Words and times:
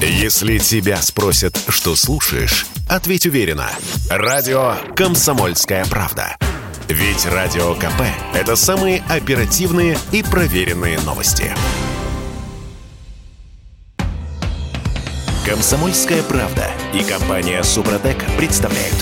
Если 0.00 0.58
тебя 0.58 1.00
спросят, 1.00 1.58
что 1.68 1.96
слушаешь, 1.96 2.66
ответь 2.86 3.24
уверенно. 3.26 3.70
Радио 4.10 4.74
«Комсомольская 4.94 5.86
правда». 5.86 6.36
Ведь 6.88 7.24
Радио 7.24 7.74
КП– 7.74 8.02
это 8.34 8.56
самые 8.56 9.02
оперативные 9.08 9.98
и 10.12 10.22
проверенные 10.22 11.00
новости. 11.00 11.50
«Комсомольская 15.46 16.22
правда» 16.24 16.70
и 16.92 17.02
компания 17.02 17.62
«Супротек» 17.62 18.18
представляют. 18.36 18.96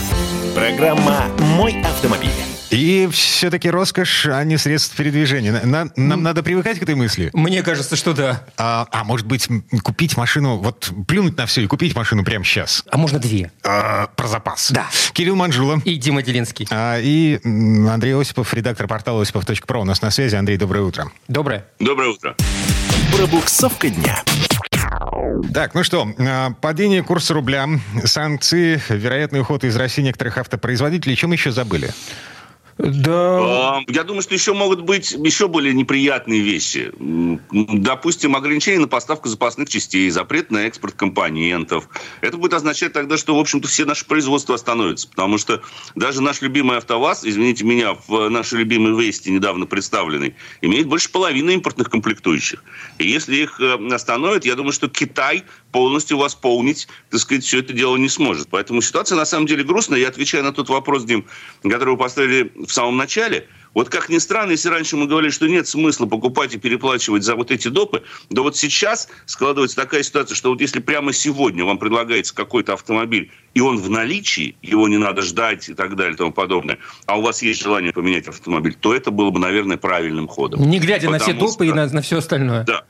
Программа 0.54 1.26
«Мой 1.56 1.82
автомобиль». 1.82 2.53
И 2.74 3.08
все-таки 3.12 3.70
роскошь, 3.70 4.26
а 4.26 4.42
не 4.44 4.56
средств 4.56 4.96
передвижения. 4.96 5.60
На- 5.64 5.90
нам 5.96 6.22
надо 6.22 6.42
привыкать 6.42 6.78
к 6.78 6.82
этой 6.82 6.94
мысли. 6.96 7.30
Мне 7.32 7.62
кажется, 7.62 7.94
что 7.94 8.12
да. 8.12 8.42
А, 8.56 8.86
а 8.90 9.04
может 9.04 9.26
быть, 9.26 9.48
купить 9.82 10.16
машину, 10.16 10.56
вот 10.56 10.90
плюнуть 11.06 11.36
на 11.36 11.46
все 11.46 11.62
и 11.62 11.66
купить 11.66 11.94
машину 11.94 12.24
прямо 12.24 12.44
сейчас? 12.44 12.84
А 12.90 12.96
можно 12.96 13.18
две. 13.18 13.52
А, 13.62 14.08
про 14.16 14.26
запас. 14.26 14.70
Да. 14.72 14.86
Кирилл 15.12 15.36
Манжула. 15.36 15.80
И 15.84 15.94
Дима 15.96 16.22
Делинский. 16.22 16.66
а, 16.70 16.98
и 17.00 17.38
Андрей 17.44 18.14
Осипов, 18.20 18.52
редактор 18.54 18.88
портала 18.88 19.22
осипов.про. 19.22 19.80
У 19.80 19.84
нас 19.84 20.02
на 20.02 20.10
связи. 20.10 20.34
Андрей, 20.34 20.56
доброе 20.56 20.82
утро. 20.82 21.10
Доброе. 21.28 21.66
Доброе 21.78 22.10
утро. 22.10 22.34
Пробуксовка 23.16 23.88
дня. 23.88 24.22
Так, 25.52 25.74
ну 25.74 25.84
что, 25.84 26.08
а, 26.18 26.50
падение 26.60 27.02
курса 27.02 27.34
рубля, 27.34 27.68
санкции, 28.04 28.82
вероятный 28.88 29.40
уход 29.40 29.62
из 29.64 29.76
России 29.76 30.02
некоторых 30.02 30.38
автопроизводителей. 30.38 31.14
Чем 31.14 31.32
еще 31.32 31.52
забыли? 31.52 31.90
Да. 32.78 33.82
Я 33.86 34.02
думаю, 34.02 34.22
что 34.22 34.34
еще 34.34 34.52
могут 34.52 34.80
быть 34.80 35.12
еще 35.12 35.48
более 35.48 35.72
неприятные 35.74 36.40
вещи. 36.40 36.92
Допустим, 37.50 38.34
ограничение 38.34 38.80
на 38.80 38.88
поставку 38.88 39.28
запасных 39.28 39.68
частей, 39.68 40.10
запрет 40.10 40.50
на 40.50 40.66
экспорт 40.66 40.94
компонентов. 40.94 41.88
Это 42.20 42.36
будет 42.36 42.54
означать 42.54 42.92
тогда, 42.92 43.16
что, 43.16 43.36
в 43.36 43.38
общем-то, 43.38 43.68
все 43.68 43.84
наши 43.84 44.04
производства 44.04 44.56
остановятся. 44.56 45.08
Потому 45.08 45.38
что 45.38 45.62
даже 45.94 46.20
наш 46.20 46.42
любимый 46.42 46.78
АвтоВАЗ, 46.78 47.24
извините 47.24 47.64
меня, 47.64 47.96
в 48.08 48.28
нашей 48.28 48.58
любимой 48.58 49.00
Весте, 49.00 49.30
недавно 49.30 49.66
представленный, 49.66 50.34
имеет 50.60 50.88
больше 50.88 51.10
половины 51.10 51.52
импортных 51.52 51.90
комплектующих. 51.90 52.64
И 52.98 53.08
если 53.08 53.36
их 53.36 53.60
э, 53.60 53.74
остановят, 53.92 54.44
я 54.44 54.56
думаю, 54.56 54.72
что 54.72 54.88
Китай 54.88 55.44
полностью 55.74 56.18
восполнить, 56.18 56.86
так 57.10 57.18
сказать, 57.18 57.42
все 57.42 57.58
это 57.58 57.72
дело 57.72 57.96
не 57.96 58.08
сможет. 58.08 58.46
Поэтому 58.48 58.80
ситуация 58.80 59.16
на 59.16 59.24
самом 59.24 59.46
деле 59.46 59.64
грустная. 59.64 59.98
Я 59.98 60.06
отвечаю 60.06 60.44
на 60.44 60.52
тот 60.52 60.68
вопрос, 60.68 61.02
Дим, 61.02 61.24
который 61.64 61.90
вы 61.90 61.96
поставили 61.96 62.52
в 62.54 62.70
самом 62.70 62.96
начале. 62.96 63.48
Вот 63.74 63.88
как 63.88 64.08
ни 64.08 64.18
странно, 64.18 64.52
если 64.52 64.68
раньше 64.68 64.96
мы 64.96 65.08
говорили, 65.08 65.32
что 65.32 65.48
нет 65.48 65.66
смысла 65.66 66.06
покупать 66.06 66.54
и 66.54 66.58
переплачивать 66.58 67.24
за 67.24 67.34
вот 67.34 67.50
эти 67.50 67.66
допы, 67.66 68.04
да 68.30 68.42
вот 68.42 68.56
сейчас 68.56 69.08
складывается 69.26 69.74
такая 69.74 70.04
ситуация, 70.04 70.36
что 70.36 70.50
вот 70.50 70.60
если 70.60 70.78
прямо 70.78 71.12
сегодня 71.12 71.64
вам 71.64 71.78
предлагается 71.78 72.36
какой-то 72.36 72.74
автомобиль, 72.74 73.32
и 73.54 73.60
он 73.60 73.78
в 73.78 73.90
наличии, 73.90 74.54
его 74.62 74.86
не 74.86 74.98
надо 74.98 75.22
ждать 75.22 75.68
и 75.68 75.74
так 75.74 75.96
далее 75.96 76.14
и 76.14 76.16
тому 76.16 76.30
подобное, 76.30 76.78
а 77.06 77.18
у 77.18 77.22
вас 77.22 77.42
есть 77.42 77.60
желание 77.60 77.92
поменять 77.92 78.28
автомобиль, 78.28 78.76
то 78.78 78.94
это 78.94 79.10
было 79.10 79.30
бы, 79.30 79.40
наверное, 79.40 79.76
правильным 79.76 80.28
ходом. 80.28 80.70
Не 80.70 80.78
глядя 80.78 81.10
на 81.10 81.18
все 81.18 81.32
Потому 81.32 81.50
допы 81.50 81.64
и 81.66 81.68
что- 81.70 81.76
на, 81.76 81.86
на 81.88 82.00
все 82.00 82.18
остальное. 82.18 82.62
Да. 82.62 82.84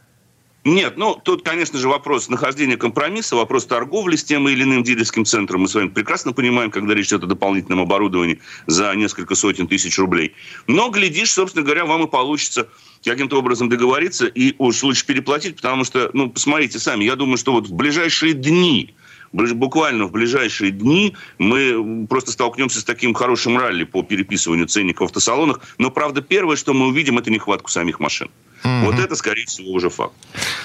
Нет, 0.65 0.97
ну, 0.97 1.15
тут, 1.23 1.43
конечно 1.43 1.79
же, 1.79 1.89
вопрос 1.89 2.31
нахождения 2.31 2.79
компромисса, 2.79 3.37
вопрос 3.37 3.67
торговли 3.67 4.17
с 4.17 4.25
тем 4.25 4.48
или 4.48 4.62
иным 4.62 4.83
дилерским 4.83 5.27
центром. 5.27 5.61
Мы 5.61 5.69
с 5.69 5.75
вами 5.75 5.89
прекрасно 5.89 6.33
понимаем, 6.33 6.70
когда 6.70 6.95
речь 6.95 7.09
идет 7.09 7.25
о 7.25 7.27
дополнительном 7.27 7.81
оборудовании 7.81 8.41
за 8.67 8.95
несколько 8.95 9.35
сотен 9.35 9.69
тысяч 9.69 9.98
рублей. 9.98 10.35
Но, 10.67 10.89
глядишь, 10.89 11.33
собственно 11.33 11.65
говоря, 11.65 11.85
вам 11.85 12.05
и 12.05 12.11
получится 12.11 12.67
каким-то 13.05 13.39
образом 13.39 13.69
договориться 13.69 14.27
и 14.27 14.55
уж 14.57 14.83
лучше 14.83 15.05
переплатить, 15.05 15.57
потому 15.57 15.85
что, 15.85 16.09
ну, 16.15 16.31
посмотрите 16.31 16.79
сами, 16.79 17.05
я 17.05 17.15
думаю, 17.17 17.37
что 17.37 17.53
вот 17.53 17.69
в 17.69 17.75
ближайшие 17.75 18.33
дни 18.33 18.95
буквально 19.35 20.07
в 20.07 20.12
ближайшие 20.12 20.70
дни 20.70 21.15
мы 21.39 22.07
просто 22.09 22.31
столкнемся 22.31 22.81
с 22.81 22.85
таким 22.85 23.12
хорошим 23.15 23.59
ралли 23.59 23.85
по 23.85 24.03
переписыванию 24.03 24.69
ценников 24.69 25.09
в 25.09 25.11
автосалонах. 25.11 25.61
Но, 25.77 25.91
правда, 25.91 26.23
первое, 26.23 26.57
что 26.57 26.73
мы 26.73 26.86
увидим, 26.86 27.19
это 27.19 27.30
нехватку 27.30 27.70
самих 27.70 28.01
машин. 28.01 28.30
Вот 28.64 28.98
это, 28.98 29.14
скорее 29.14 29.47
всего, 29.47 29.73
уже 29.73 29.91
факт. 29.91 30.14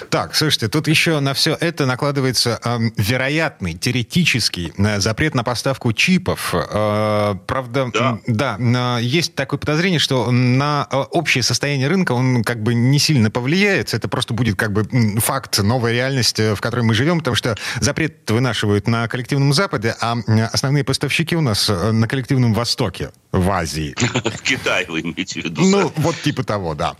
Так, 0.09 0.33
слушайте, 0.35 0.69
тут 0.69 0.87
еще 0.87 1.19
на 1.19 1.33
все 1.33 1.55
это 1.59 1.85
накладывается 1.85 2.59
эм, 2.63 2.93
вероятный, 2.95 3.73
теоретический 3.73 4.71
э, 4.77 4.99
запрет 4.99 5.35
на 5.35 5.43
поставку 5.43 5.91
чипов. 5.93 6.53
Э, 6.53 7.35
правда, 7.45 7.91
Да. 7.93 8.19
да, 8.25 8.57
на- 8.57 8.99
есть 8.99 9.35
такое 9.35 9.59
подозрение, 9.59 9.99
что 9.99 10.31
на 10.31 10.87
э, 10.89 10.95
общее 10.97 11.43
состояние 11.43 11.87
рынка 11.89 12.13
он 12.13 12.43
как 12.43 12.63
бы 12.63 12.73
не 12.73 12.99
сильно 12.99 13.29
повлияет. 13.29 13.93
Это 13.93 14.07
просто 14.07 14.33
будет 14.33 14.55
как 14.55 14.71
бы 14.71 14.85
факт, 15.19 15.59
новая 15.59 15.91
реальность, 15.91 16.39
э, 16.39 16.55
в 16.55 16.61
которой 16.61 16.81
мы 16.81 16.93
живем, 16.93 17.19
потому 17.19 17.35
что 17.35 17.57
запрет 17.81 18.29
вынашивают 18.31 18.87
на 18.87 19.07
коллективном 19.09 19.51
Западе, 19.53 19.95
а 19.99 20.15
основные 20.53 20.83
поставщики 20.85 21.35
у 21.35 21.41
нас 21.41 21.69
э, 21.69 21.91
на 21.91 22.07
коллективном 22.07 22.53
Востоке, 22.53 23.11
в 23.31 23.49
Азии. 23.51 23.93
В 24.39 24.41
Китае 24.41 24.85
вы 24.89 25.01
имеете 25.01 25.41
в 25.41 25.45
виду. 25.45 25.61
Ну, 25.63 25.91
вот 25.97 26.15
типа 26.21 26.43
того, 26.43 26.73
да. 26.75 26.95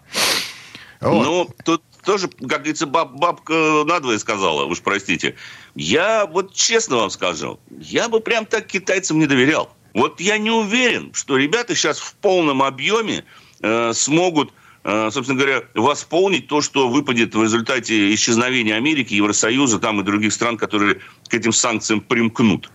Вот. 1.02 1.26
Ну, 1.26 1.50
тут 1.64 1.84
тоже, 2.04 2.28
как 2.28 2.62
говорится, 2.62 2.86
баб- 2.86 3.18
бабка 3.18 3.84
надвое 3.86 4.20
сказала, 4.20 4.66
уж 4.66 4.82
простите. 4.82 5.36
Я 5.76 6.26
вот 6.26 6.54
честно 6.54 6.98
вам 6.98 7.10
скажу, 7.10 7.60
я 7.80 8.10
бы 8.10 8.20
прям 8.20 8.46
так 8.46 8.68
китайцам 8.68 9.20
не 9.20 9.26
доверял. 9.26 9.74
Вот 9.94 10.20
я 10.20 10.38
не 10.38 10.52
уверен, 10.52 11.14
что 11.14 11.38
ребята 11.38 11.76
сейчас 11.76 12.00
в 12.00 12.14
полном 12.16 12.62
объеме 12.62 13.24
э, 13.62 13.92
смогут, 13.94 14.54
э, 14.84 15.09
собственно 15.12 15.40
говоря, 15.40 15.64
восполнить 15.74 16.48
то, 16.48 16.62
что 16.62 16.90
выпадет 16.90 17.34
в 17.34 17.42
результате 17.42 18.14
исчезновения 18.14 18.76
Америки, 18.76 19.14
Евросоюза 19.14 19.80
там 19.80 20.00
и 20.02 20.04
других 20.04 20.34
стран, 20.34 20.58
которые 20.58 21.00
к 21.28 21.34
этим 21.34 21.52
санкциям 21.54 22.02
примкнут. 22.02 22.70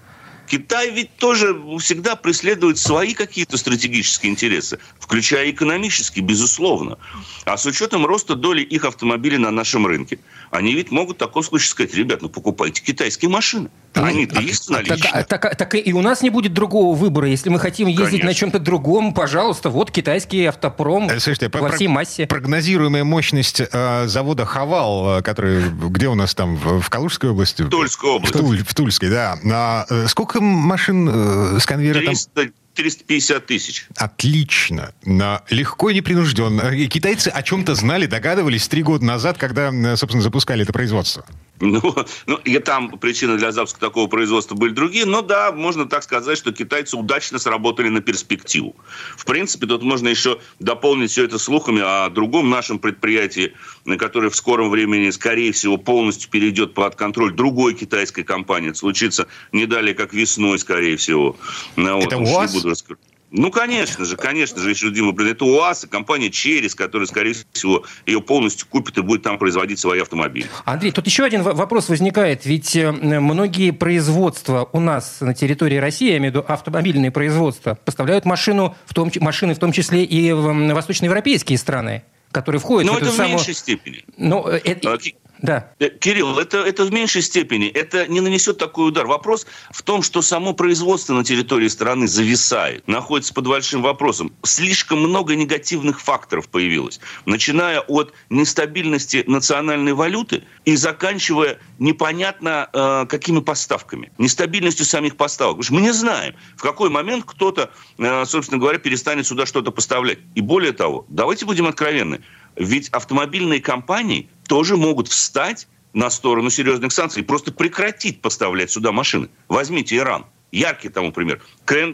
Китай 0.55 0.91
ведь 0.93 1.17
тоже 1.17 1.57
всегда 1.81 2.15
преследует 2.15 2.79
свои 2.79 3.13
какие-то 3.15 3.57
стратегические 3.57 4.31
интересы, 4.31 4.79
включая 5.01 5.51
экономические, 5.51 6.25
безусловно. 6.25 6.97
А 7.45 7.57
с 7.57 7.67
учетом 7.67 8.07
роста 8.07 8.37
доли 8.37 8.63
их 8.63 8.85
автомобилей 8.85 9.39
на 9.39 9.51
нашем 9.51 9.85
рынке, 9.85 10.21
они 10.53 10.75
ведь 10.75 10.93
могут 10.93 11.17
в 11.17 11.19
таком 11.19 11.43
случае 11.43 11.69
сказать, 11.71 11.95
ребят, 11.95 12.23
ну 12.23 12.29
покупайте 12.29 12.83
китайские 12.83 13.31
машины. 13.33 13.69
Они-то 13.95 14.41
есть 14.41 14.69
в 14.69 14.73
Так, 14.73 14.87
наличии. 14.89 15.11
а- 15.13 15.25
так- 15.25 15.57
так 15.57 15.75
и 15.75 15.93
у 15.93 16.03
нас 16.03 16.23
не 16.23 16.31
будет 16.31 16.53
другого 16.53 16.97
выбора. 16.97 17.29
Если 17.29 17.49
мы 17.49 17.59
хотим 17.59 17.89
ездить 17.89 18.07
Конечно. 18.07 18.27
на 18.29 18.35
чем-то 18.35 18.59
другом, 18.61 19.13
пожалуйста, 19.13 19.71
вот 19.71 19.91
китайский 19.91 20.45
автопром 20.47 21.09
Э, 21.09 21.19
Слушайте, 21.19 21.49
во 21.53 21.71
всей 21.71 21.89
массе. 21.89 22.27
прогнозируемая 22.29 23.03
мощность 23.05 23.61
э, 23.61 24.07
завода 24.07 24.45
«Хавал», 24.45 25.19
э, 25.19 25.23
который 25.23 25.63
где 25.89 26.09
у 26.09 26.15
нас 26.15 26.35
там, 26.35 26.57
в, 26.57 26.81
в 26.81 26.91
Калужской 26.91 27.31
области? 27.31 27.63
В 27.63 27.69
Тульской 27.71 28.11
В, 28.11 28.15
области. 28.15 28.37
Туль- 28.37 28.65
в 28.65 28.75
Тульской, 28.75 29.11
да. 29.11 29.39
А, 29.53 29.87
э, 29.89 30.07
сколько 30.09 30.41
машин 30.45 31.09
э, 31.09 31.59
с 31.59 31.67
конвейера 31.67 32.03
там? 32.05 32.53
300 32.75 33.05
350 33.05 33.47
тысяч. 33.47 33.87
Отлично. 33.97 34.93
На- 35.05 35.43
Легко 35.51 35.91
и 35.91 35.95
непринужденно. 35.95 36.75
И 36.75 36.87
китайцы 36.89 37.29
о 37.29 37.43
чем-то 37.43 37.75
знали, 37.75 38.07
догадывались 38.07 38.69
три 38.69 38.83
года 38.83 39.05
назад, 39.05 39.39
когда, 39.39 39.71
э, 39.73 39.97
собственно, 39.97 40.23
запускали 40.23 40.63
это 40.63 40.73
производство. 40.73 41.25
Ну, 41.61 41.81
ну, 42.27 42.37
и 42.45 42.59
там 42.59 42.99
причины 42.99 43.37
для 43.39 43.53
запуска 43.53 43.79
такого 43.81 44.09
производства 44.09 44.55
были 44.55 44.73
другие, 44.73 45.07
но 45.07 45.23
да, 45.23 45.53
можно 45.53 45.87
так 45.87 46.03
сказать, 46.03 46.37
что 46.37 46.53
китайцы 46.53 46.97
удачно 46.97 47.39
сработали 47.39 47.89
на 47.89 48.01
перспективу. 48.01 48.75
В 49.17 49.25
принципе, 49.25 49.67
тут 49.67 49.83
можно 49.83 50.09
еще 50.09 50.41
дополнить 50.59 51.13
все 51.13 51.25
это 51.25 51.39
слухами 51.39 51.81
о 51.81 52.11
другом 52.11 52.51
нашем 52.51 52.79
предприятии, 52.79 53.55
которое 53.99 54.31
в 54.31 54.37
скором 54.37 54.69
времени, 54.71 55.11
скорее 55.11 55.53
всего, 55.53 55.77
полностью 55.77 56.29
перейдет 56.29 56.75
под 56.75 56.97
контроль 56.97 57.33
другой 57.33 57.75
китайской 57.75 58.25
компании. 58.25 58.71
Это 58.71 58.79
случится 58.79 59.29
не 59.53 59.67
далее, 59.67 59.95
как 59.95 60.13
весной, 60.13 60.59
скорее 60.59 60.97
всего. 60.97 61.37
Ну, 61.77 62.01
Это 62.01 62.19
уж 62.19 62.29
не 62.29 62.35
Раскрывать. 62.65 63.05
Ну, 63.37 63.51
конечно 63.51 64.05
же, 64.05 64.17
конечно 64.17 64.61
же, 64.61 64.71
еще 64.71 64.93
Дима, 64.93 65.11
блин, 65.11 65.31
это 65.33 65.45
УАЗ 65.45 65.85
и 65.85 65.87
компания 65.89 66.31
Черес, 66.31 66.77
которая, 66.77 67.09
скорее 67.09 67.35
всего, 67.53 67.85
ее 68.07 68.21
полностью 68.21 68.69
купит 68.69 68.97
и 68.99 69.01
будет 69.01 69.23
там 69.23 69.39
производить 69.39 69.81
свои 69.81 70.01
автомобили. 70.01 70.47
Андрей, 70.65 70.93
тут 70.93 71.07
еще 71.07 71.25
один 71.25 71.43
во- 71.43 71.53
вопрос 71.53 71.89
возникает. 71.89 72.47
Ведь 72.47 72.77
э, 72.77 72.93
многие 72.93 73.73
производства 73.73 74.69
у 74.73 74.79
нас 74.79 75.21
на 75.21 75.35
территории 75.35 75.77
России, 75.79 76.11
я 76.13 76.19
имею 76.19 76.33
в 76.33 76.37
виду 76.37 76.45
автомобильные 76.47 77.11
производства, 77.11 77.75
поставляют 77.85 78.25
машину, 78.25 78.77
в 78.87 78.95
том, 78.95 79.11
машины 79.21 79.55
в 79.55 79.59
том 79.59 79.73
числе 79.73 80.05
и 80.05 80.31
в 80.33 80.73
восточноевропейские 80.73 81.59
страны, 81.59 82.05
которые 82.31 82.61
входят 82.61 82.87
Но 82.87 82.93
в 82.95 82.97
эту 82.99 83.07
это 83.07 83.15
в 83.15 83.17
самую... 83.17 83.37
меньшей 83.39 83.55
степени. 83.55 84.05
Ну, 84.17 84.47
э, 84.47 84.61
э, 84.65 84.77
А, 84.85 84.97
да. 85.43 85.73
Э, 85.79 85.89
Кирилл, 85.89 86.39
это, 86.39 86.59
это 86.59 86.85
в 86.85 86.93
меньшей 86.93 87.23
степени. 87.23 87.69
Это 87.69 88.07
не 88.07 88.21
нанесет 88.21 88.59
такой 88.59 88.89
удар. 88.89 89.07
Вопрос 89.07 89.47
в 89.71 89.83
том, 89.83 90.03
что 90.03 90.23
само 90.23 90.55
производство 90.55 91.15
на 91.15 91.25
территории 91.25 91.69
страны 91.69 92.07
зависает, 92.07 92.87
находится 92.89 93.35
под 93.35 93.47
большим 93.47 93.83
вопросом. 93.83 94.33
Слишком 94.43 95.01
много 95.01 95.35
негативных 95.35 96.01
факторов 96.01 96.49
появилось. 96.49 97.01
Начиная 97.27 97.81
от 97.81 98.13
нестабильности 98.31 99.25
национальной 99.27 99.93
валюты 99.93 100.45
и 100.65 100.77
заканчивая 100.77 101.59
непонятно 101.79 102.69
э, 102.73 103.07
какими 103.09 103.41
поставками. 103.41 104.13
Нестабильностью 104.19 104.87
самих 104.87 105.17
поставок. 105.17 105.57
Потому 105.57 105.65
что 105.65 105.75
мы 105.75 105.81
не 105.81 105.93
знаем, 105.93 106.35
в 106.57 106.63
какой 106.63 106.91
момент 106.91 107.25
кто-то, 107.27 107.71
э, 107.99 108.25
собственно 108.25 108.61
говоря, 108.61 108.79
перестанет 108.79 109.27
сюда 109.27 109.47
что-то 109.47 109.73
поставлять. 109.73 110.19
И 110.35 110.41
более 110.41 110.73
того, 110.73 111.07
давайте 111.09 111.45
будем 111.45 111.67
откровенны. 111.67 112.21
Ведь 112.57 112.89
автомобильные 112.91 113.61
компании 113.61 114.29
тоже 114.47 114.77
могут 114.77 115.09
встать 115.09 115.69
на 115.93 116.11
сторону 116.11 116.51
серьезных 116.51 116.93
санкций 116.93 117.23
и 117.23 117.25
просто 117.25 117.53
прекратить 117.53 118.21
поставлять 118.21 118.71
сюда 118.71 118.93
машины. 118.93 119.29
Возьмите 119.49 119.97
Иран. 119.97 120.27
Яркий 120.51 120.89
тому 120.89 121.11
пример. 121.11 121.41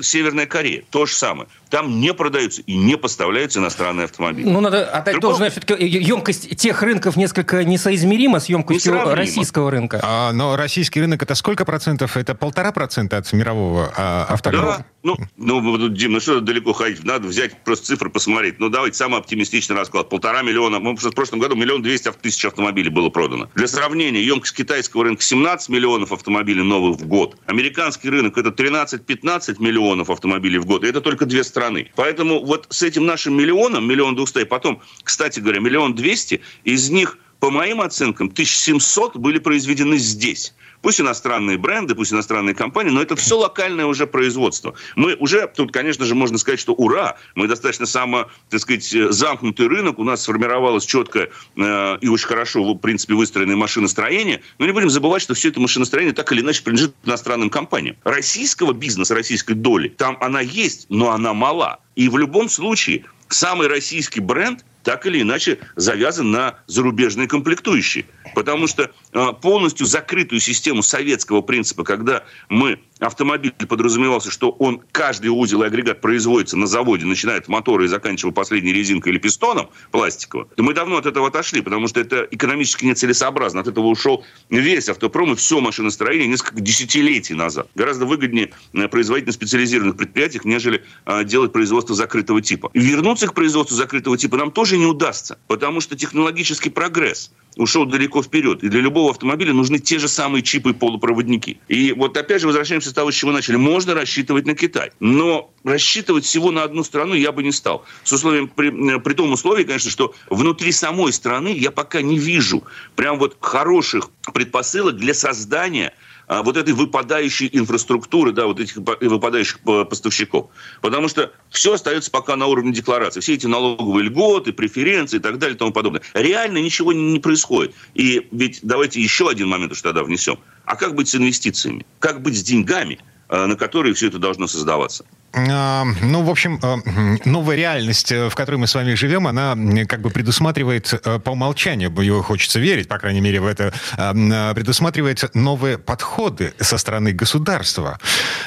Северная 0.03 0.47
Корея. 0.47 0.85
То 0.91 1.07
же 1.07 1.15
самое 1.15 1.49
там 1.71 2.01
не 2.01 2.13
продаются 2.13 2.63
и 2.63 2.77
не 2.77 2.97
поставляются 2.97 3.61
иностранные 3.61 4.05
автомобили. 4.05 4.47
Ну, 4.47 4.61
надо 4.61 4.85
отдать 4.85 5.15
Другого... 5.15 5.39
должное, 5.39 5.51
все-таки 5.51 5.87
емкость 5.87 6.57
тех 6.57 6.83
рынков 6.83 7.17
несколько 7.17 7.65
несоизмерима 7.65 8.41
с 8.41 8.47
емкостью 8.47 9.15
российского 9.15 9.71
рынка. 9.71 10.01
А, 10.03 10.33
но 10.33 10.57
российский 10.57 11.01
рынок 11.01 11.23
это 11.23 11.35
сколько 11.35 11.65
процентов? 11.65 12.17
Это 12.17 12.35
полтора 12.35 12.73
процента 12.73 13.17
от 13.17 13.33
мирового 13.33 13.93
а, 13.97 14.27
автопрома? 14.29 14.79
Да, 14.79 14.85
ну, 15.03 15.17
ну, 15.37 15.89
Дим, 15.89 16.13
ну 16.13 16.21
что 16.21 16.41
далеко 16.41 16.73
ходить? 16.73 17.05
Надо 17.05 17.29
взять 17.29 17.65
просто 17.65 17.87
цифры 17.87 18.11
посмотреть. 18.11 18.59
Ну, 18.59 18.69
давайте 18.69 18.97
самый 18.97 19.19
оптимистичный 19.19 19.77
расклад. 19.77 20.09
Полтора 20.09 20.43
миллиона, 20.43 20.79
ну, 20.79 20.95
в 20.95 21.11
прошлом 21.13 21.39
году 21.39 21.57
миллион 21.57 21.83
двести 21.83 22.11
тысяч 22.21 22.45
автомобилей 22.45 22.91
было 22.91 23.09
продано. 23.09 23.49
Для 23.55 23.67
сравнения, 23.67 24.23
емкость 24.23 24.55
китайского 24.55 25.05
рынка 25.05 25.23
17 25.23 25.69
миллионов 25.71 26.13
автомобилей 26.13 26.63
новых 26.63 26.99
в 26.99 27.07
год. 27.07 27.37
Американский 27.47 28.11
рынок 28.11 28.37
это 28.37 28.51
13-15 28.51 29.57
миллионов 29.59 30.11
автомобилей 30.11 30.59
в 30.59 30.67
год. 30.67 30.85
И 30.85 30.89
это 30.89 31.01
только 31.01 31.25
две 31.25 31.45
страны. 31.45 31.91
Поэтому 31.97 32.45
вот 32.45 32.67
с 32.69 32.83
этим 32.83 33.07
нашим 33.07 33.37
миллионом, 33.37 33.89
миллион 33.89 34.17
двухсот, 34.17 34.49
потом, 34.49 34.83
кстати 35.03 35.41
говоря, 35.41 35.61
миллион 35.61 35.95
двести, 35.95 36.43
из 36.65 36.91
них, 36.91 37.19
по 37.39 37.51
моим 37.51 37.81
оценкам, 37.81 38.27
1700 38.29 39.17
были 39.17 39.39
произведены 39.39 39.97
здесь. 39.97 40.55
Пусть 40.83 41.01
иностранные 41.01 41.59
бренды, 41.59 41.95
пусть 41.95 42.13
иностранные 42.13 42.55
компании, 42.55 42.91
но 42.91 43.03
это 43.03 43.17
все 43.17 43.37
локальное 43.37 43.87
уже 43.87 44.07
производство. 44.07 44.75
Мы 44.97 45.15
уже, 45.15 45.47
тут, 45.47 45.73
конечно 45.73 46.05
же, 46.07 46.15
можно 46.15 46.39
сказать, 46.39 46.59
что 46.59 46.73
ура, 46.73 47.17
мы 47.35 47.49
достаточно 47.49 47.87
само, 47.87 48.29
так 48.49 48.61
сказать, 48.61 48.89
замкнутый 48.91 49.67
рынок, 49.67 49.99
у 49.99 50.05
нас 50.05 50.23
сформировалось 50.23 50.87
четкое 50.87 51.31
э, 51.57 51.99
и 52.01 52.09
очень 52.09 52.27
хорошо, 52.27 52.63
в 52.75 52.79
принципе, 52.79 53.15
выстроенное 53.15 53.57
машиностроение, 53.57 54.43
но 54.59 54.67
не 54.67 54.73
будем 54.73 54.91
забывать, 54.91 55.23
что 55.23 55.35
все 55.35 55.49
это 55.49 55.61
машиностроение 55.61 56.15
так 56.15 56.33
или 56.33 56.41
иначе 56.41 56.63
принадлежит 56.63 56.95
иностранным 57.05 57.51
компаниям. 57.51 57.97
Российского 58.05 58.73
бизнеса, 58.73 59.15
российской 59.15 59.55
доли, 59.55 59.89
там 59.89 60.17
она 60.21 60.41
есть, 60.41 60.87
но 60.89 61.11
она 61.11 61.35
мала. 61.35 61.81
И 61.95 62.09
в 62.09 62.17
любом 62.17 62.49
случае 62.49 63.05
самый 63.29 63.69
российский 63.69 64.21
бренд 64.21 64.65
так 64.83 65.07
или 65.07 65.21
иначе 65.21 65.59
завязан 65.77 66.31
на 66.31 66.59
зарубежные 66.67 67.29
комплектующие. 67.29 68.07
Потому 68.35 68.67
что 68.67 68.91
а, 69.13 69.33
полностью 69.33 69.87
закрытую 69.87 70.41
систему 70.41 70.83
советского 70.83 71.41
принципа, 71.41 71.85
когда 71.85 72.25
мы 72.49 72.81
автомобиль 73.01 73.53
подразумевался, 73.53 74.31
что 74.31 74.51
он, 74.51 74.83
каждый 74.93 75.29
узел 75.29 75.63
и 75.63 75.67
агрегат 75.67 76.01
производится 76.01 76.57
на 76.57 76.67
заводе, 76.67 77.07
начиная 77.07 77.39
от 77.39 77.49
мотора 77.49 77.85
и 77.85 77.89
заканчивая 77.89 78.33
последней 78.33 78.73
резинкой 78.73 79.13
или 79.13 79.19
пистоном 79.19 79.71
пластиковым, 79.91 80.49
то 80.55 80.63
мы 80.63 80.75
давно 80.75 80.99
от 80.99 81.07
этого 81.07 81.29
отошли, 81.29 81.63
потому 81.63 81.89
что 81.89 82.01
это 82.01 82.27
экономически 82.31 82.85
нецелесообразно. 82.85 83.61
От 83.61 83.69
этого 83.69 83.87
ушел 83.87 84.25
весь 84.49 84.89
автопром 84.89 85.33
и 85.33 85.37
все 85.37 85.61
машиностроение 85.61 86.29
несколько 86.29 86.61
десятилетий 86.61 87.35
назад. 87.35 87.69
Гораздо 87.75 88.07
выгоднее 88.07 88.53
э, 88.75 88.89
производить 88.89 89.27
на 89.27 89.33
специализированных 89.33 89.97
предприятиях, 89.97 90.45
нежели 90.45 90.85
а, 91.05 91.25
делать 91.25 91.53
производство 91.53 91.95
закрытого 91.95 92.43
типа. 92.43 92.71
вернуться 92.75 93.27
к 93.27 93.35
производству 93.35 93.77
закрытого 93.77 94.17
типа 94.17 94.37
нам 94.37 94.51
тоже 94.51 94.77
не 94.77 94.87
удастся, 94.87 95.39
потому 95.47 95.81
что 95.81 95.97
технологический 95.97 96.71
прогресс 96.71 97.33
ушел 97.57 97.85
далеко 97.85 98.20
вперед. 98.23 98.63
И 98.63 98.69
для 98.69 98.81
любого 98.81 99.11
автомобиля 99.11 99.53
нужны 99.53 99.79
те 99.79 99.99
же 99.99 100.09
самые 100.09 100.43
чипы 100.43 100.71
и 100.71 100.73
полупроводники. 100.73 101.59
И 101.69 101.93
вот 101.93 102.17
опять 102.17 102.41
же 102.41 102.47
возвращаемся 102.47 102.91
с 102.91 102.93
того, 102.93 103.11
с 103.11 103.15
чего 103.15 103.33
начали. 103.33 103.57
Можно 103.57 103.95
рассчитывать 103.95 104.47
на 104.47 104.55
Китай. 104.55 104.91
Но 105.01 105.51
рассчитывать 105.65 106.25
всего 106.25 106.51
на 106.51 106.63
одну 106.63 106.85
страну 106.85 107.15
я 107.15 107.33
бы 107.33 107.43
не 107.43 107.53
стал. 107.53 107.85
С 108.05 108.13
условием, 108.13 108.49
при, 108.49 108.71
при 108.99 109.15
том 109.15 109.33
условии, 109.33 109.65
конечно, 109.65 109.91
что 109.91 110.15
внутри 110.29 110.73
самой 110.73 111.13
страны 111.13 111.55
я 111.57 111.71
пока 111.71 112.03
не 112.03 112.19
вижу 112.19 112.65
прям 112.97 113.19
вот 113.19 113.37
хороших 113.41 114.11
предпосылок 114.33 114.97
для 114.97 115.15
создания 115.15 115.95
вот 116.31 116.57
этой 116.57 116.75
выпадающей 116.75 117.49
инфраструктуры, 117.53 118.33
да, 118.33 118.47
вот 118.47 118.61
этих 118.61 118.77
выпадающих 118.77 119.61
поставщиков. 119.61 120.51
Потому 120.81 121.09
что 121.09 121.33
все 121.51 121.75
остается 121.75 122.11
пока 122.11 122.37
на 122.37 122.47
уровне 122.47 122.73
декларации. 122.73 123.21
Все 123.21 123.35
эти 123.35 123.47
налоговые 123.47 124.05
льготы, 124.05 124.53
преференции 124.53 125.17
и 125.17 125.21
так 125.21 125.39
далее 125.39 125.57
и 125.57 125.59
тому 125.59 125.73
подобное. 125.73 126.03
Реально 126.15 126.59
ничего 126.59 126.93
не 126.93 127.19
происходит. 127.19 127.75
И 127.95 128.29
ведь 128.31 128.61
давайте 128.63 129.01
еще 129.01 129.29
один 129.29 129.49
момент 129.49 129.73
уж 129.73 129.83
тогда 129.83 130.05
внесем. 130.05 130.39
А 130.65 130.77
как 130.77 130.95
быть 130.95 131.09
с 131.09 131.17
инвестициями? 131.17 131.85
Как 131.99 132.23
быть 132.23 132.39
с 132.39 132.43
деньгами, 132.43 133.01
а, 133.29 133.47
на 133.47 133.57
которые 133.57 133.95
все 133.95 134.07
это 134.07 134.19
должно 134.19 134.47
создаваться? 134.47 135.05
Ну, 135.33 136.23
в 136.23 136.31
общем, 136.31 136.59
а, 136.63 136.79
новая 137.25 137.57
реальность, 137.57 138.11
э, 138.11 138.29
в 138.29 138.35
которой 138.35 138.57
мы 138.57 138.67
с 138.67 138.75
вами 138.75 138.95
живем, 138.95 139.29
она 139.29 139.57
как 139.87 140.01
бы 140.01 140.11
предусматривает 140.11 140.93
э, 140.93 141.19
по 141.21 141.31
умолчанию, 141.31 141.93
ее 142.01 142.23
хочется 142.23 142.59
верить, 142.59 142.89
по 142.89 142.99
крайней 142.99 143.21
мере, 143.21 143.41
в 143.41 143.47
это, 143.47 143.73
предусматривает 143.97 145.35
новые 145.35 145.79
подходы 145.79 146.55
со 146.59 146.79
стороны 146.79 147.13
государства. 147.13 147.99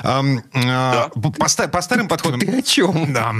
Да. 0.03 1.09
По, 1.13 1.47
по 1.67 1.81
старым 1.81 2.07
подходам... 2.07 2.39
Ты 2.39 2.57
о 2.57 2.61
чем? 2.61 3.13
Да. 3.13 3.33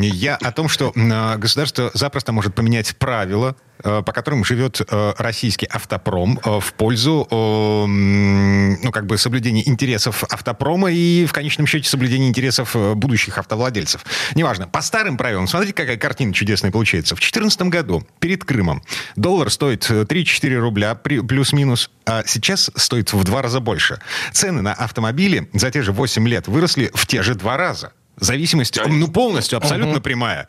Я 0.00 0.36
о 0.36 0.52
том, 0.52 0.68
что 0.68 0.92
государство 0.94 1.90
запросто 1.94 2.32
может 2.32 2.54
поменять 2.54 2.96
правила 2.96 3.56
Э, 3.82 4.02
по 4.04 4.12
которым 4.12 4.44
живет 4.44 4.82
э, 4.86 5.12
российский 5.16 5.66
автопром 5.66 6.38
э, 6.44 6.60
в 6.60 6.72
пользу, 6.74 7.26
ну, 7.30 8.92
как 8.92 9.06
бы 9.06 9.16
соблюдения 9.16 9.66
интересов 9.66 10.24
автопрома 10.24 10.90
и, 10.90 11.24
в 11.24 11.32
конечном 11.32 11.66
счете, 11.66 11.88
соблюдения 11.88 12.28
интересов 12.28 12.74
будущих 12.94 13.38
автовладельцев. 13.38 14.04
Неважно. 14.34 14.68
По 14.68 14.80
старым 14.80 15.16
правилам, 15.16 15.46
смотрите, 15.46 15.72
какая 15.74 15.96
картина 15.96 16.32
чудесная 16.32 16.70
получается. 16.70 17.14
В 17.14 17.18
2014 17.18 17.62
году 17.62 18.06
перед 18.18 18.44
Крымом 18.44 18.82
доллар 19.16 19.50
стоит 19.50 19.88
3-4 19.90 20.54
рубля 20.56 20.94
плюс-минус, 20.94 21.90
а 22.06 22.22
сейчас 22.26 22.70
стоит 22.76 23.12
в 23.12 23.24
два 23.24 23.42
раза 23.42 23.60
больше. 23.60 24.00
Цены 24.32 24.62
на 24.62 24.72
автомобили 24.72 25.48
за 25.52 25.70
те 25.70 25.82
же 25.82 25.92
8 25.92 26.28
лет 26.28 26.48
выросли 26.48 26.90
в 26.94 27.06
те 27.06 27.22
же 27.22 27.34
два 27.34 27.56
раза. 27.56 27.92
Зависимость, 28.16 28.78
ну, 28.86 29.08
полностью, 29.08 29.56
абсолютно 29.56 29.94
угу. 29.94 30.02
прямая. 30.02 30.48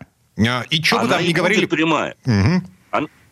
И 0.70 0.84
что 0.84 1.00
бы 1.00 1.08
там 1.08 1.24
ни 1.24 1.32
говорили... 1.32 1.66
прямая. 1.66 2.16
Угу 2.26 2.64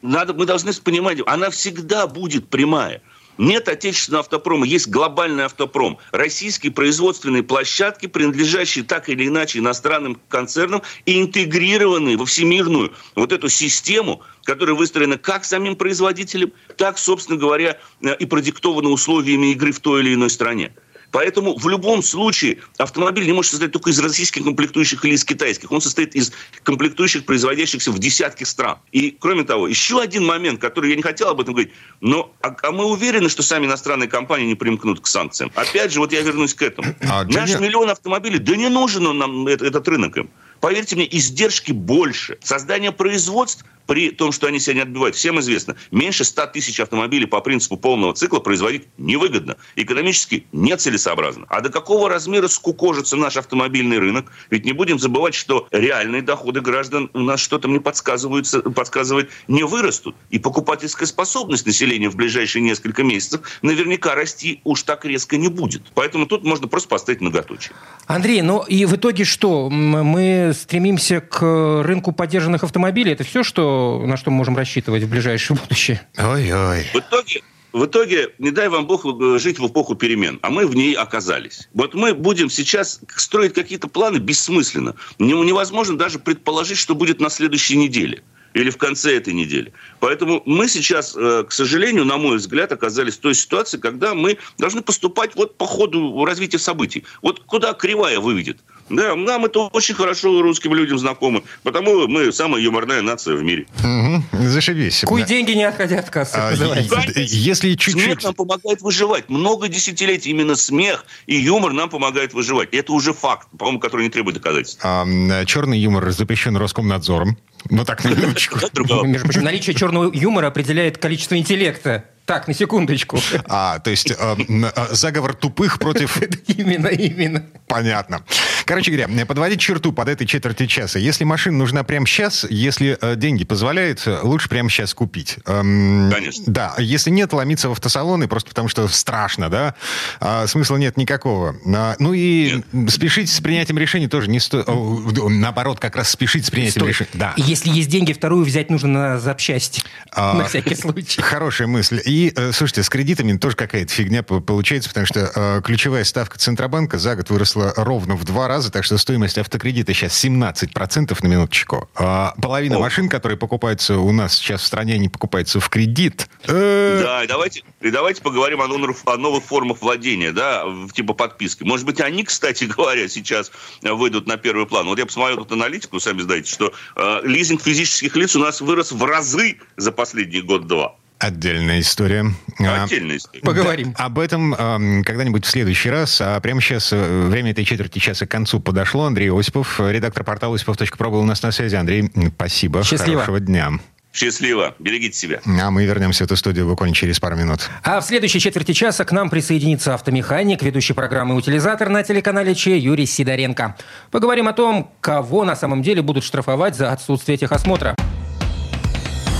надо, 0.01 0.33
мы 0.33 0.45
должны 0.45 0.73
понимать, 0.73 1.19
она 1.25 1.49
всегда 1.49 2.07
будет 2.07 2.49
прямая. 2.49 3.01
Нет 3.39 3.69
отечественного 3.69 4.19
автопрома, 4.19 4.65
есть 4.65 4.89
глобальный 4.89 5.45
автопром. 5.45 5.97
Российские 6.11 6.73
производственные 6.73 7.41
площадки, 7.41 8.05
принадлежащие 8.05 8.83
так 8.83 9.07
или 9.07 9.29
иначе 9.29 9.59
иностранным 9.59 10.19
концернам 10.27 10.81
и 11.05 11.21
интегрированные 11.21 12.17
во 12.17 12.25
всемирную 12.25 12.91
вот 13.15 13.31
эту 13.31 13.47
систему, 13.47 14.21
которая 14.43 14.75
выстроена 14.75 15.17
как 15.17 15.45
самим 15.45 15.77
производителем, 15.77 16.51
так, 16.75 16.97
собственно 16.97 17.39
говоря, 17.39 17.79
э, 18.01 18.13
и 18.17 18.25
продиктована 18.25 18.89
условиями 18.89 19.53
игры 19.53 19.71
в 19.71 19.79
той 19.79 20.01
или 20.01 20.15
иной 20.15 20.29
стране. 20.29 20.73
Поэтому 21.11 21.57
в 21.57 21.67
любом 21.67 22.03
случае 22.03 22.59
автомобиль 22.77 23.25
не 23.25 23.33
может 23.33 23.51
состоять 23.51 23.73
только 23.73 23.89
из 23.89 23.99
российских 23.99 24.43
комплектующих 24.43 25.03
или 25.05 25.15
из 25.15 25.23
китайских. 25.23 25.71
Он 25.71 25.81
состоит 25.81 26.15
из 26.15 26.31
комплектующих, 26.63 27.25
производящихся 27.25 27.91
в 27.91 27.99
десятки 27.99 28.43
стран. 28.43 28.77
И, 28.91 29.15
кроме 29.19 29.43
того, 29.43 29.67
еще 29.67 30.01
один 30.01 30.25
момент, 30.25 30.61
который 30.61 30.91
я 30.91 30.95
не 30.95 31.01
хотел 31.01 31.29
об 31.29 31.41
этом 31.41 31.53
говорить, 31.53 31.73
но 32.01 32.33
а, 32.41 32.55
а 32.61 32.71
мы 32.71 32.85
уверены, 32.85 33.29
что 33.29 33.43
сами 33.43 33.65
иностранные 33.65 34.07
компании 34.07 34.45
не 34.45 34.55
примкнут 34.55 35.01
к 35.01 35.07
санкциям. 35.07 35.51
Опять 35.55 35.91
же, 35.91 35.99
вот 35.99 36.11
я 36.11 36.21
вернусь 36.21 36.53
к 36.53 36.61
этому. 36.61 36.95
А, 37.09 37.23
Наш 37.23 37.59
миллион 37.59 37.89
автомобилей, 37.89 38.39
да 38.39 38.55
не 38.55 38.69
нужен 38.69 39.05
он 39.07 39.17
нам 39.17 39.47
этот, 39.47 39.67
этот 39.67 39.87
рынок 39.87 40.17
им. 40.17 40.29
Поверьте 40.59 40.95
мне, 40.95 41.07
издержки 41.09 41.71
больше. 41.71 42.37
Создание 42.41 42.91
производств 42.91 43.65
при 43.89 44.11
том, 44.11 44.31
что 44.31 44.45
они 44.45 44.59
себя 44.59 44.75
не 44.75 44.81
отбивают. 44.81 45.15
Всем 45.15 45.39
известно, 45.39 45.75
меньше 45.89 46.23
100 46.23 46.45
тысяч 46.53 46.79
автомобилей 46.79 47.25
по 47.25 47.41
принципу 47.41 47.75
полного 47.75 48.13
цикла 48.13 48.39
производить 48.39 48.83
невыгодно. 48.99 49.57
Экономически 49.75 50.45
нецелесообразно. 50.51 51.47
А 51.49 51.61
до 51.61 51.69
какого 51.69 52.07
размера 52.07 52.47
скукожится 52.47 53.15
наш 53.15 53.35
автомобильный 53.35 53.97
рынок? 53.97 54.31
Ведь 54.51 54.63
не 54.63 54.73
будем 54.73 54.99
забывать, 54.99 55.33
что 55.33 55.67
реальные 55.71 56.21
доходы 56.21 56.61
граждан 56.61 57.09
у 57.15 57.19
нас 57.21 57.39
что-то 57.39 57.67
мне 57.67 57.79
подсказывают, 57.79 58.47
подсказывает, 58.75 59.31
не 59.47 59.63
вырастут. 59.63 60.15
И 60.29 60.37
покупательская 60.37 61.07
способность 61.07 61.65
населения 61.65 62.09
в 62.09 62.15
ближайшие 62.15 62.61
несколько 62.61 63.01
месяцев 63.01 63.41
наверняка 63.63 64.13
расти 64.13 64.61
уж 64.65 64.83
так 64.83 65.03
резко 65.03 65.35
не 65.35 65.47
будет. 65.47 65.81
Поэтому 65.95 66.27
тут 66.27 66.43
можно 66.43 66.67
просто 66.67 66.89
поставить 66.89 67.21
многоточие. 67.21 67.73
Андрей, 68.05 68.43
ну 68.43 68.63
и 68.67 68.85
в 68.85 68.95
итоге 68.95 69.23
что? 69.23 69.71
Мы 69.71 70.51
стремимся 70.53 71.21
к 71.21 71.41
рынку 71.83 72.11
поддержанных 72.11 72.63
автомобилей. 72.63 73.13
Это 73.13 73.23
все, 73.23 73.41
что 73.41 73.78
на 74.05 74.17
что 74.17 74.31
мы 74.31 74.37
можем 74.37 74.55
рассчитывать 74.57 75.03
в 75.03 75.09
ближайшее 75.09 75.57
будущее? 75.57 76.01
Ой-ой. 76.17 76.85
В 76.93 76.97
итоге, 76.97 77.41
в 77.71 77.85
итоге, 77.85 78.29
не 78.39 78.51
дай 78.51 78.67
вам 78.67 78.87
Бог 78.87 79.05
э, 79.05 79.37
жить 79.37 79.59
в 79.59 79.67
эпоху 79.67 79.95
перемен, 79.95 80.39
а 80.41 80.49
мы 80.49 80.65
в 80.65 80.75
ней 80.75 80.93
оказались. 80.93 81.69
Вот 81.73 81.93
мы 81.93 82.13
будем 82.13 82.49
сейчас 82.49 82.99
строить 83.15 83.53
какие-то 83.53 83.87
планы 83.87 84.17
бессмысленно. 84.17 84.95
Невозможно 85.19 85.97
даже 85.97 86.19
предположить, 86.19 86.77
что 86.77 86.95
будет 86.95 87.19
на 87.19 87.29
следующей 87.29 87.77
неделе 87.77 88.23
или 88.53 88.69
в 88.69 88.77
конце 88.77 89.17
этой 89.17 89.33
недели. 89.33 89.71
Поэтому 89.99 90.41
мы 90.45 90.67
сейчас, 90.67 91.15
э, 91.15 91.43
к 91.47 91.51
сожалению, 91.51 92.05
на 92.05 92.17
мой 92.17 92.37
взгляд, 92.37 92.71
оказались 92.71 93.15
в 93.15 93.19
той 93.19 93.35
ситуации, 93.35 93.77
когда 93.77 94.13
мы 94.13 94.37
должны 94.57 94.81
поступать 94.81 95.35
вот 95.35 95.57
по 95.57 95.65
ходу 95.65 96.25
развития 96.25 96.59
событий. 96.59 97.03
Вот 97.21 97.41
куда 97.45 97.73
кривая 97.73 98.19
выведет, 98.19 98.57
Да, 98.89 99.15
нам 99.15 99.45
это 99.45 99.59
очень 99.59 99.93
хорошо 99.93 100.41
русским 100.41 100.73
людям 100.73 100.97
знакомо, 100.97 101.43
потому 101.61 102.07
мы 102.07 102.31
самая 102.31 102.61
юморная 102.61 103.03
нация 103.03 103.35
в 103.35 103.43
мире. 103.43 103.67
Угу, 103.83 104.47
зашибись. 104.47 105.03
Куй 105.05 105.23
деньги, 105.23 105.51
не 105.51 105.63
отходя 105.63 105.99
от 105.99 106.09
кассы. 106.09 106.35
А, 106.35 106.51
если 106.53 107.75
чуть-чуть... 107.75 108.03
Смех 108.03 108.23
нам 108.23 108.33
помогает 108.33 108.81
выживать. 108.81 109.29
Много 109.29 109.67
десятилетий 109.67 110.31
именно 110.31 110.55
смех 110.55 111.05
и 111.27 111.35
юмор 111.35 111.73
нам 111.73 111.89
помогает 111.89 112.33
выживать. 112.33 112.69
Это 112.73 112.91
уже 112.93 113.13
факт, 113.13 113.47
по-моему, 113.57 113.79
который 113.79 114.03
не 114.03 114.09
требует 114.09 114.37
доказательств. 114.37 114.79
А, 114.83 115.05
черный 115.45 115.79
юмор 115.79 116.09
запрещен 116.11 116.57
Роскомнадзором. 116.57 117.37
Ну 117.69 117.85
так, 117.85 118.03
на 118.03 118.09
минуточку. 118.09 118.59
Между 119.05 119.25
прочим, 119.25 119.43
наличие 119.43 119.75
черного 119.75 120.11
юмора 120.13 120.47
определяет 120.47 120.97
количество 120.97 121.37
интеллекта. 121.37 122.05
Так, 122.29 122.47
на 122.47 122.53
секундочку. 122.53 123.17
А, 123.47 123.79
то 123.79 123.89
есть 123.89 124.11
э, 124.11 124.15
э, 124.15 124.87
заговор 124.91 125.33
тупых 125.33 125.79
против... 125.79 126.21
Именно, 126.47 126.89
именно. 126.89 127.43
Понятно. 127.65 128.21
Короче 128.65 128.91
говоря, 128.91 129.25
подводить 129.25 129.59
черту 129.59 129.91
под 129.91 130.09
этой 130.09 130.27
четверти 130.27 130.67
часа. 130.67 130.99
Если 130.99 131.23
машина 131.23 131.57
нужна 131.57 131.83
прямо 131.83 132.05
сейчас, 132.05 132.45
если 132.47 132.99
э, 133.01 133.15
деньги 133.15 133.45
позволяют, 133.45 134.07
лучше 134.21 134.47
прямо 134.47 134.69
сейчас 134.69 134.93
купить. 134.93 135.37
Эм, 135.47 136.11
Конечно. 136.13 136.43
Да, 136.45 136.75
если 136.77 137.09
нет, 137.09 137.33
ломиться 137.33 137.67
в 137.69 137.71
автосалоны, 137.71 138.27
просто 138.27 138.49
потому 138.49 138.67
что 138.67 138.87
страшно, 138.87 139.49
да, 139.49 139.73
а, 140.19 140.45
смысла 140.45 140.77
нет 140.77 140.97
никакого. 140.97 141.55
А, 141.65 141.95
ну 141.97 142.13
и 142.13 142.61
нет. 142.71 142.91
спешить 142.91 143.31
с 143.31 143.41
принятием 143.41 143.79
решений 143.79 144.07
тоже 144.07 144.29
не 144.29 144.39
стоит. 144.39 144.67
Наоборот, 144.67 145.79
как 145.79 145.95
раз 145.95 146.09
спешить 146.09 146.45
с 146.45 146.51
принятием 146.51 146.85
решений. 146.85 147.09
Да. 147.13 147.33
Если 147.37 147.69
есть 147.69 147.89
деньги, 147.89 148.13
вторую 148.13 148.45
взять 148.45 148.69
нужно 148.69 148.89
на 148.89 149.19
запчасти. 149.19 149.81
А, 150.11 150.33
на 150.33 150.45
всякий 150.45 150.75
случай. 150.75 151.21
Хорошая 151.21 151.67
мысль. 151.67 152.01
И 152.05 152.18
и, 152.19 152.33
э, 152.35 152.51
слушайте, 152.51 152.83
с 152.83 152.89
кредитами 152.89 153.37
тоже 153.37 153.55
какая-то 153.55 153.93
фигня 153.93 154.23
получается, 154.23 154.89
потому 154.89 155.05
что 155.05 155.31
э, 155.33 155.61
ключевая 155.63 156.03
ставка 156.03 156.37
Центробанка 156.37 156.97
за 156.97 157.15
год 157.15 157.29
выросла 157.29 157.73
ровно 157.77 158.15
в 158.15 158.25
два 158.25 158.49
раза, 158.49 158.71
так 158.71 158.83
что 158.83 158.97
стоимость 158.97 159.37
автокредита 159.37 159.93
сейчас 159.93 160.23
17% 160.23 161.17
на 161.21 161.27
минуточку. 161.27 161.89
А 161.95 162.33
половина 162.41 162.75
О. 162.75 162.79
машин, 162.79 163.07
которые 163.07 163.37
покупаются 163.37 163.97
у 163.97 164.11
нас 164.11 164.35
сейчас 164.35 164.61
в 164.61 164.65
стране, 164.65 164.97
не 164.97 165.07
покупаются 165.07 165.61
в 165.61 165.69
кредит. 165.69 166.27
Э... 166.47 166.99
Да, 167.01 167.23
и 167.23 167.27
давайте, 167.27 167.63
и 167.79 167.89
давайте 167.89 168.21
поговорим 168.21 168.61
о, 168.61 168.67
новых, 168.67 168.97
о 169.05 169.15
новых 169.15 169.45
формах 169.45 169.81
владения, 169.81 170.33
да, 170.33 170.65
типа 170.93 171.13
подписки. 171.13 171.63
Может 171.63 171.85
быть, 171.85 172.01
они, 172.01 172.25
кстати 172.25 172.63
говоря, 172.77 173.07
сейчас 173.07 173.49
выйдут 173.81 174.27
на 174.27 174.35
первый 174.35 174.65
план. 174.65 174.87
Вот 174.87 174.99
я 174.99 175.05
посмотрел 175.05 175.37
тут 175.37 175.53
аналитику, 175.53 176.01
сами 176.01 176.21
знаете, 176.21 176.51
что 176.51 176.73
э, 176.97 177.21
лизинг 177.23 177.61
физических 177.61 178.15
лиц 178.17 178.35
у 178.35 178.39
нас 178.39 178.59
вырос 178.59 178.91
в 178.91 179.01
разы 179.05 179.57
за 179.77 179.93
последний 179.93 180.41
год-два. 180.41 180.95
Отдельная 181.19 181.81
история. 181.81 182.25
А, 182.59 182.85
Отдельная 182.85 183.17
история. 183.17 183.43
Поговорим. 183.43 183.93
Да, 183.97 184.05
об 184.05 184.19
этом 184.19 184.53
э, 184.53 185.03
когда-нибудь 185.03 185.45
в 185.45 185.49
следующий 185.49 185.89
раз. 185.89 186.21
А 186.21 186.39
прямо 186.39 186.61
сейчас 186.61 186.93
э, 186.93 187.27
время 187.27 187.51
этой 187.51 187.65
четверти 187.65 187.99
часа 187.99 188.25
к 188.25 188.31
концу 188.31 188.61
подошло. 188.61 189.05
Андрей 189.05 189.29
Осипов, 189.29 189.81
редактор 189.81 190.23
портала 190.23 190.55
осипов.про 190.55 191.09
был 191.09 191.19
у 191.19 191.25
нас 191.25 191.43
на 191.43 191.51
связи. 191.51 191.75
Андрей, 191.75 192.09
спасибо. 192.35 192.83
Счастливо. 192.83 193.19
Хорошего 193.19 193.41
дня. 193.41 193.73
Счастливо. 194.13 194.75
Берегите 194.79 195.17
себя. 195.17 195.39
А 195.45 195.69
мы 195.69 195.85
вернемся 195.85 196.23
в 196.23 196.27
эту 196.27 196.37
студию 196.37 196.67
буквально 196.67 196.95
через 196.95 197.19
пару 197.19 197.35
минут. 197.35 197.69
А 197.83 197.99
в 197.99 198.05
следующей 198.05 198.39
четверти 198.39 198.71
часа 198.71 199.03
к 199.03 199.11
нам 199.11 199.29
присоединится 199.29 199.93
автомеханик, 199.93 200.63
ведущий 200.63 200.93
программы 200.93 201.35
«Утилизатор» 201.35 201.89
на 201.89 202.01
телеканале 202.01 202.55
Че 202.55 202.77
Юрий 202.77 203.05
Сидоренко. 203.05 203.75
Поговорим 204.09 204.47
о 204.47 204.53
том, 204.53 204.91
кого 205.01 205.43
на 205.43 205.55
самом 205.55 205.83
деле 205.83 206.01
будут 206.01 206.23
штрафовать 206.23 206.75
за 206.75 206.91
отсутствие 206.91 207.37
техосмотра. 207.37 207.95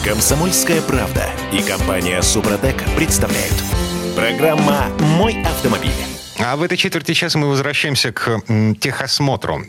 Комсомольская 0.04 0.82
правда 0.82 1.30
и 1.52 1.62
компания 1.62 2.22
Супротек 2.22 2.82
представляют. 2.96 3.54
Программа 4.16 4.88
«Мой 5.18 5.42
автомобиль». 5.44 5.92
А 6.40 6.56
в 6.56 6.64
этой 6.64 6.78
четверти 6.78 7.14
часа 7.14 7.38
мы 7.38 7.50
возвращаемся 7.50 8.14
к 8.14 8.42
техосмотру. 8.80 9.62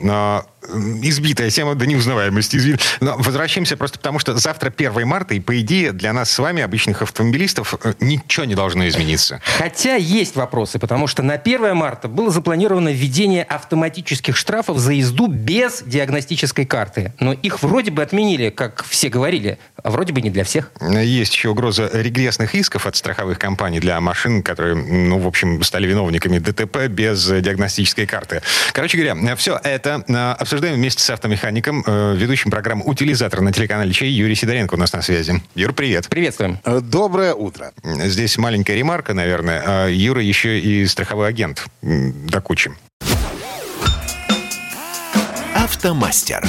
Избитая 0.63 1.51
тема 1.51 1.75
до 1.75 1.87
неузнаваемости, 1.87 2.57
извини. 2.57 2.77
Но 3.01 3.17
возвращаемся 3.17 3.77
просто 3.77 3.99
потому, 3.99 4.19
что 4.19 4.37
завтра 4.37 4.73
1 4.77 5.07
марта, 5.07 5.35
и 5.35 5.41
по 5.41 5.59
идее 5.61 5.93
для 5.93 6.13
нас 6.13 6.31
с 6.31 6.39
вами, 6.39 6.63
обычных 6.63 7.03
автомобилистов, 7.03 7.75
э, 7.83 7.95
ничего 8.01 8.45
не 8.45 8.55
должно 8.55 8.87
измениться. 8.89 9.41
Хотя 9.59 9.97
есть 9.97 10.37
вопросы, 10.37 10.79
потому 10.79 11.07
что 11.07 11.23
на 11.23 11.35
1 11.35 11.75
марта 11.75 12.09
было 12.09 12.31
запланировано 12.31 12.91
введение 12.91 13.43
автоматических 13.43 14.37
штрафов 14.37 14.79
за 14.79 14.93
езду 14.93 15.29
без 15.29 15.83
диагностической 15.85 16.67
карты. 16.67 17.15
Но 17.21 17.33
их 17.33 17.63
вроде 17.63 17.91
бы 17.91 18.03
отменили, 18.03 18.51
как 18.51 18.85
все 18.85 19.09
говорили, 19.09 19.59
а 19.83 19.91
вроде 19.91 20.13
бы 20.13 20.21
не 20.21 20.31
для 20.31 20.45
всех. 20.45 20.71
Есть 20.81 21.35
еще 21.35 21.49
угроза 21.49 21.91
регрессных 21.93 22.55
исков 22.55 22.87
от 22.87 22.97
страховых 22.97 23.39
компаний 23.39 23.81
для 23.81 23.99
машин, 24.01 24.43
которые, 24.43 24.75
ну, 24.77 25.19
в 25.19 25.27
общем, 25.27 25.63
стали 25.63 25.87
виновниками 25.87 26.39
ДТП 26.39 26.87
без 26.89 27.27
диагностической 27.27 28.07
карты. 28.07 28.43
Короче 28.73 28.99
говоря, 28.99 29.37
все 29.37 29.59
это 29.63 30.05
э, 30.07 30.45
обсуждаем 30.51 30.75
вместе 30.75 31.01
с 31.01 31.09
автомехаником, 31.11 31.85
э, 31.87 32.17
ведущим 32.17 32.51
программы 32.51 32.83
«Утилизатор» 32.85 33.41
на 33.41 33.53
телеканале 33.53 33.93
«Чей» 33.93 34.11
Юрий 34.11 34.35
Сидоренко 34.35 34.75
у 34.75 34.77
нас 34.77 34.93
на 34.93 35.01
связи. 35.01 35.41
Юр, 35.55 35.73
привет. 35.73 36.09
Приветствуем. 36.09 36.59
Э, 36.65 36.81
доброе 36.81 37.35
утро. 37.35 37.71
Здесь 37.85 38.37
маленькая 38.37 38.75
ремарка, 38.75 39.15
наверное. 39.15 39.63
А 39.65 39.87
Юра 39.87 40.21
еще 40.21 40.59
и 40.59 40.85
страховой 40.87 41.29
агент 41.29 41.65
до 41.83 42.41
кучи. 42.41 42.73
Автомастер. 45.55 46.45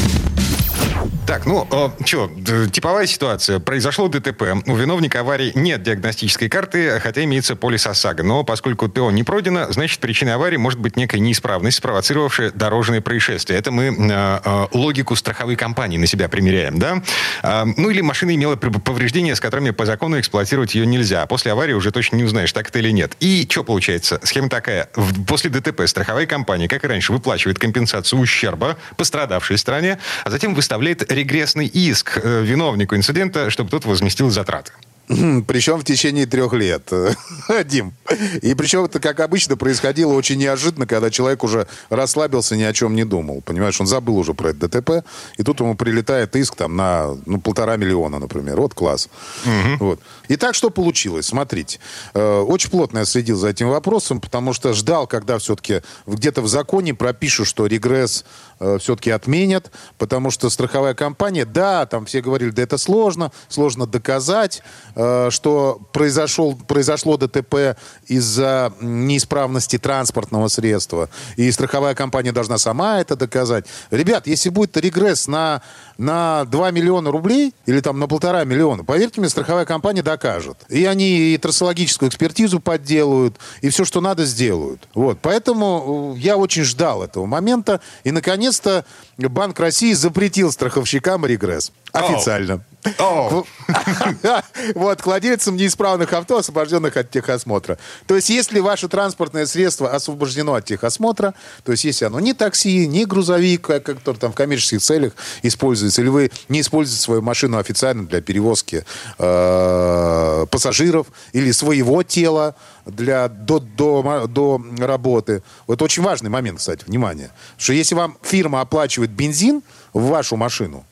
Так, 1.27 1.45
ну, 1.45 1.67
э, 1.71 1.89
что, 2.05 2.29
типовая 2.71 3.05
ситуация. 3.05 3.59
Произошло 3.59 4.07
ДТП. 4.07 4.41
У 4.65 4.75
виновника 4.75 5.19
аварии 5.19 5.51
нет 5.55 5.83
диагностической 5.83 6.49
карты, 6.49 6.99
хотя 6.99 7.23
имеется 7.23 7.55
полис 7.55 7.85
ОСАГО. 7.85 8.23
Но 8.23 8.43
поскольку 8.43 8.89
ТО 8.89 9.11
не 9.11 9.23
пройдено, 9.23 9.71
значит, 9.71 9.99
причиной 9.99 10.33
аварии 10.33 10.57
может 10.57 10.79
быть 10.79 10.97
некая 10.97 11.19
неисправность, 11.19 11.77
спровоцировавшая 11.77 12.51
дорожное 12.51 13.01
происшествие. 13.01 13.59
Это 13.59 13.71
мы 13.71 13.83
э, 13.85 14.39
э, 14.43 14.67
логику 14.71 15.15
страховой 15.15 15.55
компании 15.55 15.97
на 15.97 16.07
себя 16.07 16.27
примеряем, 16.27 16.79
да? 16.79 17.03
Э, 17.43 17.65
ну, 17.77 17.91
или 17.91 18.01
машина 18.01 18.33
имела 18.33 18.55
повреждения, 18.55 19.35
с 19.35 19.39
которыми 19.39 19.69
по 19.69 19.85
закону 19.85 20.19
эксплуатировать 20.19 20.73
ее 20.73 20.87
нельзя. 20.87 21.21
А 21.21 21.27
после 21.27 21.51
аварии 21.51 21.73
уже 21.73 21.91
точно 21.91 22.15
не 22.15 22.23
узнаешь, 22.23 22.51
так 22.51 22.69
это 22.69 22.79
или 22.79 22.91
нет. 22.91 23.15
И 23.19 23.47
что 23.49 23.63
получается? 23.63 24.19
Схема 24.23 24.49
такая. 24.49 24.89
После 25.27 25.51
ДТП 25.51 25.81
страховая 25.85 26.25
компания, 26.25 26.67
как 26.67 26.83
и 26.83 26.87
раньше, 26.87 27.13
выплачивает 27.13 27.59
компенсацию 27.59 28.19
ущерба 28.19 28.77
пострадавшей 28.97 29.57
стороне, 29.57 29.99
а 30.23 30.29
затем 30.31 30.55
выставляет 30.55 31.11
регрессный 31.21 31.67
иск 31.67 32.19
э, 32.23 32.43
виновнику 32.43 32.95
инцидента, 32.95 33.49
чтобы 33.49 33.69
тот 33.69 33.85
возместил 33.85 34.29
затраты. 34.29 34.71
Причем 35.07 35.77
в 35.77 35.83
течение 35.83 36.25
трех 36.25 36.53
лет, 36.53 36.89
Дим. 37.65 37.93
И 38.41 38.53
причем 38.53 38.85
это, 38.85 38.99
как 38.99 39.19
обычно, 39.19 39.57
происходило 39.57 40.13
очень 40.13 40.37
неожиданно, 40.37 40.87
когда 40.87 41.09
человек 41.09 41.43
уже 41.43 41.67
расслабился, 41.89 42.55
ни 42.55 42.63
о 42.63 42.73
чем 42.73 42.95
не 42.95 43.03
думал. 43.03 43.41
Понимаешь, 43.41 43.79
он 43.81 43.87
забыл 43.87 44.17
уже 44.17 44.33
про 44.33 44.49
это 44.49 44.67
ДТП, 44.67 45.05
и 45.37 45.43
тут 45.43 45.59
ему 45.59 45.75
прилетает 45.75 46.35
иск 46.35 46.55
там 46.55 46.75
на 46.75 47.17
ну, 47.25 47.39
полтора 47.41 47.77
миллиона, 47.77 48.19
например. 48.19 48.59
Вот 48.59 48.73
класс. 48.73 49.09
Угу. 49.45 49.85
Вот. 49.85 49.99
Итак, 50.29 50.55
что 50.55 50.69
получилось? 50.69 51.27
Смотрите. 51.27 51.79
Э, 52.13 52.39
очень 52.39 52.69
плотно 52.69 52.99
я 52.99 53.05
следил 53.05 53.37
за 53.37 53.49
этим 53.49 53.69
вопросом, 53.69 54.21
потому 54.21 54.53
что 54.53 54.73
ждал, 54.73 55.07
когда 55.07 55.37
все-таки 55.39 55.81
где-то 56.07 56.41
в 56.41 56.47
законе 56.47 56.93
пропишут, 56.93 57.47
что 57.47 57.65
регресс 57.65 58.23
э, 58.59 58.77
все-таки 58.79 59.11
отменят, 59.11 59.71
потому 59.97 60.31
что 60.31 60.49
страховая 60.49 60.93
компания, 60.93 61.45
да, 61.45 61.85
там 61.85 62.05
все 62.05 62.21
говорили, 62.21 62.51
да 62.51 62.61
это 62.63 62.77
сложно, 62.77 63.31
сложно 63.49 63.87
доказать, 63.87 64.61
что 64.93 65.79
произошел, 65.91 66.55
произошло 66.55 67.17
ДТП 67.17 67.77
из-за 68.07 68.73
неисправности 68.81 69.77
транспортного 69.77 70.47
средства, 70.47 71.09
и 71.35 71.51
страховая 71.51 71.95
компания 71.95 72.31
должна 72.31 72.57
сама 72.57 72.99
это 72.99 73.15
доказать. 73.15 73.65
Ребят, 73.89 74.27
если 74.27 74.49
будет 74.49 74.77
регресс 74.77 75.27
на, 75.27 75.61
на 75.97 76.45
2 76.45 76.71
миллиона 76.71 77.11
рублей 77.11 77.53
или 77.65 77.79
там 77.79 77.99
на 77.99 78.07
полтора 78.07 78.43
миллиона, 78.43 78.83
поверьте 78.83 79.21
мне, 79.21 79.29
страховая 79.29 79.65
компания 79.65 80.01
докажет. 80.01 80.57
И 80.69 80.85
они 80.85 81.33
и 81.33 81.37
трассологическую 81.37 82.09
экспертизу 82.09 82.59
подделают, 82.59 83.37
и 83.61 83.69
все, 83.69 83.85
что 83.85 84.01
надо, 84.01 84.25
сделают. 84.25 84.87
Вот. 84.93 85.19
Поэтому 85.21 86.13
э, 86.15 86.19
я 86.19 86.37
очень 86.37 86.63
ждал 86.63 87.03
этого 87.03 87.25
момента, 87.25 87.81
и, 88.03 88.11
наконец-то, 88.11 88.85
Банк 89.17 89.59
России 89.59 89.93
запретил 89.93 90.51
страховщикам 90.51 91.25
регресс. 91.25 91.71
Официально. 91.91 92.63
Oh. 92.97 93.45
Oh. 93.73 94.80
Вот, 94.81 95.01
к 95.01 95.05
владельцам 95.05 95.55
неисправных 95.55 96.11
авто, 96.13 96.37
освобожденных 96.37 96.97
от 96.97 97.11
техосмотра. 97.11 97.77
То 98.07 98.15
есть, 98.15 98.29
если 98.29 98.59
ваше 98.59 98.87
транспортное 98.87 99.45
средство 99.45 99.91
освобождено 99.91 100.55
от 100.55 100.65
техосмотра, 100.65 101.33
то 101.63 101.71
есть, 101.71 101.83
если 101.83 102.05
оно 102.05 102.19
не 102.19 102.33
такси, 102.33 102.87
не 102.87 103.05
грузовик, 103.05 103.61
который 103.61 104.17
там 104.17 104.31
в 104.31 104.35
коммерческих 104.35 104.81
целях 104.81 105.13
используется, 105.43 106.01
или 106.01 106.09
вы 106.09 106.31
не 106.49 106.61
используете 106.61 107.01
свою 107.01 107.21
машину 107.21 107.57
официально 107.57 108.07
для 108.07 108.21
перевозки 108.21 108.83
э, 109.17 110.45
пассажиров 110.49 111.07
или 111.31 111.51
своего 111.51 112.03
тела 112.03 112.55
для, 112.85 113.27
до, 113.27 113.59
до, 113.59 114.25
до 114.27 114.61
работы. 114.79 115.43
Вот 115.67 115.81
очень 115.81 116.03
важный 116.03 116.29
момент, 116.29 116.59
кстати, 116.59 116.83
внимание. 116.85 117.31
Что 117.57 117.73
если 117.73 117.95
вам 117.95 118.17
фирма 118.21 118.61
оплачивает 118.61 119.11
бензин 119.11 119.61
в 119.93 120.07
вашу 120.07 120.37
машину, 120.37 120.85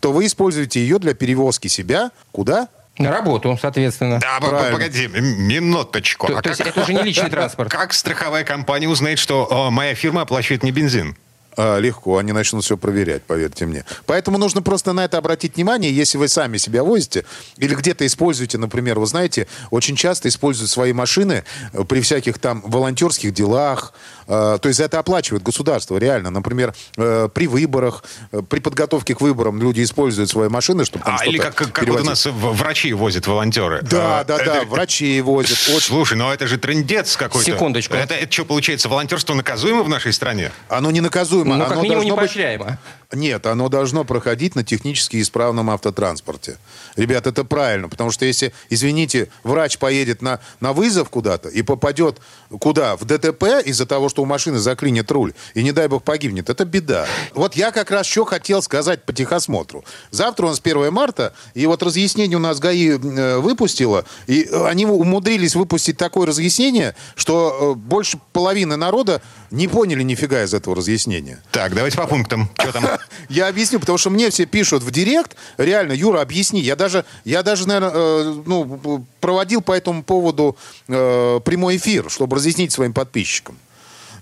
то 0.00 0.12
вы 0.12 0.26
используете 0.26 0.80
ее 0.80 0.98
для 0.98 1.14
перевозки 1.14 1.68
себя 1.68 2.10
куда? 2.32 2.68
На 3.00 3.10
работу, 3.10 3.58
соответственно. 3.60 4.18
Да, 4.20 4.38
Правильно. 4.40 4.72
погоди, 4.72 5.08
минуточку. 5.08 6.26
То, 6.26 6.34
а 6.34 6.42
то 6.42 6.50
как, 6.50 6.58
есть 6.58 6.60
это 6.60 6.82
уже 6.82 6.94
не 6.94 7.02
личный 7.02 7.30
транспорт. 7.30 7.70
Как 7.70 7.92
страховая 7.94 8.44
компания 8.44 8.88
узнает, 8.88 9.18
что 9.18 9.48
о, 9.50 9.70
моя 9.70 9.94
фирма 9.94 10.22
оплачивает 10.22 10.62
не 10.62 10.70
бензин? 10.70 11.16
А, 11.62 11.78
легко, 11.78 12.16
они 12.16 12.32
начнут 12.32 12.64
все 12.64 12.78
проверять, 12.78 13.22
поверьте 13.22 13.66
мне. 13.66 13.84
Поэтому 14.06 14.38
нужно 14.38 14.62
просто 14.62 14.94
на 14.94 15.04
это 15.04 15.18
обратить 15.18 15.56
внимание, 15.56 15.94
если 15.94 16.16
вы 16.16 16.26
сами 16.28 16.56
себя 16.56 16.82
возите 16.82 17.26
или 17.58 17.74
где-то 17.74 18.06
используете, 18.06 18.56
например, 18.56 18.98
вы 18.98 19.06
знаете, 19.06 19.46
очень 19.70 19.94
часто 19.94 20.28
используют 20.30 20.70
свои 20.70 20.94
машины 20.94 21.44
э, 21.74 21.84
при 21.84 22.00
всяких 22.00 22.38
там 22.38 22.62
волонтерских 22.64 23.34
делах, 23.34 23.92
э, 24.26 24.58
то 24.60 24.68
есть 24.68 24.80
это 24.80 24.98
оплачивает 24.98 25.42
государство, 25.42 25.98
реально. 25.98 26.30
Например, 26.30 26.74
э, 26.96 27.28
при 27.34 27.46
выборах, 27.46 28.04
при 28.48 28.60
подготовке 28.60 29.14
к 29.14 29.20
выборам 29.20 29.60
люди 29.60 29.82
используют 29.82 30.30
свои 30.30 30.48
машины, 30.48 30.86
чтобы 30.86 31.04
там 31.04 31.18
А, 31.20 31.26
или 31.26 31.36
как, 31.36 31.54
как 31.56 31.86
вот 31.86 32.00
у 32.00 32.04
нас 32.04 32.24
врачи 32.24 32.94
возят 32.94 33.26
волонтеры. 33.26 33.82
Да, 33.82 34.20
А, 34.20 34.24
да, 34.24 34.38
да, 34.38 34.56
это- 34.56 34.66
врачи 34.66 35.20
возят. 35.20 35.58
Очень... 35.68 35.80
Слушай, 35.80 36.16
ну 36.16 36.30
это 36.32 36.46
же 36.46 36.56
трендец 36.56 37.18
какой-то. 37.18 37.44
Секундочку. 37.44 37.96
Это, 37.96 38.14
это 38.14 38.32
что, 38.32 38.46
получается, 38.46 38.88
волонтерство 38.88 39.34
наказуемо 39.34 39.82
в 39.82 39.90
нашей 39.90 40.14
стране? 40.14 40.52
Оно 40.70 40.90
не 40.90 41.02
наказуемо. 41.02 41.49
Ну, 41.58 41.64
оно 41.64 41.74
как 41.74 41.82
минимум, 41.82 42.04
не 42.04 42.10
должно 42.10 42.16
быть- 42.16 42.30
поощряемо. 42.30 42.78
Нет, 43.12 43.46
оно 43.46 43.68
должно 43.68 44.04
проходить 44.04 44.54
на 44.54 44.62
технически 44.62 45.20
исправном 45.20 45.68
автотранспорте. 45.70 46.58
Ребят, 46.94 47.26
это 47.26 47.44
правильно, 47.44 47.88
потому 47.88 48.12
что 48.12 48.24
если, 48.24 48.52
извините, 48.68 49.28
врач 49.42 49.78
поедет 49.78 50.22
на, 50.22 50.38
на 50.60 50.72
вызов 50.72 51.10
куда-то 51.10 51.48
и 51.48 51.62
попадет 51.62 52.20
куда? 52.60 52.96
В 52.96 53.04
ДТП 53.04 53.44
из-за 53.64 53.86
того, 53.86 54.08
что 54.08 54.22
у 54.22 54.26
машины 54.26 54.58
заклинит 54.58 55.10
руль, 55.10 55.32
и 55.54 55.64
не 55.64 55.72
дай 55.72 55.88
бог 55.88 56.04
погибнет, 56.04 56.50
это 56.50 56.64
беда. 56.64 57.06
Вот 57.34 57.56
я 57.56 57.72
как 57.72 57.90
раз 57.90 58.06
что 58.06 58.24
хотел 58.24 58.62
сказать 58.62 59.02
по 59.04 59.12
техосмотру. 59.12 59.84
Завтра 60.12 60.46
у 60.46 60.48
нас 60.50 60.60
1 60.62 60.92
марта, 60.92 61.34
и 61.54 61.66
вот 61.66 61.82
разъяснение 61.82 62.36
у 62.36 62.40
нас 62.40 62.60
ГАИ 62.60 62.90
э, 62.90 63.38
выпустило, 63.38 64.04
и 64.28 64.48
они 64.66 64.86
умудрились 64.86 65.56
выпустить 65.56 65.96
такое 65.96 66.26
разъяснение, 66.28 66.94
что 67.16 67.74
э, 67.74 67.74
больше 67.74 68.20
половины 68.32 68.76
народа 68.76 69.20
не 69.50 69.68
поняли 69.68 70.02
нифига 70.02 70.42
из 70.42 70.54
этого 70.54 70.76
разъяснения. 70.76 71.42
Так, 71.50 71.74
давайте 71.74 71.96
по 71.96 72.06
пунктам. 72.06 72.50
Что 72.58 72.72
там? 72.72 72.84
Я 73.28 73.48
объясню, 73.48 73.80
потому 73.80 73.98
что 73.98 74.10
мне 74.10 74.30
все 74.30 74.46
пишут 74.46 74.82
в 74.82 74.90
директ. 74.90 75.36
Реально, 75.58 75.92
Юра, 75.92 76.20
объясни. 76.20 76.60
Я 76.60 76.76
даже, 76.76 77.04
я 77.24 77.42
даже 77.42 77.66
наверное, 77.66 77.92
э, 77.94 78.42
ну, 78.46 79.04
проводил 79.20 79.60
по 79.60 79.72
этому 79.72 80.02
поводу 80.02 80.56
э, 80.88 81.40
прямой 81.44 81.76
эфир, 81.76 82.10
чтобы 82.10 82.36
разъяснить 82.36 82.72
своим 82.72 82.92
подписчикам. 82.92 83.58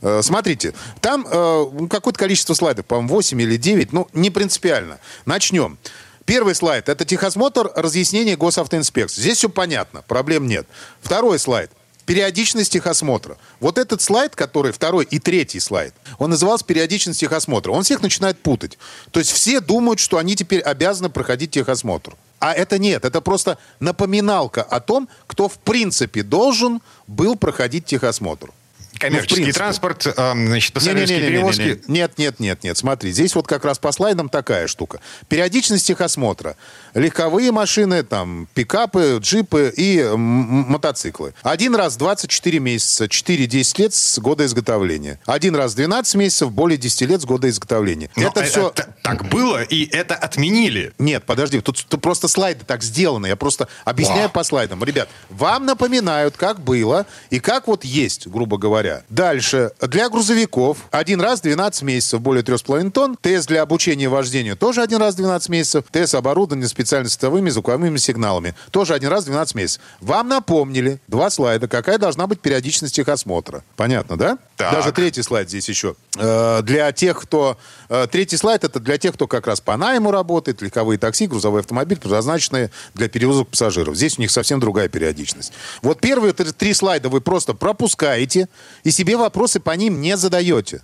Э, 0.01 0.21
Смотрите, 0.23 0.75
там 1.01 1.27
ну, 1.31 1.89
какое-то 1.89 2.19
количество 2.19 2.55
слайдов, 2.55 2.87
по-моему, 2.87 3.15
8 3.15 3.41
или 3.41 3.57
9, 3.57 3.93
ну, 3.93 4.09
не 4.13 4.31
принципиально. 4.31 4.99
Начнем. 5.27 5.79
Первый 6.25 6.55
слайд– 6.55 6.89
это 6.91 7.07
техосмотр, 7.07 7.71
разъяснение 7.75 8.37
госавтоинспекции. 8.37 9.23
Здесь 9.23 9.39
все 9.39 9.49
понятно, 9.49 10.03
проблем 10.03 10.47
нет. 10.47 10.67
Второй 11.01 11.39
слайд– 11.39 11.71
периодичность 12.09 12.73
техосмотра. 12.73 13.37
Вот 13.61 13.77
этот 13.77 14.00
слайд, 14.00 14.35
который 14.35 14.73
второй 14.73 15.05
и 15.05 15.19
третий 15.19 15.61
слайд, 15.61 15.93
он 16.19 16.31
назывался 16.31 16.65
периодичность 16.65 17.21
техосмотра. 17.21 17.71
Он 17.71 17.83
всех 17.83 18.00
начинает 18.00 18.41
путать. 18.41 18.79
То 19.11 19.21
есть 19.21 19.31
все 19.31 19.61
думают, 19.61 20.00
что 20.00 20.17
они 20.17 20.35
теперь 20.35 20.61
обязаны 20.61 21.11
проходить 21.11 21.50
техосмотр. 21.50 22.15
А 22.41 22.55
это 22.55 22.79
нет, 22.79 23.05
это 23.05 23.21
просто 23.21 23.59
напоминалка 23.79 24.62
о 24.62 24.81
том, 24.81 25.07
кто 25.27 25.50
в 25.50 25.59
принципе 25.59 26.23
должен 26.23 26.81
был 27.07 27.37
проходить 27.37 27.85
техосмотр. 27.85 28.53
Коммерческий 28.99 29.35
принципе. 29.43 29.59
транспорт, 29.59 30.07
э, 30.07 30.12
значит, 30.35 30.73
пассажирские 30.73 31.19
Не-не-не-не-не-не. 31.21 31.52
перевозки. 31.55 31.90
Нет, 31.90 32.19
нет, 32.19 32.40
нет, 32.40 32.64
нет. 32.64 32.76
Смотри, 32.76 33.12
здесь 33.12 33.35
вот 33.35 33.47
как 33.47 33.64
раз 33.64 33.78
по 33.78 33.93
слайдам 33.93 34.28
такая 34.28 34.67
штука. 34.67 35.00
Периодичность 35.28 35.87
техосмотра. 35.87 36.57
Легковые 36.95 37.52
машины, 37.52 38.02
там, 38.02 38.49
пикапы, 38.55 39.19
джипы 39.21 39.73
и 39.76 40.02
мотоциклы. 40.17 41.35
Один 41.43 41.75
раз 41.75 41.95
в 41.95 41.99
24 41.99 42.59
месяца, 42.59 43.05
4-10 43.05 43.78
лет 43.81 43.95
с 43.95 44.19
года 44.19 44.45
изготовления. 44.47 45.19
Один 45.26 45.55
раз 45.55 45.73
в 45.73 45.76
12 45.76 46.14
месяцев, 46.17 46.50
более 46.52 46.76
10 46.78 47.02
лет 47.02 47.21
с 47.21 47.25
года 47.25 47.49
изготовления. 47.49 48.11
Но 48.17 48.28
это 48.28 48.43
все... 48.45 48.71
т- 48.71 48.87
так 49.02 49.28
было, 49.28 49.62
и 49.62 49.85
это 49.87 50.14
отменили. 50.14 50.93
Нет, 50.99 51.25
подожди, 51.25 51.61
тут, 51.61 51.85
тут 51.88 52.00
просто 52.02 52.28
слайды 52.28 52.64
так 52.67 52.83
сделаны. 52.83 53.26
Я 53.26 53.37
просто 53.37 53.69
объясняю 53.85 54.23
Вау. 54.23 54.31
по 54.31 54.45
слайдам. 54.45 54.83
Ребят, 54.85 55.09
вам 55.31 55.67
напоминают, 55.67 56.37
как 56.37 56.61
было 56.61 57.07
и 57.31 57.40
как 57.40 57.67
вот 57.69 57.85
есть, 57.85 58.26
грубо 58.26 58.59
говоря. 58.59 58.88
Дальше. 59.09 59.71
Для 59.80 60.09
грузовиков 60.09 60.78
один 60.90 61.21
раз 61.21 61.40
в 61.40 61.42
12 61.42 61.83
месяцев, 61.83 62.20
более 62.20 62.42
3,5 62.42 62.90
тонн. 62.90 63.16
Тест 63.20 63.48
для 63.48 63.62
обучения 63.62 64.09
вождению 64.09 64.57
тоже 64.57 64.83
один 64.83 64.98
раз 64.98 65.14
в 65.14 65.18
12 65.18 65.48
месяцев. 65.48 65.85
Тест 65.90 66.14
оборудования 66.14 66.68
специально 66.68 67.09
световыми 67.09 67.51
звуковыми 67.51 67.96
сигналами. 67.98 68.55
Тоже 68.70 68.94
один 68.94 69.11
раз 69.11 69.24
в 69.24 69.27
12 69.27 69.55
месяцев. 69.55 69.83
Вам 70.01 70.29
напомнили, 70.29 71.01
два 71.09 71.31
слайда, 71.31 71.68
какая 71.68 71.98
должна 71.98 72.27
быть 72.27 72.40
периодичность 72.40 72.94
техосмотра. 72.94 73.64
Понятно, 73.77 74.16
да? 74.16 74.38
Так. 74.59 74.73
Даже 74.73 74.90
третий 74.92 75.23
слайд 75.23 75.49
здесь 75.49 75.68
еще. 75.68 75.94
Э, 76.16 76.62
Для 76.62 76.90
тех, 76.90 77.21
кто... 77.23 77.57
э, 77.88 78.09
Третий 78.11 78.37
слайд 78.37 78.64
это 78.64 78.81
для 78.81 78.99
тех, 78.99 79.14
кто 79.14 79.29
как 79.29 79.47
раз 79.47 79.61
по 79.61 79.77
найму 79.77 80.11
работает, 80.11 80.61
легковые 80.62 80.99
такси, 80.99 81.29
грузовой 81.29 81.61
автомобиль, 81.61 81.97
предназначенные 81.97 82.73
для 82.94 83.09
перевозок 83.09 83.49
пассажиров. 83.49 83.94
Здесь 83.94 84.18
у 84.18 84.21
них 84.21 84.33
совсем 84.33 84.59
другая 84.59 84.88
периодичность. 84.88 85.53
Вот 85.81 86.01
первые 86.01 86.33
три 86.33 86.75
слайда 86.75 87.09
вы 87.09 87.21
просто 87.21 87.55
пропускаете 87.55 88.49
и 88.83 88.90
себе 88.90 89.16
вопросы 89.16 89.61
по 89.61 89.71
ним 89.71 90.01
не 90.01 90.16
задаете. 90.16 90.83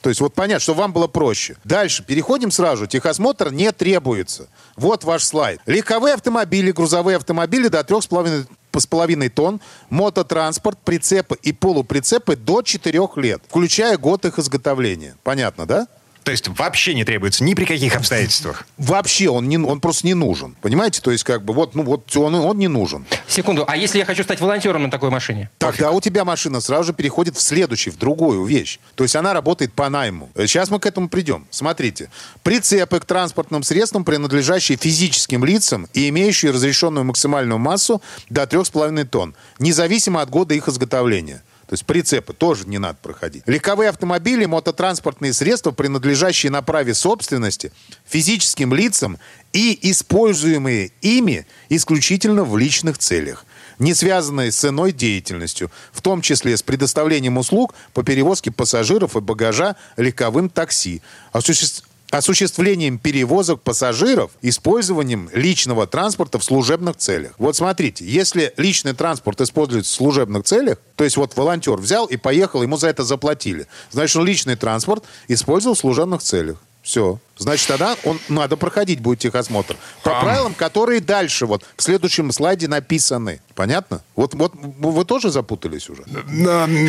То 0.00 0.08
есть 0.08 0.20
вот 0.20 0.34
понять, 0.34 0.62
что 0.62 0.74
вам 0.74 0.92
было 0.94 1.06
проще. 1.06 1.56
Дальше, 1.64 2.02
переходим 2.02 2.50
сразу. 2.50 2.86
Техосмотр 2.86 3.52
не 3.52 3.70
требуется. 3.70 4.48
Вот 4.76 5.04
ваш 5.04 5.22
слайд. 5.24 5.60
Легковые 5.66 6.14
автомобили, 6.14 6.72
грузовые 6.72 7.18
автомобили 7.18 7.68
до 7.68 7.80
3,5 7.80 8.46
с 8.80 8.86
половиной 8.86 9.28
тонн, 9.28 9.60
мототранспорт, 9.90 10.78
прицепы 10.84 11.38
и 11.42 11.52
полуприцепы 11.52 12.36
до 12.36 12.62
4 12.62 13.08
лет, 13.16 13.42
включая 13.48 13.96
год 13.98 14.24
их 14.24 14.38
изготовления. 14.38 15.16
Понятно, 15.22 15.66
да? 15.66 15.88
То 16.24 16.30
есть 16.30 16.48
вообще 16.48 16.94
не 16.94 17.04
требуется 17.04 17.42
ни 17.42 17.54
при 17.54 17.64
каких 17.64 17.96
обстоятельствах. 17.96 18.66
Вообще 18.78 19.28
он, 19.28 19.48
не, 19.48 19.58
он 19.58 19.80
просто 19.80 20.06
не 20.06 20.14
нужен. 20.14 20.56
Понимаете? 20.60 21.00
То 21.00 21.10
есть 21.10 21.24
как 21.24 21.44
бы 21.44 21.52
вот, 21.52 21.74
ну, 21.74 21.82
вот 21.82 22.16
он, 22.16 22.34
он 22.34 22.58
не 22.58 22.68
нужен. 22.68 23.04
Секунду, 23.26 23.64
а 23.66 23.76
если 23.76 23.98
я 23.98 24.04
хочу 24.04 24.22
стать 24.22 24.40
волонтером 24.40 24.84
на 24.84 24.90
такой 24.90 25.10
машине? 25.10 25.50
Тогда 25.58 25.90
у 25.90 26.00
тебя 26.00 26.24
машина 26.24 26.60
сразу 26.60 26.84
же 26.84 26.92
переходит 26.92 27.36
в 27.36 27.40
следующий, 27.40 27.90
в 27.90 27.96
другую 27.96 28.44
вещь. 28.44 28.78
То 28.94 29.04
есть 29.04 29.16
она 29.16 29.32
работает 29.32 29.72
по 29.72 29.88
найму. 29.88 30.30
Сейчас 30.36 30.70
мы 30.70 30.78
к 30.78 30.86
этому 30.86 31.08
придем. 31.08 31.46
Смотрите. 31.50 32.10
Прицепы 32.42 33.00
к 33.00 33.04
транспортным 33.04 33.62
средствам, 33.62 34.04
принадлежащие 34.04 34.78
физическим 34.78 35.44
лицам 35.44 35.88
и 35.92 36.08
имеющие 36.08 36.52
разрешенную 36.52 37.04
максимальную 37.04 37.58
массу 37.58 38.00
до 38.28 38.42
3,5 38.42 39.04
тонн, 39.06 39.34
независимо 39.58 40.20
от 40.22 40.30
года 40.30 40.54
их 40.54 40.68
изготовления. 40.68 41.42
То 41.72 41.74
есть 41.74 41.86
прицепы 41.86 42.34
тоже 42.34 42.68
не 42.68 42.76
надо 42.76 42.98
проходить. 43.00 43.44
Легковые 43.46 43.88
автомобили, 43.88 44.44
мототранспортные 44.44 45.32
средства, 45.32 45.70
принадлежащие 45.70 46.52
на 46.52 46.60
праве 46.60 46.92
собственности 46.92 47.72
физическим 48.04 48.74
лицам 48.74 49.18
и 49.54 49.78
используемые 49.90 50.92
ими 51.00 51.46
исключительно 51.70 52.44
в 52.44 52.58
личных 52.58 52.98
целях, 52.98 53.46
не 53.78 53.94
связанные 53.94 54.52
с 54.52 54.62
иной 54.66 54.92
деятельностью, 54.92 55.70
в 55.92 56.02
том 56.02 56.20
числе 56.20 56.58
с 56.58 56.62
предоставлением 56.62 57.38
услуг 57.38 57.72
по 57.94 58.02
перевозке 58.02 58.50
пассажиров 58.50 59.16
и 59.16 59.20
багажа 59.20 59.76
легковым 59.96 60.50
такси, 60.50 61.00
осуществ- 61.32 61.84
осуществлением 62.12 62.98
перевозок 62.98 63.62
пассажиров, 63.62 64.32
использованием 64.42 65.30
личного 65.32 65.86
транспорта 65.86 66.38
в 66.38 66.44
служебных 66.44 66.96
целях. 66.98 67.32
Вот 67.38 67.56
смотрите, 67.56 68.04
если 68.04 68.52
личный 68.58 68.92
транспорт 68.92 69.40
используется 69.40 69.90
в 69.90 69.96
служебных 69.96 70.44
целях, 70.44 70.78
то 70.96 71.04
есть 71.04 71.16
вот 71.16 71.34
волонтер 71.34 71.78
взял 71.78 72.04
и 72.04 72.18
поехал, 72.18 72.62
ему 72.62 72.76
за 72.76 72.88
это 72.88 73.02
заплатили, 73.02 73.66
значит, 73.90 74.16
он 74.16 74.26
личный 74.26 74.56
транспорт 74.56 75.04
использовал 75.26 75.74
в 75.74 75.78
служебных 75.78 76.22
целях. 76.22 76.58
Все. 76.82 77.18
Значит, 77.42 77.68
тогда 77.68 77.96
он 78.04 78.18
надо 78.28 78.56
проходить 78.56 79.00
будет 79.00 79.20
техосмотр. 79.20 79.76
По 80.02 80.18
Ам. 80.18 80.24
правилам, 80.24 80.54
которые 80.54 81.00
дальше 81.00 81.46
вот 81.46 81.64
в 81.76 81.82
следующем 81.82 82.32
слайде 82.32 82.68
написаны. 82.68 83.40
Понятно? 83.54 84.02
Вот, 84.16 84.34
вот 84.34 84.52
вы 84.54 85.04
тоже 85.04 85.30
запутались 85.30 85.88
уже? 85.90 86.04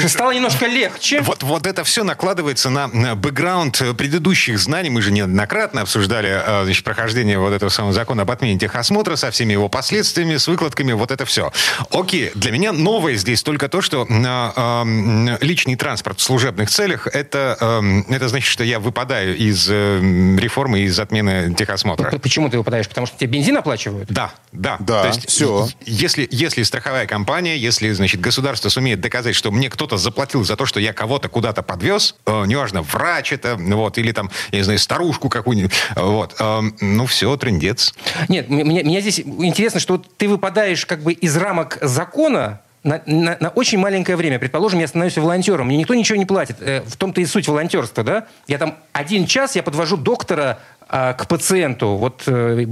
Стало 0.08 0.32
немножко 0.32 0.66
легче. 0.66 1.22
Вот, 1.22 1.44
вот 1.44 1.68
это 1.68 1.84
все 1.84 2.04
накладывается 2.04 2.70
на, 2.70 3.16
бэкграунд 3.16 3.82
э, 3.82 3.94
предыдущих 3.94 4.60
знаний. 4.60 4.90
Мы 4.90 5.02
же 5.02 5.12
неоднократно 5.12 5.82
обсуждали 5.82 6.30
э, 6.30 6.64
значит, 6.64 6.84
прохождение 6.86 7.38
вот 7.38 7.52
этого 7.52 7.70
самого 7.70 7.94
закона 7.94 8.22
об 8.22 8.32
отмене 8.32 8.58
техосмотра 8.58 9.16
со 9.16 9.32
всеми 9.32 9.54
его 9.54 9.68
последствиями, 9.70 10.38
с 10.38 10.48
выкладками, 10.48 10.94
вот 10.94 11.12
это 11.12 11.26
все. 11.26 11.52
Окей, 11.90 12.32
для 12.36 12.52
меня 12.52 12.72
новое 12.72 13.16
здесь 13.16 13.44
только 13.44 13.68
то, 13.68 13.82
что 13.82 14.08
э, 14.10 14.14
э, 14.14 15.38
личный 15.42 15.76
транспорт 15.76 16.20
в 16.20 16.24
служебных 16.24 16.70
целях, 16.70 17.08
это, 17.08 17.58
э, 17.60 18.14
это 18.14 18.30
значит, 18.30 18.50
что 18.50 18.64
я 18.64 18.80
выпадаю 18.80 19.36
из 19.36 19.68
реформы, 20.44 20.82
из 20.82 21.00
отмены 21.00 21.54
техосмотра. 21.54 22.10
Почему 22.20 22.50
ты 22.50 22.58
выпадаешь? 22.58 22.88
Потому 22.88 23.08
что 23.08 23.18
тебе 23.18 23.32
бензин 23.32 23.58
оплачивают? 23.58 24.10
Да, 24.12 24.32
да. 24.52 24.78
Да, 24.80 25.02
То 25.04 25.08
есть, 25.08 25.30
всё. 25.30 25.68
Если, 25.86 26.28
если 26.32 26.64
страховая 26.64 27.08
компания, 27.08 27.58
если, 27.58 27.92
значит, 27.92 28.22
государство 28.22 28.70
сумеет 28.70 29.02
доказать, 29.02 29.36
что 29.36 29.52
мне 29.52 29.70
кто-то 29.70 29.98
заплатил 29.98 30.44
за 30.44 30.56
то, 30.56 30.66
что 30.66 30.80
я 30.80 30.94
кого-то 30.94 31.30
куда-то 31.30 31.64
подвез, 31.64 32.16
э, 32.26 32.44
неважно, 32.46 32.82
врач 32.82 33.34
это, 33.34 33.56
вот, 33.56 33.98
или 33.98 34.12
там, 34.12 34.30
я 34.52 34.60
не 34.60 34.64
знаю, 34.64 34.80
старушку 34.80 35.30
какую-нибудь, 35.30 35.72
э, 35.96 36.02
вот, 36.02 36.36
э, 36.40 36.62
ну 36.82 37.06
все, 37.06 37.36
трендец. 37.38 37.94
Нет, 38.30 38.50
м- 38.50 38.58
мне, 38.58 38.84
меня 38.84 39.02
здесь 39.02 39.20
интересно, 39.20 39.80
что 39.80 39.94
вот 39.94 40.08
ты 40.18 40.28
выпадаешь 40.28 40.86
как 40.86 41.02
бы 41.04 41.14
из 41.14 41.36
рамок 41.38 41.78
закона, 41.82 42.62
на, 42.84 43.02
на, 43.06 43.38
на 43.40 43.50
очень 43.50 43.78
маленькое 43.78 44.18
время, 44.18 44.40
предположим, 44.40 44.80
я 44.80 44.88
становлюсь 44.88 45.18
волонтером, 45.18 45.68
мне 45.68 45.78
никто 45.78 45.94
ничего 45.94 46.18
не 46.18 46.26
платит. 46.26 46.58
Э, 46.60 46.82
в 46.82 46.98
том-то 46.98 47.22
и 47.22 47.26
суть 47.26 47.48
волонтерства, 47.48 48.04
да? 48.04 48.28
Я 48.48 48.58
там 48.58 48.78
один 48.92 49.26
час, 49.26 49.56
я 49.56 49.64
подвожу 49.64 49.96
доктора 49.96 50.60
а, 50.96 51.14
к 51.14 51.28
пациенту. 51.28 51.96
Вот, 51.96 52.22
э, 52.28 52.68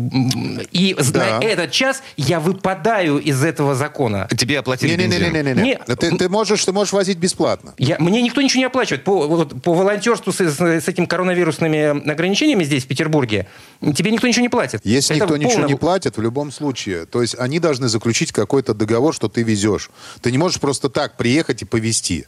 и 0.72 0.96
да. 1.12 1.40
на 1.40 1.44
этот 1.44 1.72
час 1.72 2.04
я 2.18 2.40
выпадаю 2.40 3.18
из 3.18 3.44
этого 3.44 3.74
закона. 3.74 4.28
Тебе 4.38 4.60
оплатили 4.60 4.92
не, 4.92 5.08
бензин? 5.08 5.34
Не-не-не. 5.34 5.64
не. 5.64 5.96
Ты, 5.96 6.16
ты, 6.16 6.30
можешь, 6.30 6.64
ты 6.64 6.72
можешь 6.72 6.94
возить 6.94 7.18
бесплатно. 7.18 7.74
Я, 7.80 7.98
мне 7.98 8.22
никто 8.22 8.44
ничего 8.44 8.60
не 8.60 8.66
оплачивает. 8.66 9.04
По, 9.06 9.26
вот, 9.26 9.64
по 9.64 9.74
волонтерству 9.74 10.32
с, 10.32 10.40
с 10.40 10.88
этим 10.88 11.08
коронавирусными 11.08 12.12
ограничениями 12.12 12.64
здесь, 12.64 12.84
в 12.84 12.88
Петербурге, 12.88 13.48
тебе 13.96 14.12
никто 14.12 14.28
ничего 14.28 14.44
не 14.44 14.50
платит. 14.50 14.82
Если 14.84 15.16
Это 15.16 15.26
никто 15.26 15.34
полно... 15.34 15.50
ничего 15.50 15.66
не 15.66 15.76
платит, 15.76 16.18
в 16.18 16.22
любом 16.22 16.52
случае, 16.52 17.08
то 17.08 17.24
есть 17.24 17.36
они 17.40 17.58
должны 17.58 17.88
заключить 17.88 18.32
какой-то 18.32 18.76
договор, 18.76 19.16
что 19.16 19.30
ты 19.30 19.42
везешь. 19.42 19.90
Ты 20.22 20.32
не 20.32 20.38
можешь 20.38 20.60
просто 20.60 20.90
так 20.90 21.18
приехать 21.18 21.64
и 21.64 21.66
повезти. 21.66 22.28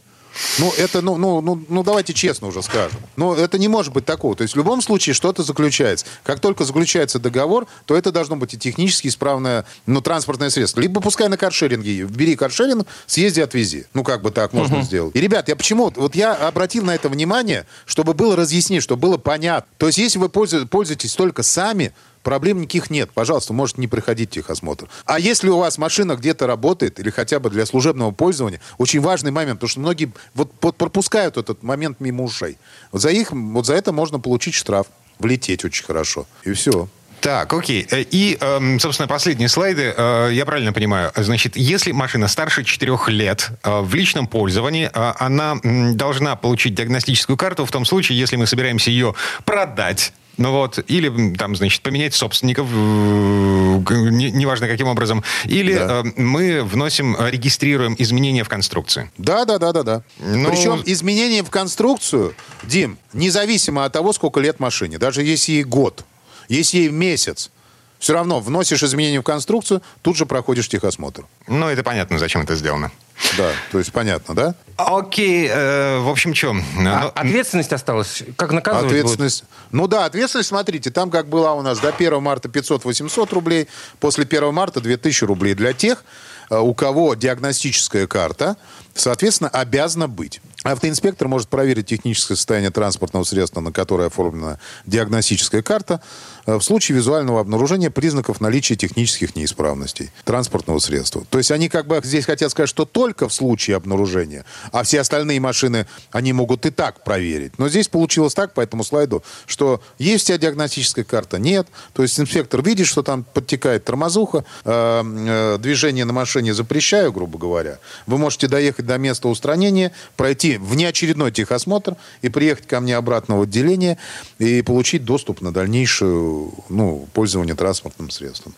Ну, 0.58 0.72
это, 0.76 1.00
ну, 1.00 1.16
ну, 1.16 1.40
ну, 1.40 1.62
ну, 1.68 1.82
давайте 1.82 2.12
честно 2.12 2.48
уже 2.48 2.62
скажем. 2.62 2.98
Но 3.16 3.34
это 3.34 3.58
не 3.58 3.68
может 3.68 3.92
быть 3.92 4.04
такого. 4.04 4.36
То 4.36 4.42
есть 4.42 4.54
в 4.54 4.56
любом 4.56 4.82
случае 4.82 5.14
что-то 5.14 5.42
заключается. 5.42 6.06
Как 6.22 6.40
только 6.40 6.64
заключается 6.64 7.18
договор, 7.18 7.66
то 7.86 7.96
это 7.96 8.12
должно 8.12 8.36
быть 8.36 8.54
и 8.54 8.58
технически 8.58 9.08
исправное, 9.08 9.64
ну, 9.86 10.00
транспортное 10.00 10.50
средство. 10.50 10.80
Либо 10.80 11.00
пускай 11.00 11.28
на 11.28 11.36
каршеринге, 11.36 12.04
бери 12.04 12.36
каршеринг, 12.36 12.86
съезди, 13.06 13.40
отвези. 13.40 13.86
Ну, 13.94 14.04
как 14.04 14.22
бы 14.22 14.30
так 14.30 14.52
можно 14.52 14.76
uh-huh. 14.76 14.82
сделать. 14.82 15.16
И, 15.16 15.20
ребят, 15.20 15.48
я 15.48 15.56
почему, 15.56 15.92
вот 15.94 16.14
я 16.14 16.34
обратил 16.34 16.84
на 16.84 16.94
это 16.94 17.08
внимание, 17.08 17.66
чтобы 17.86 18.14
было 18.14 18.36
разъяснить, 18.36 18.82
чтобы 18.82 19.02
было 19.02 19.18
понятно. 19.18 19.70
То 19.78 19.86
есть 19.86 19.98
если 19.98 20.18
вы 20.18 20.28
пользуетесь 20.28 21.14
только 21.14 21.42
сами, 21.42 21.92
проблем 22.24 22.60
никаких 22.60 22.90
нет. 22.90 23.10
Пожалуйста, 23.14 23.52
можете 23.52 23.80
не 23.80 23.86
проходить 23.86 24.30
техосмотр. 24.30 24.88
А 25.04 25.20
если 25.20 25.48
у 25.48 25.58
вас 25.58 25.78
машина 25.78 26.16
где-то 26.16 26.48
работает, 26.48 26.98
или 26.98 27.10
хотя 27.10 27.38
бы 27.38 27.50
для 27.50 27.66
служебного 27.66 28.10
пользования, 28.10 28.60
очень 28.78 29.00
важный 29.00 29.30
момент, 29.30 29.60
потому 29.60 29.68
что 29.68 29.80
многие 29.80 30.12
вот, 30.34 30.50
вот 30.60 30.76
пропускают 30.76 31.36
этот 31.36 31.62
момент 31.62 32.00
мимо 32.00 32.24
ушей. 32.24 32.58
Вот 32.90 33.02
за, 33.02 33.10
их, 33.10 33.30
вот 33.30 33.66
за 33.66 33.74
это 33.74 33.92
можно 33.92 34.18
получить 34.18 34.54
штраф, 34.54 34.88
влететь 35.20 35.64
очень 35.64 35.84
хорошо. 35.84 36.26
И 36.42 36.52
все. 36.52 36.88
Так, 37.24 37.54
окей. 37.54 37.86
Э, 37.90 38.02
и, 38.02 38.36
эм, 38.38 38.78
собственно, 38.78 39.08
последние 39.08 39.48
слайды. 39.48 39.94
Э, 39.96 40.28
я 40.30 40.44
правильно 40.44 40.74
понимаю, 40.74 41.10
значит, 41.16 41.56
если 41.56 41.92
машина 41.92 42.28
старше 42.28 42.64
4 42.64 42.98
лет 43.06 43.48
э, 43.62 43.80
в 43.80 43.94
личном 43.94 44.26
пользовании, 44.26 44.90
она 44.92 45.56
должна 45.62 46.36
получить 46.36 46.74
диагностическую 46.74 47.38
карту 47.38 47.64
в 47.64 47.70
том 47.70 47.86
случае, 47.86 48.18
если 48.18 48.36
мы 48.36 48.46
собираемся 48.46 48.90
ее 48.90 49.14
продать 49.46 50.12
ну 50.36 50.52
вот, 50.52 50.78
или 50.88 51.34
там, 51.34 51.54
значит, 51.56 51.82
поменять 51.82 52.14
собственников, 52.14 52.66
неважно 52.70 54.68
каким 54.68 54.88
образом, 54.88 55.22
или 55.44 55.74
да. 55.74 56.02
э, 56.04 56.20
мы 56.20 56.62
вносим, 56.62 57.16
регистрируем 57.18 57.94
изменения 57.98 58.44
в 58.44 58.48
конструкции. 58.48 59.10
Да, 59.18 59.44
да, 59.44 59.58
да, 59.58 59.72
да, 59.72 59.82
да. 59.82 60.02
Ну... 60.18 60.50
Причем 60.50 60.82
изменения 60.86 61.42
в 61.42 61.50
конструкцию, 61.50 62.34
Дим, 62.64 62.98
независимо 63.12 63.84
от 63.84 63.92
того, 63.92 64.12
сколько 64.12 64.40
лет 64.40 64.60
машине, 64.60 64.98
даже 64.98 65.22
если 65.22 65.52
ей 65.52 65.64
год, 65.64 66.04
если 66.48 66.78
ей 66.78 66.88
месяц, 66.88 67.50
все 67.98 68.12
равно 68.12 68.40
вносишь 68.40 68.82
изменения 68.82 69.20
в 69.20 69.24
конструкцию, 69.24 69.82
тут 70.02 70.16
же 70.16 70.26
проходишь 70.26 70.68
техосмотр. 70.68 71.24
Ну, 71.46 71.68
это 71.68 71.82
понятно, 71.82 72.18
зачем 72.18 72.42
это 72.42 72.54
сделано. 72.54 72.92
Да, 73.36 73.50
то 73.70 73.78
есть 73.78 73.92
понятно, 73.92 74.34
да? 74.34 74.54
Окей, 74.76 75.48
э, 75.48 75.98
в 75.98 76.08
общем, 76.08 76.34
что? 76.34 76.50
А 76.50 76.54
ну, 76.80 77.08
ответственность 77.14 77.72
осталась? 77.72 78.22
Как 78.36 78.52
наказывать 78.52 78.86
Ответственность. 78.86 79.42
Будут? 79.42 79.72
Ну 79.72 79.86
да, 79.86 80.04
ответственность, 80.04 80.48
смотрите, 80.48 80.90
там 80.90 81.10
как 81.10 81.28
была 81.28 81.54
у 81.54 81.62
нас 81.62 81.78
до 81.78 81.88
1 81.90 82.22
марта 82.22 82.48
500-800 82.48 83.32
рублей, 83.32 83.68
после 84.00 84.24
1 84.24 84.52
марта 84.52 84.80
2000 84.80 85.24
рублей 85.24 85.54
для 85.54 85.72
тех, 85.72 86.04
э, 86.50 86.58
у 86.58 86.74
кого 86.74 87.14
диагностическая 87.14 88.06
карта, 88.06 88.56
соответственно, 88.94 89.50
обязана 89.50 90.08
быть. 90.08 90.40
Автоинспектор 90.64 91.28
может 91.28 91.48
проверить 91.48 91.88
техническое 91.88 92.36
состояние 92.36 92.70
транспортного 92.70 93.24
средства, 93.24 93.60
на 93.60 93.70
которое 93.70 94.06
оформлена 94.06 94.58
диагностическая 94.86 95.60
карта, 95.60 96.00
э, 96.46 96.56
в 96.56 96.62
случае 96.62 96.96
визуального 96.96 97.40
обнаружения 97.40 97.90
признаков 97.90 98.40
наличия 98.40 98.74
технических 98.74 99.36
неисправностей 99.36 100.10
транспортного 100.24 100.78
средства. 100.78 101.22
То 101.28 101.36
есть 101.36 101.50
они 101.50 101.68
как 101.68 101.86
бы 101.86 102.00
здесь 102.02 102.24
хотят 102.24 102.50
сказать, 102.50 102.70
что 102.70 102.86
только 102.86 103.28
в 103.28 103.34
случае 103.34 103.76
обнаружения, 103.76 104.46
а 104.72 104.84
все 104.84 105.02
остальные 105.02 105.38
машины 105.38 105.86
они 106.12 106.32
могут 106.32 106.64
и 106.64 106.70
так 106.70 107.04
проверить. 107.04 107.58
Но 107.58 107.68
здесь 107.68 107.88
получилось 107.88 108.32
так 108.32 108.54
по 108.54 108.62
этому 108.62 108.84
слайду, 108.84 109.22
что 109.44 109.82
есть 109.98 110.24
у 110.24 110.26
тебя 110.28 110.38
диагностическая 110.38 111.04
карта, 111.04 111.38
нет. 111.38 111.66
То 111.92 112.02
есть 112.02 112.18
инспектор 112.18 112.62
видит, 112.62 112.86
что 112.86 113.02
там 113.02 113.24
подтекает 113.24 113.84
тормозуха, 113.84 114.46
э, 114.64 115.02
э, 115.04 115.58
движение 115.58 116.06
на 116.06 116.14
машине 116.14 116.54
запрещаю, 116.54 117.12
грубо 117.12 117.38
говоря. 117.38 117.80
Вы 118.06 118.16
можете 118.16 118.48
доехать 118.48 118.83
до 118.84 118.98
места 118.98 119.28
устранения, 119.28 119.92
пройти 120.16 120.56
внеочередной 120.56 121.32
техосмотр 121.32 121.96
и 122.22 122.28
приехать 122.28 122.66
ко 122.66 122.80
мне 122.80 122.96
обратно 122.96 123.38
в 123.38 123.42
отделение 123.42 123.98
и 124.38 124.62
получить 124.62 125.04
доступ 125.04 125.40
на 125.40 125.52
дальнейшее 125.52 126.50
ну, 126.68 127.08
пользование 127.12 127.54
транспортным 127.54 128.10
средством. 128.10 128.54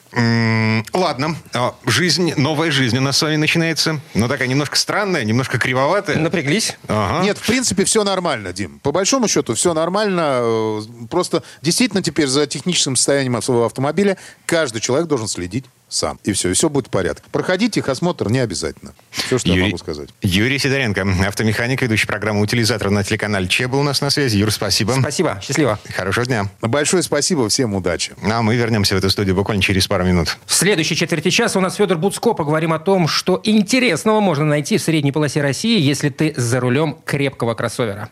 ладно. 0.92 1.36
А, 1.52 1.74
жизнь, 1.86 2.34
новая 2.36 2.70
жизнь 2.70 2.98
у 2.98 3.00
нас 3.00 3.18
с 3.18 3.22
вами 3.22 3.36
начинается. 3.36 4.00
Но 4.14 4.28
такая 4.28 4.48
немножко 4.48 4.76
странная, 4.76 5.24
немножко 5.24 5.58
кривоватая. 5.58 6.18
Напряглись? 6.18 6.76
Ага. 6.88 7.24
Нет, 7.24 7.38
в 7.38 7.46
принципе, 7.46 7.84
все 7.84 8.04
нормально, 8.04 8.52
Дим. 8.52 8.80
По 8.80 8.92
большому 8.92 9.28
счету, 9.28 9.54
все 9.54 9.74
нормально. 9.74 10.40
Э, 10.40 10.80
просто 11.10 11.42
действительно 11.62 12.02
теперь 12.02 12.26
за 12.26 12.46
техническим 12.46 12.96
состоянием 12.96 13.40
своего 13.42 13.66
автомобиля 13.66 14.16
каждый 14.46 14.80
человек 14.80 15.08
должен 15.08 15.28
следить 15.28 15.64
сам. 15.88 16.18
И 16.24 16.32
все, 16.32 16.50
и 16.50 16.52
все 16.52 16.68
будет 16.68 16.88
в 16.88 16.90
порядке. 16.90 17.24
Проходить 17.30 17.74
техосмотр 17.74 18.28
не 18.28 18.40
обязательно. 18.40 18.92
Все, 19.10 19.38
что 19.38 19.48
Юрий, 19.48 19.60
я 19.60 19.66
могу 19.66 19.78
сказать. 19.78 20.08
Юрий 20.22 20.58
Сидоренко, 20.58 21.06
автомеханик, 21.26 21.82
ведущий 21.82 22.06
программу 22.06 22.40
«Утилизатор» 22.40 22.90
на 22.90 23.04
телеканале 23.04 23.46
Че 23.46 23.68
был 23.68 23.80
у 23.80 23.82
нас 23.82 24.00
на 24.00 24.10
связи. 24.10 24.38
Юр, 24.38 24.50
спасибо. 24.50 24.94
Спасибо. 25.00 25.40
Счастливо. 25.42 25.78
Хорошего 25.94 26.26
дня. 26.26 26.50
Большое 26.60 27.02
спасибо. 27.02 27.48
Всем 27.48 27.74
удачи. 27.74 28.14
А 28.22 28.42
мы 28.42 28.56
вернемся 28.56 28.94
в 28.94 28.98
эту 28.98 29.10
студию 29.10 29.36
буквально 29.36 29.62
через 29.62 29.86
пару 29.86 30.04
минут. 30.04 30.36
В 30.46 30.54
следующей 30.54 30.96
четверти 30.96 31.30
часа 31.30 31.58
у 31.58 31.62
нас 31.62 31.76
Федор 31.76 31.98
Буцко. 31.98 32.34
Поговорим 32.34 32.72
о 32.72 32.78
том, 32.78 33.08
что 33.08 33.40
интересного 33.44 34.20
можно 34.20 34.44
найти 34.44 34.78
в 34.78 34.82
средней 34.82 35.12
полосе 35.12 35.40
России, 35.40 35.80
если 35.80 36.08
ты 36.08 36.34
за 36.36 36.60
рулем 36.60 36.98
крепкого 37.04 37.54
кроссовера. 37.54 38.08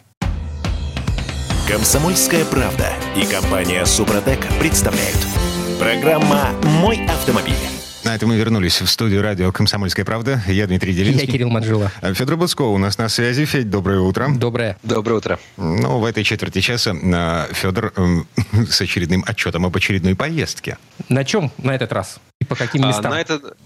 Комсомольская 1.68 2.44
правда 2.44 2.92
и 3.16 3.24
компания 3.24 3.84
«Супротек» 3.87 4.46
представляют– 4.60 5.16
Программа 5.78 6.50
«Мой 6.80 7.04
автомобиль». 7.06 7.54
На 8.04 8.14
этом 8.14 8.28
мы 8.28 8.37
вернулись 8.37 8.80
в 8.80 8.87
студию 8.87 9.22
радио 9.22 9.50
«Комсомольская 9.50 10.04
правда». 10.04 10.42
Я 10.46 10.66
Дмитрий 10.66 10.92
Делинский. 10.92 11.26
Я 11.26 11.32
Кирилл 11.32 11.50
Манжула. 11.50 11.90
Федор 12.02 12.37
Буцко 12.37 12.62
у 12.62 12.78
нас 12.78 12.98
на 12.98 13.08
связи. 13.08 13.44
Федь, 13.44 13.70
доброе 13.70 14.00
утро. 14.00 14.28
Доброе. 14.34 14.76
Доброе 14.82 15.14
утро. 15.14 15.38
Ну, 15.56 15.98
в 15.98 16.04
этой 16.04 16.22
четверти 16.22 16.60
часа 16.60 16.94
а, 16.94 17.48
Федор 17.52 17.92
с 18.70 18.80
очередным 18.80 19.24
отчетом 19.26 19.66
об 19.66 19.76
очередной 19.76 20.14
поездке. 20.14 20.78
На 21.08 21.24
чем 21.24 21.50
на 21.58 21.74
этот 21.74 21.92
раз? 21.92 22.18
И 22.40 22.44
по 22.44 22.54
каким 22.54 22.87
местам? 22.87 23.12
А, 23.12 23.14
на 23.16 23.20
этот... 23.20 23.56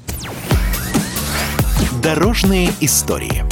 Дорожные 2.02 2.70
истории. 2.80 3.44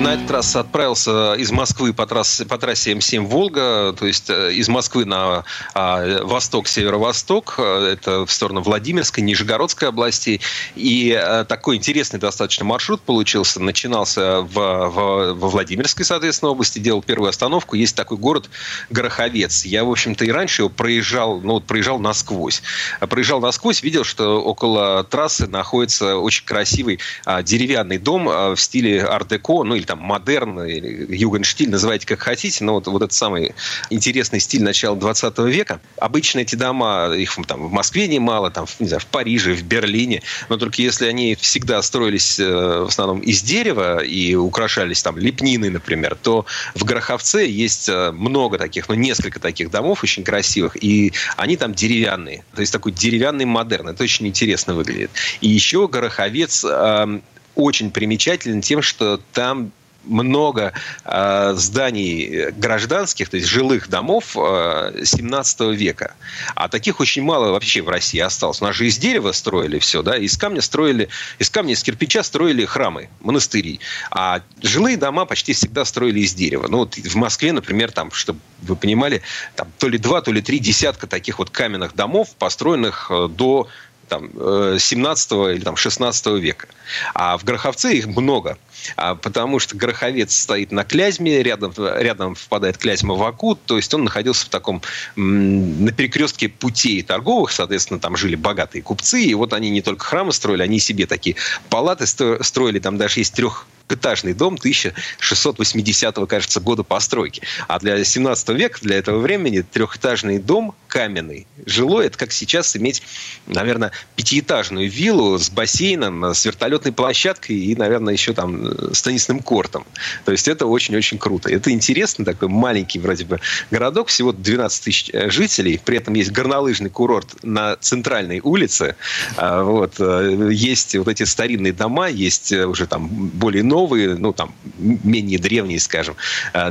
На 0.00 0.14
этот 0.14 0.30
раз 0.30 0.56
отправился 0.56 1.34
из 1.34 1.52
Москвы 1.52 1.92
по 1.92 2.06
трассе, 2.06 2.44
по 2.44 2.58
трассе 2.58 2.92
М7 2.92 3.20
«Волга», 3.20 3.94
то 3.96 4.06
есть 4.06 4.28
э, 4.28 4.52
из 4.52 4.68
Москвы 4.68 5.04
на 5.04 5.44
а, 5.72 6.24
восток, 6.24 6.66
северо-восток, 6.66 7.54
э, 7.58 7.92
это 7.92 8.26
в 8.26 8.30
сторону 8.30 8.60
Владимирской, 8.60 9.22
Нижегородской 9.22 9.88
областей. 9.88 10.40
И 10.74 11.12
а, 11.12 11.44
такой 11.44 11.76
интересный 11.76 12.18
достаточно 12.18 12.64
маршрут 12.64 13.02
получился. 13.02 13.60
Начинался 13.60 14.40
в, 14.40 14.52
в, 14.52 15.34
во 15.34 15.48
Владимирской, 15.48 16.04
соответственно, 16.04 16.50
области, 16.50 16.80
делал 16.80 17.02
первую 17.02 17.28
остановку. 17.28 17.76
Есть 17.76 17.94
такой 17.94 18.18
город 18.18 18.50
Гороховец. 18.90 19.64
Я, 19.64 19.84
в 19.84 19.90
общем-то, 19.90 20.24
и 20.24 20.30
раньше 20.30 20.62
его 20.62 20.70
проезжал, 20.70 21.40
ну, 21.40 21.54
вот 21.54 21.64
проезжал 21.64 22.00
насквозь. 22.00 22.62
Проезжал 22.98 23.40
насквозь, 23.40 23.82
видел, 23.82 24.02
что 24.02 24.42
около 24.42 25.04
трассы 25.04 25.46
находится 25.46 26.16
очень 26.16 26.44
красивый 26.44 26.98
а, 27.24 27.42
деревянный 27.42 27.98
дом 27.98 28.28
а, 28.28 28.54
в 28.56 28.60
стиле 28.60 29.04
ар-деко, 29.04 29.62
ну, 29.62 29.76
или 29.76 29.83
там 29.84 29.98
модерн, 29.98 30.64
или 30.64 31.14
югенштиль, 31.14 31.70
называйте 31.70 32.06
как 32.06 32.20
хотите, 32.20 32.64
но 32.64 32.74
вот, 32.74 32.86
вот 32.86 33.02
этот 33.02 33.12
самый 33.12 33.54
интересный 33.90 34.40
стиль 34.40 34.62
начала 34.62 34.96
20 34.96 35.38
века. 35.40 35.80
Обычно 35.98 36.40
эти 36.40 36.54
дома, 36.54 37.12
их 37.14 37.34
там 37.46 37.68
в 37.68 37.72
Москве 37.72 38.08
немало, 38.08 38.50
там, 38.50 38.66
не 38.78 38.88
знаю, 38.88 39.00
в 39.00 39.06
Париже, 39.06 39.54
в 39.54 39.62
Берлине, 39.62 40.22
но 40.48 40.56
только 40.56 40.82
если 40.82 41.06
они 41.06 41.34
всегда 41.34 41.82
строились 41.82 42.38
э, 42.38 42.44
в 42.44 42.88
основном 42.88 43.20
из 43.20 43.42
дерева 43.42 44.02
и 44.02 44.34
украшались 44.34 45.02
там 45.02 45.18
лепниной, 45.18 45.70
например, 45.70 46.16
то 46.20 46.46
в 46.74 46.84
Гороховце 46.84 47.46
есть 47.46 47.88
э, 47.88 48.12
много 48.12 48.58
таких, 48.58 48.88
ну, 48.88 48.94
несколько 48.94 49.40
таких 49.40 49.70
домов 49.70 50.02
очень 50.02 50.24
красивых, 50.24 50.82
и 50.82 51.12
они 51.36 51.56
там 51.56 51.74
деревянные. 51.74 52.44
То 52.54 52.60
есть 52.60 52.72
такой 52.72 52.92
деревянный 52.92 53.44
модерн. 53.44 53.88
Это 53.88 54.02
очень 54.02 54.26
интересно 54.26 54.74
выглядит. 54.74 55.10
И 55.40 55.48
еще 55.48 55.88
Гороховец 55.88 56.64
эм, 56.64 57.22
очень 57.54 57.90
примечателен 57.90 58.60
тем, 58.60 58.82
что 58.82 59.20
там 59.32 59.72
много 60.06 60.72
э, 61.04 61.52
зданий 61.56 62.50
гражданских, 62.52 63.28
то 63.28 63.36
есть 63.36 63.48
жилых 63.48 63.88
домов 63.88 64.36
э, 64.36 65.02
17 65.04 65.60
века. 65.76 66.14
А 66.54 66.68
таких 66.68 67.00
очень 67.00 67.22
мало 67.22 67.50
вообще 67.50 67.82
в 67.82 67.88
России 67.88 68.20
осталось. 68.20 68.60
У 68.60 68.64
нас 68.64 68.76
же 68.76 68.86
из 68.86 68.98
дерева 68.98 69.32
строили 69.32 69.78
все, 69.78 70.02
да, 70.02 70.16
из 70.16 70.36
камня 70.36 70.60
строили, 70.60 71.08
из 71.38 71.50
камня, 71.50 71.74
из 71.74 71.82
кирпича 71.82 72.22
строили 72.22 72.64
храмы, 72.64 73.08
монастыри. 73.20 73.80
А 74.10 74.42
жилые 74.62 74.96
дома 74.96 75.24
почти 75.24 75.52
всегда 75.52 75.84
строили 75.84 76.20
из 76.20 76.34
дерева. 76.34 76.66
Ну, 76.68 76.78
вот 76.78 76.96
в 76.96 77.16
Москве, 77.16 77.52
например, 77.52 77.92
там, 77.92 78.10
чтобы 78.10 78.40
вы 78.62 78.76
понимали, 78.76 79.22
там 79.56 79.68
то 79.78 79.88
ли 79.88 79.98
два, 79.98 80.20
то 80.20 80.32
ли 80.32 80.40
три 80.42 80.58
десятка 80.58 81.06
таких 81.06 81.38
вот 81.38 81.50
каменных 81.50 81.94
домов, 81.94 82.34
построенных 82.38 83.10
э, 83.10 83.28
до 83.28 83.68
там, 84.08 84.30
17 84.78 85.32
э, 85.32 85.54
или 85.54 85.64
там, 85.64 85.76
16 85.76 86.26
века. 86.40 86.68
А 87.14 87.36
в 87.36 87.44
Гороховце 87.44 87.94
их 87.94 88.06
много. 88.06 88.58
А, 88.96 89.14
потому 89.14 89.58
что 89.58 89.76
Гороховец 89.76 90.34
стоит 90.34 90.72
на 90.72 90.84
Клязьме, 90.84 91.42
рядом, 91.42 91.72
рядом 91.76 92.34
впадает 92.34 92.78
Клязьма 92.78 93.14
в 93.14 93.22
Аку, 93.22 93.54
то 93.54 93.76
есть 93.76 93.92
он 93.94 94.04
находился 94.04 94.46
в 94.46 94.48
таком, 94.48 94.82
на 95.16 95.92
перекрестке 95.92 96.48
путей 96.48 97.02
торговых, 97.02 97.52
соответственно, 97.52 98.00
там 98.00 98.16
жили 98.16 98.34
богатые 98.34 98.82
купцы, 98.82 99.22
и 99.22 99.34
вот 99.34 99.52
они 99.52 99.70
не 99.70 99.82
только 99.82 100.04
храмы 100.04 100.32
строили, 100.32 100.62
они 100.62 100.78
себе 100.78 101.06
такие 101.06 101.36
палаты 101.68 102.06
строили, 102.06 102.78
там 102.78 102.98
даже 102.98 103.20
есть 103.20 103.34
трех 103.34 103.66
этажный 103.88 104.32
дом 104.32 104.54
1680 104.54 106.26
кажется, 106.26 106.60
года 106.60 106.82
постройки. 106.82 107.42
А 107.68 107.78
для 107.78 108.02
17 108.02 108.48
века, 108.50 108.78
для 108.80 108.96
этого 108.96 109.18
времени, 109.18 109.60
трехэтажный 109.60 110.38
дом 110.38 110.74
каменный, 110.88 111.46
жилой, 111.66 112.06
это 112.06 112.16
как 112.16 112.32
сейчас 112.32 112.76
иметь, 112.76 113.02
наверное, 113.46 113.92
пятиэтажную 114.16 114.88
виллу 114.88 115.38
с 115.38 115.50
бассейном, 115.50 116.24
с 116.24 116.44
вертолетной 116.44 116.92
площадкой 116.92 117.56
и, 117.56 117.74
наверное, 117.76 118.12
еще 118.12 118.32
там 118.32 118.73
с 118.92 119.02
теннисным 119.02 119.40
кортом. 119.40 119.86
То 120.24 120.32
есть 120.32 120.48
это 120.48 120.66
очень-очень 120.66 121.18
круто. 121.18 121.50
Это 121.50 121.70
интересно, 121.70 122.24
такой 122.24 122.48
маленький 122.48 122.98
вроде 122.98 123.24
бы 123.24 123.40
городок, 123.70 124.08
всего 124.08 124.32
12 124.32 124.84
тысяч 124.84 125.10
э, 125.12 125.30
жителей, 125.30 125.80
при 125.84 125.98
этом 125.98 126.14
есть 126.14 126.32
горнолыжный 126.32 126.90
курорт 126.90 127.42
на 127.42 127.76
центральной 127.76 128.40
улице, 128.40 128.96
а, 129.36 129.62
вот, 129.62 129.94
э, 129.98 130.50
есть 130.52 130.96
вот 130.96 131.08
эти 131.08 131.24
старинные 131.24 131.72
дома, 131.72 132.08
есть 132.08 132.52
э, 132.52 132.66
уже 132.66 132.86
там 132.86 133.08
более 133.08 133.62
новые, 133.62 134.14
ну 134.16 134.32
там 134.32 134.54
менее 134.78 135.38
древние, 135.38 135.80
скажем, 135.80 136.16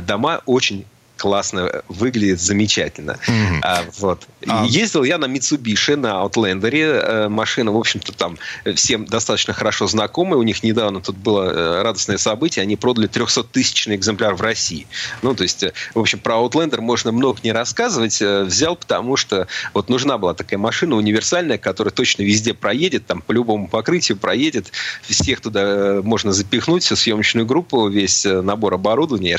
дома 0.02 0.42
очень 0.46 0.84
классно 1.16 1.82
выглядит, 1.88 2.40
замечательно. 2.40 3.18
Mm-hmm. 3.26 3.58
А, 3.62 3.84
вот. 3.98 4.26
А... 4.46 4.64
Ездил 4.66 5.04
я 5.04 5.18
на 5.18 5.26
Mitsubishi, 5.26 5.96
на 5.96 6.24
Outlander. 6.24 6.70
Э, 6.74 7.28
машина, 7.28 7.72
в 7.72 7.76
общем-то, 7.76 8.12
там 8.12 8.38
всем 8.74 9.04
достаточно 9.04 9.54
хорошо 9.54 9.86
знакомая. 9.86 10.38
У 10.38 10.42
них 10.42 10.62
недавно 10.62 11.00
тут 11.00 11.16
было 11.16 11.44
э, 11.44 11.82
радостное 11.82 12.18
событие. 12.18 12.62
Они 12.62 12.76
продали 12.76 13.08
300-тысячный 13.08 13.96
экземпляр 13.96 14.34
в 14.34 14.40
России. 14.40 14.86
Ну, 15.22 15.34
то 15.34 15.44
есть, 15.44 15.62
э, 15.62 15.72
в 15.94 16.00
общем, 16.00 16.18
про 16.18 16.34
Outlander 16.34 16.80
можно 16.80 17.12
много 17.12 17.38
не 17.42 17.52
рассказывать. 17.52 18.20
Взял, 18.20 18.76
потому 18.76 19.16
что 19.16 19.46
вот 19.72 19.88
нужна 19.88 20.18
была 20.18 20.34
такая 20.34 20.58
машина 20.58 20.96
универсальная, 20.96 21.58
которая 21.58 21.92
точно 21.92 22.22
везде 22.22 22.54
проедет, 22.54 23.06
там 23.06 23.22
по 23.22 23.32
любому 23.32 23.68
покрытию 23.68 24.18
проедет. 24.18 24.72
Всех 25.02 25.40
туда 25.40 26.00
можно 26.02 26.32
запихнуть, 26.32 26.82
всю 26.82 26.96
съемочную 26.96 27.46
группу, 27.46 27.88
весь 27.88 28.24
набор 28.24 28.74
оборудования 28.74 29.30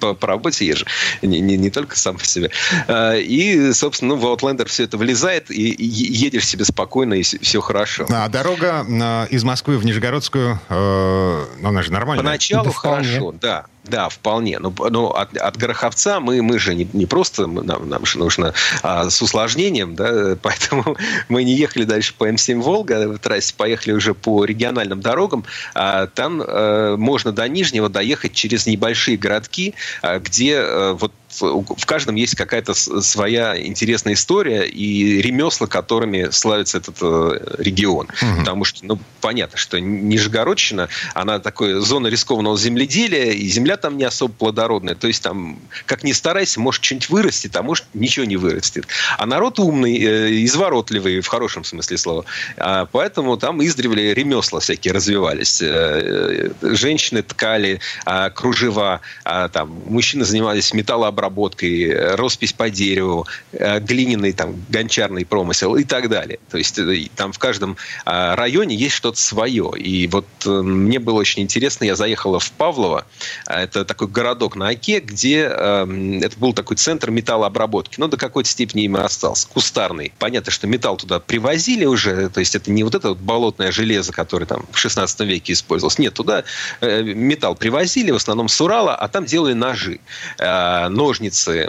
по, 0.00 0.14
по 0.14 0.26
работе 0.26 0.66
езжу, 0.66 0.86
не, 1.22 1.40
не, 1.40 1.56
не 1.56 1.70
только 1.70 1.98
сам 1.98 2.16
по 2.16 2.24
себе. 2.24 2.50
А, 2.88 3.14
и, 3.16 3.72
собственно, 3.72 4.14
ну, 4.14 4.20
в 4.20 4.24
Outlander 4.26 4.66
все 4.66 4.84
это 4.84 4.96
влезает, 4.96 5.50
и, 5.50 5.70
и 5.70 5.84
едешь 5.84 6.46
себе 6.46 6.64
спокойно, 6.64 7.14
и 7.14 7.22
все 7.22 7.60
хорошо. 7.60 8.06
А 8.10 8.28
дорога 8.28 8.86
а, 8.88 9.26
из 9.26 9.44
Москвы 9.44 9.78
в 9.78 9.84
Нижегородскую, 9.84 10.60
э, 10.68 11.46
ну, 11.60 11.68
она 11.68 11.82
же 11.82 11.92
нормальная. 11.92 12.24
Поначалу 12.24 12.66
да 12.66 12.72
хорошо, 12.72 13.32
да. 13.32 13.66
Да, 13.84 14.08
вполне. 14.08 14.58
Но, 14.58 14.72
но 14.90 15.10
от, 15.10 15.36
от 15.36 15.56
Гороховца 15.58 16.18
мы, 16.18 16.40
мы 16.42 16.58
же 16.58 16.74
не, 16.74 16.88
не 16.94 17.04
просто, 17.04 17.46
нам, 17.46 17.88
нам 17.88 18.06
же 18.06 18.18
нужно 18.18 18.54
а, 18.82 19.10
с 19.10 19.20
усложнением, 19.20 19.94
да, 19.94 20.36
поэтому 20.42 20.96
мы 21.28 21.44
не 21.44 21.54
ехали 21.54 21.84
дальше 21.84 22.14
по 22.16 22.28
М7 22.28 22.60
«Волга», 22.60 23.08
в 23.08 23.18
трассе 23.18 23.54
поехали 23.54 23.92
уже 23.92 24.14
по 24.14 24.44
региональным 24.44 25.00
дорогам. 25.00 25.44
А, 25.74 26.06
там 26.06 26.42
а, 26.44 26.96
можно 26.96 27.32
до 27.32 27.46
Нижнего 27.46 27.90
доехать 27.90 28.32
через 28.32 28.66
небольшие 28.66 29.18
городки, 29.18 29.74
а, 30.00 30.18
где 30.18 30.56
а, 30.58 30.94
вот 30.94 31.12
в 31.40 31.86
каждом 31.86 32.14
есть 32.14 32.34
какая-то 32.34 32.74
своя 32.74 33.60
интересная 33.60 34.14
история 34.14 34.64
и 34.64 35.20
ремесла, 35.20 35.66
которыми 35.66 36.30
славится 36.30 36.78
этот 36.78 36.96
э, 37.00 37.56
регион. 37.58 38.08
Угу. 38.20 38.38
Потому 38.40 38.64
что, 38.64 38.84
ну, 38.84 38.98
понятно, 39.20 39.58
что 39.58 39.78
Нижегородщина, 39.80 40.88
она 41.14 41.38
такая 41.38 41.80
зона 41.80 42.08
рискованного 42.08 42.58
земледелия, 42.58 43.32
и 43.32 43.46
земля 43.48 43.76
там 43.76 43.96
не 43.96 44.04
особо 44.04 44.32
плодородная. 44.32 44.94
То 44.94 45.06
есть 45.06 45.22
там, 45.22 45.58
как 45.86 46.04
ни 46.04 46.12
старайся, 46.12 46.60
может 46.60 46.84
что-нибудь 46.84 47.10
вырастет, 47.10 47.56
а 47.56 47.62
может 47.62 47.84
ничего 47.94 48.24
не 48.24 48.36
вырастет. 48.36 48.86
А 49.18 49.26
народ 49.26 49.58
умный, 49.58 49.96
э, 49.96 50.44
изворотливый, 50.44 51.20
в 51.20 51.26
хорошем 51.26 51.64
смысле 51.64 51.98
слова. 51.98 52.24
А 52.56 52.86
поэтому 52.86 53.36
там 53.36 53.62
издревле 53.62 54.14
ремесла 54.14 54.60
всякие 54.60 54.92
развивались. 54.94 55.60
Э, 55.62 56.50
женщины 56.62 57.22
ткали 57.22 57.80
а, 58.04 58.30
кружева, 58.30 59.00
а, 59.24 59.48
там, 59.48 59.82
мужчины 59.86 60.24
занимались 60.24 60.72
металлообработкой, 60.72 61.23
обработкой, 61.24 62.14
роспись 62.16 62.52
по 62.52 62.70
дереву, 62.70 63.26
э, 63.52 63.80
глиняный 63.80 64.32
там 64.32 64.56
гончарный 64.68 65.24
промысел 65.24 65.76
и 65.76 65.84
так 65.84 66.08
далее. 66.08 66.38
То 66.50 66.58
есть 66.58 66.78
э, 66.78 67.06
там 67.16 67.32
в 67.32 67.38
каждом 67.38 67.76
а, 68.04 68.36
районе 68.36 68.76
есть 68.76 68.94
что-то 68.94 69.18
свое. 69.18 69.72
И 69.76 70.06
вот 70.06 70.26
э, 70.46 70.50
мне 70.50 70.98
было 70.98 71.18
очень 71.18 71.42
интересно, 71.42 71.84
я 71.84 71.96
заехала 71.96 72.38
в 72.40 72.50
Павлово, 72.52 73.06
а, 73.46 73.62
это 73.62 73.84
такой 73.84 74.08
городок 74.08 74.56
на 74.56 74.68
Оке, 74.68 75.00
где 75.00 75.40
это 75.44 76.32
был 76.38 76.52
такой 76.52 76.76
центр 76.76 77.10
металлообработки. 77.10 77.98
Но 77.98 78.08
до 78.08 78.16
какой-то 78.16 78.48
степени 78.48 78.84
им 78.84 78.96
остался. 78.96 79.48
Кустарный. 79.48 80.12
Понятно, 80.18 80.52
что 80.52 80.66
металл 80.66 80.96
туда 80.96 81.20
привозили 81.20 81.84
уже, 81.84 82.28
то 82.28 82.40
есть 82.40 82.54
это 82.54 82.70
не 82.70 82.84
вот 82.84 82.94
это 82.94 83.10
вот 83.10 83.18
болотное 83.18 83.72
железо, 83.72 84.12
которое 84.12 84.46
там 84.46 84.64
в 84.70 84.78
16 84.78 85.20
веке 85.20 85.52
использовалось. 85.52 85.98
Нет, 85.98 86.14
туда 86.14 86.44
металл 86.80 87.54
привозили, 87.54 88.10
в 88.10 88.16
основном 88.16 88.48
с 88.48 88.60
Урала, 88.60 88.94
а 88.94 89.08
там 89.08 89.24
делали 89.24 89.52
ножи. 89.52 90.00
Нож 90.38 91.13
ножницы, 91.14 91.68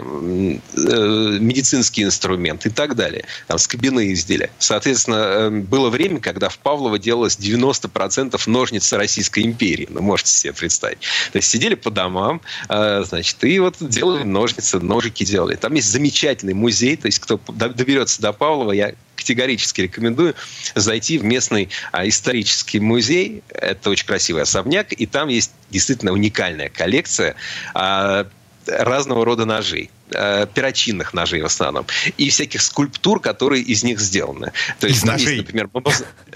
медицинский 1.40 2.02
инструмент 2.02 2.66
и 2.66 2.70
так 2.70 2.96
далее. 2.96 3.24
Там 3.46 3.58
скобяные 3.58 4.12
изделия. 4.12 4.50
Соответственно, 4.58 5.16
э, 5.16 5.50
было 5.50 5.88
время, 5.90 6.20
когда 6.20 6.48
в 6.48 6.58
Павлово 6.58 6.98
делалось 6.98 7.36
90% 7.36 8.46
ножниц 8.46 8.92
Российской 8.92 9.44
империи. 9.44 9.86
Ну, 9.90 10.00
можете 10.02 10.32
себе 10.32 10.52
представить. 10.52 10.98
То 11.32 11.36
есть 11.38 11.48
сидели 11.48 11.74
по 11.74 11.90
домам, 11.90 12.40
э, 12.68 13.04
значит, 13.06 13.44
и 13.44 13.58
вот 13.60 13.76
делали 13.80 14.24
ножницы, 14.24 14.80
ножики 14.80 15.24
делали. 15.24 15.54
Там 15.54 15.74
есть 15.74 15.90
замечательный 15.90 16.54
музей, 16.54 16.96
то 16.96 17.06
есть 17.06 17.20
кто 17.20 17.40
доберется 17.48 18.20
до 18.20 18.32
Павлова, 18.32 18.72
я 18.72 18.94
категорически 19.16 19.82
рекомендую 19.82 20.34
зайти 20.74 21.18
в 21.18 21.24
местный 21.24 21.68
а, 21.90 22.06
исторический 22.06 22.78
музей. 22.78 23.42
Это 23.48 23.90
очень 23.90 24.06
красивый 24.06 24.42
особняк, 24.42 24.92
и 24.92 25.06
там 25.06 25.28
есть 25.28 25.50
действительно 25.70 26.12
уникальная 26.12 26.68
коллекция 26.68 27.34
а, 27.74 28.26
разного 28.68 29.24
рода 29.24 29.44
ножей 29.44 29.90
э, 30.10 30.46
перочинных 30.52 31.14
ножей 31.14 31.42
в 31.42 31.46
основном, 31.46 31.86
и 32.16 32.30
всяких 32.30 32.62
скульптур, 32.62 33.20
которые 33.20 33.62
из 33.62 33.82
них 33.82 34.00
сделаны. 34.00 34.52
То 34.78 34.86
есть, 34.86 35.00
из 35.00 35.02
там 35.02 35.12
ножей. 35.12 35.36
есть, 35.36 35.46
например, 35.46 35.68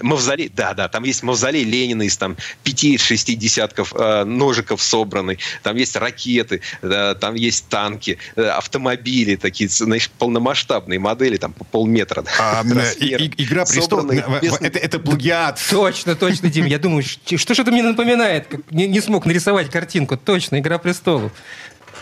мавзолей, 0.01 0.51
да, 0.53 0.73
да, 0.73 0.87
там 0.87 1.03
есть 1.03 1.23
мавзолей 1.23 1.63
Ленина 1.63 2.03
из 2.03 2.17
там 2.17 2.37
пяти-шести 2.63 3.35
десятков 3.35 3.93
э, 3.95 4.23
ножиков 4.23 4.81
собранный, 4.81 5.39
там 5.63 5.75
есть 5.75 5.95
ракеты, 5.95 6.61
э, 6.81 7.15
там 7.19 7.35
есть 7.35 7.67
танки, 7.69 8.17
э, 8.35 8.43
автомобили 8.43 9.35
такие, 9.35 9.69
знаешь, 9.69 10.09
полномасштабные 10.09 10.99
модели, 10.99 11.37
там 11.37 11.53
по 11.53 11.63
полметра. 11.63 12.23
А, 12.39 12.63
и, 12.99 13.05
и, 13.05 13.43
Игра 13.43 13.65
престолов, 13.65 14.41
без... 14.41 14.53
это, 14.59 14.79
это 14.79 14.99
плагиат. 14.99 15.59
Точно, 15.69 16.15
точно, 16.15 16.49
Дим, 16.49 16.65
я 16.65 16.79
думаю, 16.79 17.03
что 17.35 17.53
же 17.53 17.61
это 17.61 17.71
мне 17.71 17.83
напоминает, 17.83 18.47
не, 18.71 18.87
не 18.87 19.01
смог 19.01 19.25
нарисовать 19.25 19.69
картинку, 19.69 20.17
точно, 20.17 20.59
Игра 20.59 20.77
престолов. 20.77 21.31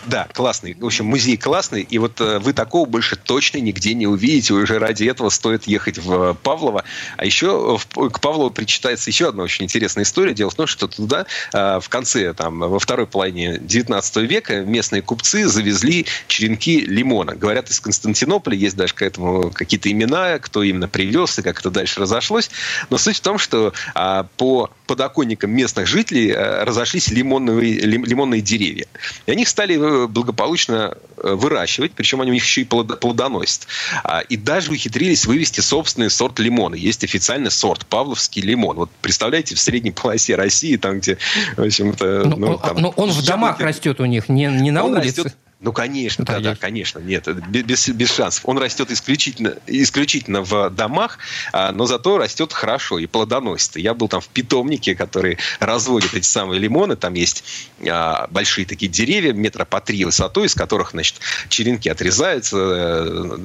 Да, 0.06 0.26
классный. 0.32 0.74
В 0.78 0.86
общем, 0.86 1.06
музей 1.06 1.36
классный, 1.36 1.82
и 1.82 1.98
вот 1.98 2.20
э, 2.20 2.38
вы 2.38 2.52
такого 2.52 2.86
больше 2.86 3.16
точно 3.16 3.58
нигде 3.58 3.94
не 3.94 4.06
увидите. 4.06 4.54
Уже 4.54 4.78
ради 4.78 5.04
этого 5.04 5.28
стоит 5.28 5.66
ехать 5.66 5.98
в 5.98 6.34
Павлово. 6.42 6.84
А 7.16 7.24
еще 7.24 7.76
в, 7.76 8.08
к 8.08 8.20
Павлову 8.20 8.50
причитается 8.50 9.10
еще 9.10 9.28
одна 9.28 9.42
очень 9.42 9.64
интересная 9.64 10.04
история. 10.04 10.32
Дело 10.32 10.50
в 10.50 10.54
том, 10.54 10.66
что 10.66 10.88
туда 10.88 11.26
э, 11.52 11.80
в 11.80 11.88
конце, 11.88 12.32
там, 12.32 12.60
во 12.60 12.78
второй 12.78 13.06
половине 13.06 13.58
19 13.58 14.16
века 14.28 14.62
местные 14.62 15.02
купцы 15.02 15.46
завезли 15.46 16.06
черенки 16.28 16.80
лимона. 16.80 17.34
Говорят, 17.34 17.70
из 17.70 17.80
Константинополя 17.80 18.56
есть 18.56 18.76
даже 18.76 18.94
к 18.94 19.02
этому 19.02 19.50
какие-то 19.50 19.90
имена, 19.90 20.38
кто 20.38 20.62
именно 20.62 20.88
привез 20.88 21.38
и 21.38 21.42
как 21.42 21.60
это 21.60 21.70
дальше 21.70 22.00
разошлось. 22.00 22.50
Но 22.88 22.96
суть 22.96 23.18
в 23.18 23.20
том, 23.20 23.38
что 23.38 23.72
а, 23.94 24.26
по 24.36 24.70
подоконникам 24.90 25.52
местных 25.52 25.86
жителей 25.86 26.32
э, 26.32 26.64
разошлись 26.64 27.10
лимонные, 27.10 27.78
лимонные 27.80 28.40
деревья. 28.40 28.86
И 29.26 29.30
они 29.30 29.46
стали 29.46 29.76
э, 29.76 30.08
благополучно 30.08 30.96
выращивать, 31.16 31.92
причем 31.92 32.20
они 32.22 32.32
у 32.32 32.34
них 32.34 32.42
еще 32.42 32.62
и 32.62 32.64
плодоносят. 32.64 33.68
А, 34.02 34.18
и 34.20 34.36
даже 34.36 34.72
ухитрились 34.72 35.26
вывести 35.26 35.60
собственный 35.60 36.10
сорт 36.10 36.40
лимона. 36.40 36.74
Есть 36.74 37.04
официальный 37.04 37.52
сорт, 37.52 37.86
павловский 37.86 38.42
лимон. 38.42 38.78
Вот 38.78 38.90
представляете, 39.00 39.54
в 39.54 39.60
средней 39.60 39.92
полосе 39.92 40.34
России, 40.34 40.76
там, 40.76 40.98
где, 40.98 41.18
в 41.56 41.62
общем-то... 41.62 42.24
Ну, 42.24 42.36
ну, 42.36 42.58
там, 42.58 42.78
но 42.78 42.88
он 42.96 43.10
в 43.10 43.24
домах 43.24 43.60
растет 43.60 44.00
у 44.00 44.06
них, 44.06 44.28
не, 44.28 44.46
не 44.46 44.72
на 44.72 44.82
он 44.82 44.94
улице. 44.94 45.22
Растет, 45.22 45.36
ну, 45.62 45.74
конечно, 45.74 46.24
да, 46.24 46.40
да, 46.40 46.54
конечно. 46.54 47.00
Нет, 47.00 47.28
без, 47.48 47.86
без 47.90 48.14
шансов. 48.14 48.42
Он 48.46 48.56
растет 48.56 48.90
исключительно, 48.90 49.56
исключительно 49.66 50.40
в 50.40 50.70
домах, 50.70 51.18
а, 51.52 51.70
но 51.72 51.84
зато 51.84 52.16
растет 52.16 52.54
хорошо 52.54 52.98
и 52.98 53.04
плодоносит. 53.04 53.76
Я 53.76 53.92
был 53.92 54.08
там 54.08 54.22
в 54.22 54.28
питомнике, 54.28 54.94
который 54.94 55.36
разводит 55.58 56.14
эти 56.14 56.24
самые 56.24 56.58
лимоны. 56.60 56.96
Там 56.96 57.12
есть 57.12 57.44
а, 57.86 58.26
большие 58.30 58.64
такие 58.64 58.90
деревья, 58.90 59.34
метра 59.34 59.66
по 59.66 59.82
три 59.82 60.02
высотой, 60.06 60.46
из 60.46 60.54
которых, 60.54 60.92
значит, 60.92 61.16
черенки 61.50 61.90
отрезаются 61.90 62.56
э, 62.56 63.38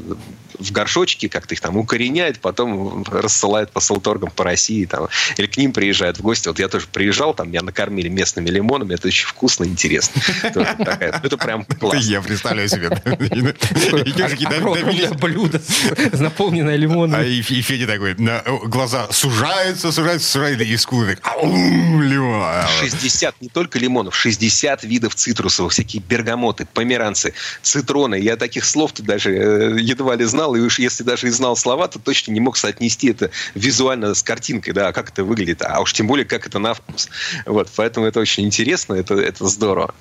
в 0.58 0.72
горшочки, 0.72 1.28
как-то 1.28 1.54
их 1.54 1.60
там 1.60 1.76
укореняют, 1.76 2.40
потом 2.40 3.04
рассылают 3.04 3.72
по 3.72 3.82
салторгам 3.82 4.32
по 4.32 4.46
России. 4.46 4.86
Там, 4.86 5.10
или 5.36 5.48
к 5.48 5.58
ним 5.58 5.74
приезжают 5.74 6.20
в 6.20 6.22
гости. 6.22 6.48
Вот 6.48 6.60
я 6.60 6.70
тоже 6.70 6.88
приезжал, 6.90 7.34
там 7.34 7.50
меня 7.50 7.62
накормили 7.62 8.08
местными 8.08 8.50
лимонами. 8.50 8.94
Это 8.94 9.10
очень 9.10 9.28
вкусно 9.28 9.66
и 9.66 9.68
интересно. 9.68 10.22
Это 10.44 11.38
прям 11.38 11.66
классно 11.66 12.05
я 12.06 12.22
представляю 12.22 12.70
себе. 12.70 12.88
Огромное 14.58 15.12
блюдо, 15.14 15.62
наполненное 16.14 16.76
лимоном. 16.76 17.22
И 17.22 17.42
Федя 17.42 17.88
такой, 17.88 18.16
глаза 18.68 19.08
сужаются, 19.12 19.92
сужаются, 19.92 20.30
сужаются, 20.30 20.64
и 20.64 20.78
скулы 20.78 21.16
так, 21.16 21.44
лимон. 21.44 22.46
60, 22.80 23.42
не 23.42 23.50
только 23.50 23.80
лимонов, 23.80 24.16
60 24.16 24.84
видов 24.84 25.16
цитрусовых, 25.16 25.72
всякие 25.72 26.02
бергамоты, 26.02 26.68
померанцы, 26.74 27.34
цитроны. 27.62 28.16
Я 28.16 28.38
таких 28.38 28.66
слов-то 28.66 29.04
даже 29.04 29.32
э, 29.32 29.78
едва 29.80 30.16
ли 30.16 30.26
знал, 30.26 30.56
и 30.56 30.60
уж 30.60 30.80
если 30.80 31.04
даже 31.04 31.28
и 31.28 31.32
знал 31.32 31.56
слова, 31.56 31.88
то 31.88 32.00
точно 32.00 32.32
не 32.32 32.40
мог 32.40 32.58
соотнести 32.58 33.10
это 33.10 33.32
визуально 33.54 34.14
с 34.14 34.24
картинкой, 34.24 34.74
да, 34.74 34.92
как 34.92 35.10
это 35.10 35.24
выглядит, 35.24 35.62
а 35.62 35.82
уж 35.82 35.94
тем 35.94 36.08
более, 36.08 36.26
как 36.26 36.46
это 36.46 36.60
на 36.60 36.74
вкус. 36.74 37.10
Вот, 37.46 37.70
поэтому 37.76 38.06
это 38.06 38.20
очень 38.20 38.46
интересно, 38.46 38.94
это, 38.96 39.16
это 39.16 39.48
здорово. 39.48 39.94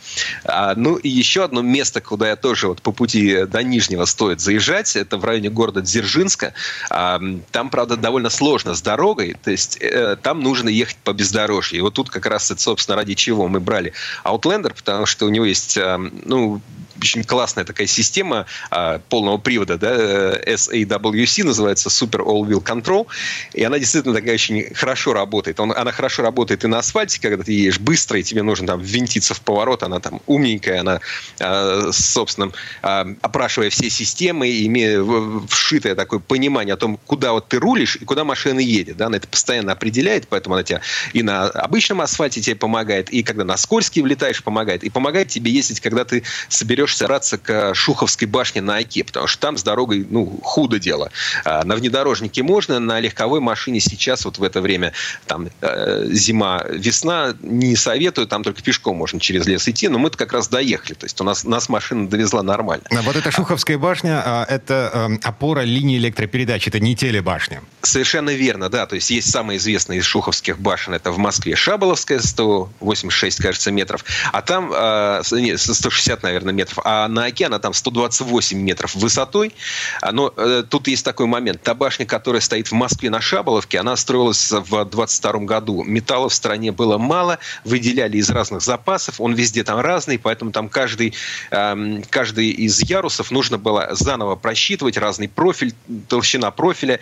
А, 0.44 0.74
ну, 0.74 0.96
и 0.96 1.08
еще 1.08 1.44
одно 1.44 1.62
место, 1.62 1.93
место, 1.94 2.00
куда 2.00 2.28
я 2.28 2.37
тоже 2.37 2.68
вот 2.68 2.83
по 2.83 2.92
пути 2.92 3.44
до 3.44 3.62
Нижнего 3.62 4.04
стоит 4.04 4.40
заезжать, 4.40 4.96
это 4.96 5.16
в 5.16 5.24
районе 5.24 5.50
города 5.50 5.80
Дзержинска. 5.80 6.54
Там, 6.88 7.70
правда, 7.70 7.96
довольно 7.96 8.30
сложно 8.30 8.74
с 8.74 8.83
дорогой, 8.83 9.37
то 9.42 9.50
есть 9.50 9.78
э, 9.80 10.16
там 10.22 10.40
нужно 10.40 10.68
ехать 10.68 10.96
по 11.04 11.12
бездорожью. 11.12 11.78
И 11.78 11.83
вот 11.83 11.94
тут 11.94 12.11
как 12.11 12.26
раз, 12.26 12.50
это, 12.50 12.61
собственно, 12.61 12.96
ради 12.96 13.14
чего 13.14 13.48
мы 13.48 13.61
брали 13.61 13.92
Outlander, 14.24 14.74
потому 14.74 15.07
что 15.07 15.26
у 15.26 15.28
него 15.28 15.44
есть, 15.44 15.78
ну, 16.24 16.61
очень 16.98 17.24
классная 17.24 17.64
такая 17.64 17.87
система 17.87 18.46
а, 18.70 19.00
полного 19.09 19.38
привода, 19.38 19.78
да, 19.78 20.37
SAWC 20.37 21.44
называется 21.44 21.88
Super 21.88 22.24
All 22.24 22.46
Wheel 22.46 22.62
Control, 22.62 23.07
и 23.52 23.62
она 23.62 23.78
действительно 23.78 24.14
такая 24.14 24.35
очень 24.35 24.74
хорошо 24.74 25.12
работает. 25.12 25.61
Он, 25.61 25.72
она 25.72 25.92
хорошо 25.92 26.22
работает 26.22 26.64
и 26.64 26.66
на 26.66 26.78
асфальте, 26.78 27.20
когда 27.20 27.42
ты 27.42 27.52
едешь 27.52 27.78
быстро, 27.78 28.18
и 28.18 28.22
тебе 28.22 28.42
нужно 28.42 28.66
там 28.66 28.80
ввинтиться 28.80 29.35
в 29.35 29.40
поворот, 29.40 29.83
она 29.83 30.00
там 30.00 30.20
умненькая, 30.26 30.80
она, 30.80 31.00
а, 31.40 31.90
собственно, 31.92 32.52
а, 32.83 33.07
опрашивая 33.22 33.70
все 33.70 33.90
системы, 33.90 34.48
имея 34.66 35.02
вшитое 35.48 35.94
такое 35.94 36.20
понимание 36.20 36.74
о 36.74 36.76
том, 36.76 36.98
куда 37.07 37.33
вот 37.33 37.48
ты 37.48 37.59
рулишь 37.59 37.96
и 37.96 38.04
куда 38.04 38.24
машина 38.24 38.61
едет, 38.61 38.96
да, 38.96 39.07
она 39.07 39.16
это 39.16 39.28
постоянно 39.28 39.72
определяет, 39.72 40.28
поэтому 40.28 40.54
она 40.54 40.64
тебя 40.64 40.80
и 41.12 41.22
на 41.22 41.46
обычном 41.46 42.00
асфальте 42.00 42.40
тебе 42.40 42.57
помогает, 42.57 43.11
и 43.11 43.22
когда 43.22 43.44
на 43.44 43.57
скользкий 43.57 44.02
влетаешь, 44.02 44.42
помогает, 44.42 44.85
и 44.85 44.90
помогает 44.90 45.28
тебе 45.28 45.50
ездить, 45.50 45.80
когда 45.80 46.04
ты 46.04 46.22
соберешь 46.48 46.84
соберешься 46.85 47.07
раться 47.07 47.38
к 47.38 47.75
Шуховской 47.75 48.29
башне 48.29 48.61
на 48.61 48.77
Оке, 48.77 49.05
потому 49.05 49.27
что 49.27 49.40
там 49.40 49.57
с 49.57 49.62
дорогой, 49.62 50.07
ну, 50.09 50.38
худо 50.42 50.79
дело. 50.79 51.11
А 51.44 51.64
на 51.64 51.77
внедорожнике 51.77 52.42
можно, 52.42 52.79
на 52.79 53.01
легковой 53.01 53.40
машине 53.40 53.81
сейчас, 53.81 54.25
вот 54.25 54.38
в 54.38 54.42
это 54.42 54.61
время, 54.61 54.92
там, 55.27 55.49
э, 55.61 56.07
зима, 56.11 56.64
весна, 56.68 57.35
не 57.40 57.77
советую, 57.77 58.27
там 58.27 58.42
только 58.42 58.62
пешком 58.62 58.97
можно 58.97 59.20
через 59.20 59.47
лес 59.47 59.66
идти, 59.68 59.88
но 59.88 59.99
мы-то 59.99 60.16
как 60.16 60.33
раз 60.33 60.49
доехали, 60.49 60.94
то 60.94 61.07
есть 61.07 61.20
у 61.20 61.25
нас, 61.25 61.44
нас 61.44 61.68
машина 61.68 62.09
довезла 62.09 62.42
нормально. 62.42 62.85
А 62.90 63.03
вот 63.03 63.16
эта 63.16 63.31
Шуховская 63.31 63.79
башня, 63.79 64.23
а, 64.25 64.44
это 64.49 64.90
эм, 64.92 65.20
опора 65.23 65.62
линии 65.62 65.99
электропередач, 65.99 66.68
это 66.68 66.81
не 66.81 66.94
телебашня. 66.97 67.62
Совершенно 67.83 68.31
верно, 68.31 68.68
да, 68.68 68.87
то 68.87 68.94
есть 68.94 69.11
есть 69.11 69.31
самая 69.31 69.57
известная 69.57 69.99
из 69.99 70.05
шуховских 70.05 70.59
башен, 70.59 70.94
это 70.94 71.11
в 71.11 71.18
Москве 71.18 71.57
Шаболовская, 71.57 72.20
186, 72.20 73.42
кажется, 73.42 73.70
метров, 73.70 74.05
а 74.33 74.42
там, 74.42 74.73
э, 74.73 75.23
160, 75.25 76.23
наверное, 76.23 76.53
метров, 76.53 76.73
метров, 76.74 76.78
а 76.84 77.08
на 77.08 77.26
оке 77.26 77.46
она 77.46 77.58
там 77.58 77.74
128 77.74 78.58
метров 78.58 78.94
высотой. 78.94 79.52
А, 80.00 80.12
но 80.12 80.32
э, 80.37 80.64
тут 80.68 80.88
есть 80.88 81.04
такой 81.04 81.26
момент. 81.26 81.62
Та 81.62 81.74
башня, 81.74 82.06
которая 82.06 82.40
стоит 82.40 82.68
в 82.68 82.72
Москве 82.72 83.10
на 83.10 83.20
Шаболовке, 83.20 83.78
она 83.78 83.96
строилась 83.96 84.50
в 84.52 84.84
22 84.84 85.32
году. 85.40 85.82
Металла 85.84 86.28
в 86.28 86.34
стране 86.34 86.72
было 86.72 86.98
мало, 86.98 87.38
выделяли 87.64 88.18
из 88.18 88.30
разных 88.30 88.62
запасов, 88.62 89.20
он 89.20 89.34
везде 89.34 89.64
там 89.64 89.80
разный, 89.80 90.18
поэтому 90.18 90.50
там 90.50 90.68
каждый, 90.68 91.14
э, 91.50 92.02
каждый 92.10 92.50
из 92.50 92.80
ярусов 92.82 93.30
нужно 93.30 93.58
было 93.58 93.88
заново 93.92 94.37
просчитывать, 94.37 94.96
разный 94.96 95.28
профиль, 95.28 95.74
толщина 96.08 96.50
профиля, 96.50 97.00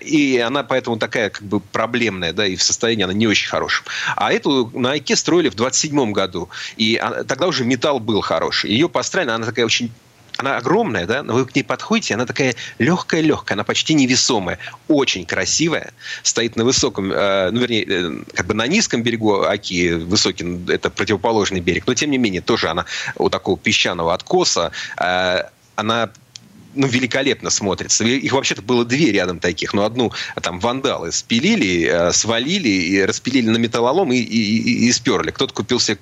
и 0.00 0.38
она 0.38 0.62
поэтому 0.62 0.96
такая 0.96 1.30
как 1.30 1.42
бы 1.42 1.60
проблемная, 1.60 2.32
да, 2.32 2.46
и 2.46 2.56
в 2.56 2.62
состоянии 2.62 3.04
она 3.04 3.12
не 3.12 3.26
очень 3.26 3.48
хорошем. 3.48 3.84
А 4.16 4.32
эту 4.32 4.70
на 4.74 4.92
Оке 4.92 5.16
строили 5.16 5.48
в 5.48 5.54
27 5.54 6.12
году, 6.12 6.48
и 6.76 7.00
тогда 7.26 7.46
уже 7.46 7.64
металл 7.64 8.00
был 8.00 8.20
хороший. 8.20 8.70
Ее 8.70 8.88
поставили 8.88 9.13
астральная, 9.14 9.36
она 9.36 9.46
такая 9.46 9.64
очень 9.64 9.92
она 10.36 10.56
огромная, 10.56 11.06
да, 11.06 11.22
но 11.22 11.34
вы 11.34 11.46
к 11.46 11.54
ней 11.54 11.62
подходите, 11.62 12.14
она 12.14 12.26
такая 12.26 12.56
легкая-легкая, 12.80 13.54
она 13.54 13.62
почти 13.62 13.94
невесомая, 13.94 14.58
очень 14.88 15.24
красивая, 15.26 15.92
стоит 16.24 16.56
на 16.56 16.64
высоком, 16.64 17.12
э, 17.12 17.50
ну, 17.52 17.60
вернее, 17.60 17.84
э, 17.88 18.24
как 18.34 18.46
бы 18.46 18.54
на 18.54 18.66
низком 18.66 19.04
берегу 19.04 19.42
Оки, 19.42 19.92
высокий, 19.92 20.44
это 20.72 20.90
противоположный 20.90 21.60
берег, 21.60 21.86
но 21.86 21.94
тем 21.94 22.10
не 22.10 22.18
менее, 22.18 22.40
тоже 22.40 22.68
она 22.68 22.84
у 23.14 23.30
такого 23.30 23.56
песчаного 23.56 24.12
откоса, 24.12 24.72
э, 24.98 25.42
она 25.76 26.10
ну, 26.74 26.86
великолепно 26.86 27.50
смотрится. 27.50 28.04
Их 28.04 28.32
вообще-то 28.32 28.62
было 28.62 28.84
две 28.84 29.12
рядом 29.12 29.40
таких, 29.40 29.74
но 29.74 29.84
одну 29.84 30.12
там 30.42 30.60
вандалы 30.60 31.12
спилили, 31.12 31.88
э, 31.90 32.12
свалили, 32.12 32.68
и 32.68 33.04
распилили 33.04 33.48
на 33.48 33.56
металлолом 33.56 34.12
и, 34.12 34.16
и, 34.16 34.58
и, 34.58 34.88
и 34.88 34.92
сперли. 34.92 35.30
Кто-то 35.30 35.54
купил 35.54 35.80
себе 35.80 35.98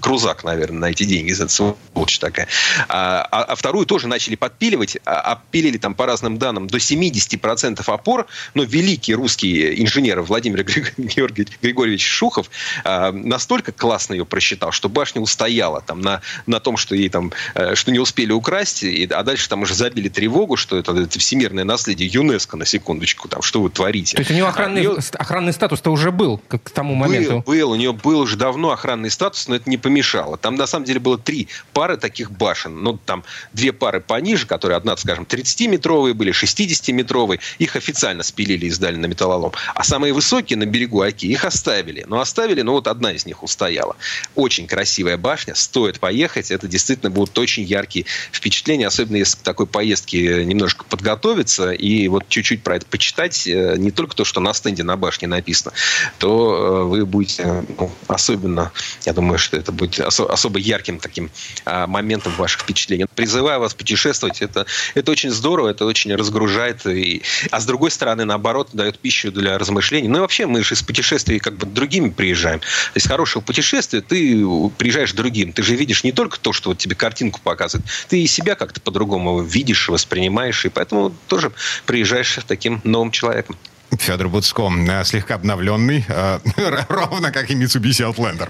крузак, 0.00 0.44
наверное, 0.44 0.80
на 0.80 0.90
эти 0.90 1.04
деньги, 1.04 1.32
за 1.32 1.48
сволочь 1.48 2.18
такая. 2.18 2.48
А, 2.88 3.26
а, 3.30 3.42
а 3.44 3.54
вторую 3.54 3.86
тоже 3.86 4.08
начали 4.08 4.36
подпиливать, 4.36 4.98
а, 5.04 5.32
опилили 5.32 5.78
там 5.78 5.94
по 5.94 6.06
разным 6.06 6.38
данным 6.38 6.66
до 6.66 6.78
70% 6.78 7.82
опор, 7.86 8.26
но 8.54 8.62
великий 8.62 9.14
русский 9.14 9.80
инженер 9.82 10.20
Владимир 10.22 10.64
Григорьевич 10.64 12.04
Шухов 12.04 12.50
а, 12.84 13.12
настолько 13.12 13.72
классно 13.72 14.14
ее 14.14 14.24
просчитал, 14.24 14.72
что 14.72 14.88
башня 14.88 15.20
устояла 15.20 15.80
там 15.80 16.00
на, 16.00 16.20
на 16.46 16.60
том, 16.60 16.76
что 16.76 16.94
ей 16.94 17.08
там, 17.08 17.32
э, 17.54 17.74
что 17.74 17.90
не 17.90 17.98
успели 17.98 18.32
украсть, 18.32 18.82
и, 18.82 19.06
а 19.06 19.22
дальше 19.22 19.48
там 19.48 19.62
уже 19.62 19.74
забили 19.74 20.08
тревогу, 20.10 20.56
что 20.56 20.76
это, 20.76 20.92
это 20.92 21.18
всемирное 21.18 21.64
наследие 21.64 22.08
ЮНЕСКО, 22.08 22.56
на 22.56 22.66
секундочку, 22.66 23.28
там, 23.28 23.42
что 23.42 23.62
вы 23.62 23.70
творите. 23.70 24.16
То 24.16 24.20
есть 24.20 24.30
у 24.30 24.34
него 24.34 24.48
охранный, 24.48 24.86
а, 24.86 24.98
охранный 25.14 25.52
статус-то 25.52 25.90
уже 25.90 26.10
был 26.10 26.40
как 26.48 26.64
к 26.64 26.70
тому 26.70 26.94
моменту? 26.94 27.42
Был, 27.46 27.54
был, 27.54 27.70
у 27.72 27.76
него 27.76 27.92
был 27.92 28.20
уже 28.20 28.36
давно 28.36 28.70
охранный 28.70 29.10
статус, 29.10 29.48
но 29.48 29.56
это 29.56 29.68
не 29.70 29.76
помешало. 29.76 30.36
Там, 30.36 30.56
на 30.56 30.66
самом 30.66 30.84
деле, 30.84 31.00
было 31.00 31.18
три 31.18 31.48
пары 31.72 31.96
таких 31.96 32.30
башен. 32.30 32.82
Ну, 32.82 32.98
там 33.04 33.24
две 33.52 33.72
пары 33.72 34.00
пониже, 34.00 34.46
которые, 34.46 34.76
одна, 34.76 34.96
скажем, 34.96 35.24
30-метровые 35.24 36.14
были, 36.14 36.32
60-метровые. 36.32 37.40
Их 37.58 37.76
официально 37.76 38.22
спилили 38.22 38.66
и 38.66 38.70
сдали 38.70 38.96
на 38.96 39.06
металлолом. 39.06 39.52
А 39.74 39.84
самые 39.84 40.12
высокие 40.12 40.56
на 40.56 40.66
берегу 40.66 41.02
Оки, 41.02 41.26
их 41.26 41.44
оставили. 41.44 42.04
Но 42.08 42.20
оставили, 42.20 42.62
ну, 42.62 42.72
вот 42.72 42.86
одна 42.86 43.12
из 43.12 43.26
них 43.26 43.42
устояла. 43.42 43.96
Очень 44.34 44.66
красивая 44.66 45.16
башня, 45.16 45.54
стоит 45.54 46.00
поехать. 46.00 46.50
Это 46.50 46.66
действительно 46.66 47.10
будут 47.10 47.38
очень 47.38 47.62
яркие 47.62 48.06
впечатления, 48.32 48.86
особенно 48.86 49.16
если 49.16 49.36
к 49.36 49.42
такой 49.42 49.66
поездке 49.66 49.99
поездки 50.00 50.44
немножко 50.44 50.84
подготовиться 50.84 51.70
и 51.72 52.08
вот 52.08 52.28
чуть-чуть 52.28 52.62
про 52.62 52.76
это 52.76 52.86
почитать, 52.86 53.46
э, 53.46 53.76
не 53.76 53.90
только 53.90 54.16
то, 54.16 54.24
что 54.24 54.40
на 54.40 54.54
стенде 54.54 54.82
на 54.82 54.96
башне 54.96 55.28
написано, 55.28 55.72
то 56.18 56.84
э, 56.84 56.84
вы 56.84 57.06
будете 57.06 57.64
ну, 57.78 57.90
особенно, 58.08 58.72
я 59.04 59.12
думаю, 59.12 59.38
что 59.38 59.56
это 59.56 59.72
будет 59.72 59.98
осо- 60.00 60.28
особо 60.28 60.58
ярким 60.58 60.98
таким 60.98 61.30
а, 61.64 61.86
моментом 61.86 62.32
ваших 62.36 62.62
впечатлений. 62.62 63.06
Призываю 63.14 63.60
вас 63.60 63.74
путешествовать, 63.74 64.42
это, 64.42 64.66
это 64.94 65.10
очень 65.10 65.30
здорово, 65.30 65.68
это 65.68 65.84
очень 65.84 66.14
разгружает, 66.14 66.86
и, 66.86 67.22
а 67.50 67.60
с 67.60 67.66
другой 67.66 67.90
стороны, 67.90 68.24
наоборот, 68.24 68.70
дает 68.72 68.98
пищу 68.98 69.32
для 69.32 69.58
размышлений. 69.58 70.08
Ну 70.08 70.18
и 70.18 70.20
вообще, 70.20 70.46
мы 70.46 70.62
же 70.62 70.74
из 70.74 70.82
путешествий 70.82 71.38
как 71.38 71.56
бы 71.56 71.66
другими 71.66 72.10
приезжаем. 72.10 72.60
То 72.60 72.96
есть 72.96 73.08
хорошего 73.08 73.42
путешествия 73.42 74.00
ты 74.00 74.44
приезжаешь 74.78 75.12
другим. 75.12 75.52
Ты 75.52 75.62
же 75.62 75.74
видишь 75.74 76.04
не 76.04 76.12
только 76.12 76.38
то, 76.38 76.52
что 76.52 76.70
вот 76.70 76.78
тебе 76.78 76.94
картинку 76.94 77.40
показывает, 77.42 77.86
ты 78.08 78.22
и 78.22 78.26
себя 78.26 78.54
как-то 78.54 78.80
по-другому 78.80 79.42
видишь, 79.42 79.89
воспринимаешь, 79.90 80.64
и 80.64 80.68
поэтому 80.68 81.12
тоже 81.28 81.52
приезжаешь 81.86 82.38
таким 82.46 82.80
новым 82.84 83.10
человеком. 83.10 83.56
Федор 83.98 84.28
Буцко, 84.28 84.70
э, 84.70 85.04
слегка 85.04 85.34
обновленный, 85.34 86.04
э, 86.08 86.38
ровно 86.88 87.32
как 87.32 87.50
и 87.50 87.54
Mitsubishi 87.54 88.08
Outlander. 88.08 88.48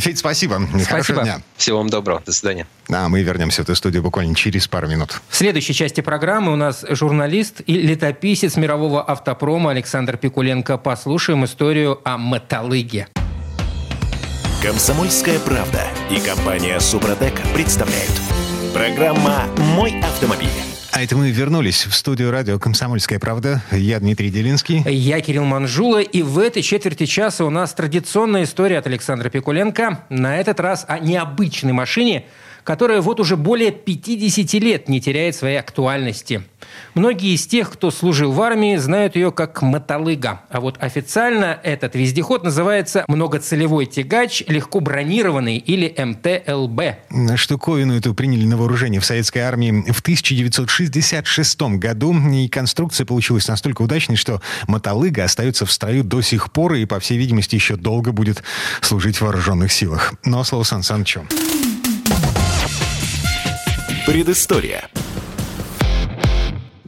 Федь, 0.00 0.18
спасибо. 0.18 0.60
спасибо. 0.68 0.84
Хорошего 0.84 1.22
дня. 1.22 1.42
Всего 1.56 1.78
вам 1.78 1.88
доброго. 1.88 2.22
До 2.24 2.32
свидания. 2.32 2.66
А 2.90 3.08
мы 3.08 3.22
вернемся 3.22 3.62
в 3.62 3.64
эту 3.64 3.74
студию 3.74 4.02
буквально 4.02 4.34
через 4.34 4.68
пару 4.68 4.88
минут. 4.88 5.20
В 5.28 5.36
следующей 5.36 5.74
части 5.74 6.00
программы 6.00 6.52
у 6.52 6.56
нас 6.56 6.84
журналист 6.88 7.62
и 7.66 7.74
летописец 7.74 8.56
мирового 8.56 9.02
автопрома 9.02 9.70
Александр 9.70 10.16
Пикуленко. 10.16 10.76
Послушаем 10.78 11.44
историю 11.44 12.00
о 12.04 12.18
металлыге. 12.18 13.08
Комсомольская 14.62 15.40
правда 15.40 15.82
и 16.10 16.20
компания 16.20 16.78
Супротек 16.78 17.34
представляют. 17.54 18.12
Программа 18.72 19.46
«Мой 19.56 20.00
автомобиль». 20.00 20.71
А 20.94 21.02
это 21.02 21.16
мы 21.16 21.30
вернулись 21.30 21.86
в 21.86 21.94
студию 21.94 22.30
радио 22.30 22.58
«Комсомольская 22.58 23.18
правда». 23.18 23.62
Я 23.72 23.98
Дмитрий 23.98 24.28
Делинский. 24.28 24.82
Я 24.86 25.22
Кирилл 25.22 25.44
Манжула. 25.44 26.02
И 26.02 26.20
в 26.20 26.38
этой 26.38 26.60
четверти 26.60 27.06
часа 27.06 27.46
у 27.46 27.50
нас 27.50 27.72
традиционная 27.72 28.44
история 28.44 28.76
от 28.76 28.86
Александра 28.86 29.30
Пикуленко. 29.30 30.04
На 30.10 30.36
этот 30.36 30.60
раз 30.60 30.84
о 30.86 30.98
необычной 30.98 31.72
машине– 31.72 32.26
которая 32.64 33.00
вот 33.00 33.20
уже 33.20 33.36
более 33.36 33.72
50 33.72 34.52
лет 34.62 34.88
не 34.88 35.00
теряет 35.00 35.36
своей 35.36 35.58
актуальности. 35.58 36.42
Многие 36.94 37.34
из 37.34 37.46
тех, 37.46 37.70
кто 37.70 37.90
служил 37.90 38.32
в 38.32 38.40
армии, 38.40 38.76
знают 38.76 39.16
ее 39.16 39.32
как 39.32 39.62
мотолыга. 39.62 40.42
А 40.50 40.60
вот 40.60 40.76
официально 40.80 41.58
этот 41.62 41.94
вездеход 41.94 42.44
называется 42.44 43.04
многоцелевой 43.08 43.86
тягач, 43.86 44.42
легко 44.46 44.80
бронированный 44.80 45.56
или 45.56 45.88
МТЛБ. 45.88 47.36
Штуковину 47.36 47.96
эту 47.96 48.14
приняли 48.14 48.44
на 48.44 48.56
вооружение 48.56 49.00
в 49.00 49.04
советской 49.04 49.40
армии 49.40 49.84
в 49.90 50.00
1966 50.00 51.62
году. 51.62 52.14
И 52.30 52.48
конструкция 52.48 53.06
получилась 53.06 53.48
настолько 53.48 53.82
удачной, 53.82 54.16
что 54.16 54.40
мотолыга 54.66 55.24
остается 55.24 55.66
в 55.66 55.72
строю 55.72 56.04
до 56.04 56.20
сих 56.20 56.52
пор 56.52 56.74
и, 56.74 56.84
по 56.84 57.00
всей 57.00 57.18
видимости, 57.18 57.54
еще 57.54 57.76
долго 57.76 58.12
будет 58.12 58.42
служить 58.80 59.16
в 59.16 59.22
вооруженных 59.22 59.72
силах. 59.72 60.14
Но 60.24 60.32
ну, 60.32 60.40
а 60.40 60.44
слово 60.44 60.64
Сан 60.64 60.82
Санычу. 60.82 61.22
Предыстория. 64.04 64.90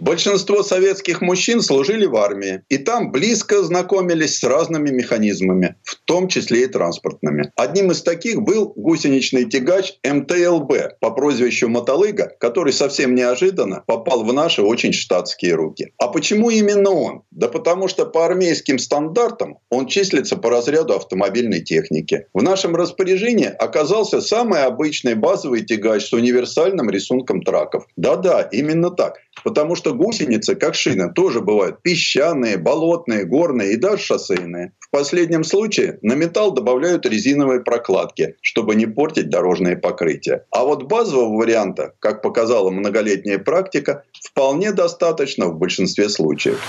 Большинство 0.05 0.63
советских 0.63 1.23
мужчин 1.23 1.63
служили 1.63 2.05
в 2.05 2.15
армии, 2.17 2.63
и 2.69 2.77
там 2.77 3.11
близко 3.11 3.63
знакомились 3.63 4.39
с 4.39 4.45
разными 4.45 4.91
механизмами, 4.91 5.77
в 5.83 5.97
том 6.05 6.29
числе 6.29 6.65
и 6.65 6.67
транспортными. 6.67 7.51
Одним 7.57 7.91
из 7.91 8.03
таких 8.03 8.43
был 8.43 8.75
гусеничный 8.77 9.49
тягач 9.49 9.95
МТЛБ 10.07 11.01
по 11.01 11.11
прозвищу 11.11 11.71
Мотолыга, 11.71 12.37
который 12.39 12.75
совсем 12.75 13.15
неожиданно 13.15 13.83
попал 13.87 14.25
в 14.25 14.33
наши 14.35 14.61
очень 14.61 14.93
штатские 14.93 15.55
руки. 15.55 15.95
А 15.97 16.09
почему 16.09 16.51
именно 16.51 16.91
он? 16.91 17.23
Да 17.31 17.49
потому 17.49 17.89
что 17.89 18.05
по 18.05 18.27
армейским 18.27 18.79
стандартам 18.79 19.57
он 19.71 19.87
числится 19.87 20.37
по 20.37 20.51
разряду 20.51 20.97
автомобильной 20.97 21.63
техники. 21.63 22.27
В 22.35 22.43
нашем 22.43 22.77
распоряжении 22.77 23.47
оказался 23.47 24.21
самый 24.21 24.65
обычный 24.65 25.15
базовый 25.15 25.63
тягач 25.63 26.05
с 26.05 26.13
универсальным 26.13 26.91
рисунком 26.91 27.41
траков. 27.41 27.87
Да-да, 27.97 28.43
именно 28.43 28.91
так. 28.91 29.15
Потому 29.43 29.75
что 29.75 29.95
гусеницы, 29.95 30.55
как 30.55 30.75
шины, 30.75 31.13
тоже 31.13 31.41
бывают 31.41 31.83
песчаные, 31.83 32.57
болотные, 32.57 33.25
горные 33.25 33.73
и 33.73 33.77
даже 33.77 34.03
шоссейные. 34.03 34.73
В 34.79 34.91
последнем 34.91 35.45
случае 35.45 35.99
на 36.03 36.15
металл 36.15 36.53
добавляют 36.53 37.07
резиновые 37.07 37.61
прокладки, 37.61 38.37
чтобы 38.41 38.75
не 38.75 38.87
портить 38.87 39.31
дорожные 39.31 39.77
покрытия. 39.77 40.45
А 40.51 40.65
вот 40.65 40.85
базового 40.85 41.37
варианта, 41.37 41.95
как 41.99 42.23
показала 42.23 42.71
многолетняя 42.71 43.39
практика, 43.39 44.05
вполне 44.23 44.73
достаточно 44.73 45.49
в 45.49 45.59
большинстве 45.59 46.09
случаев. 46.09 46.61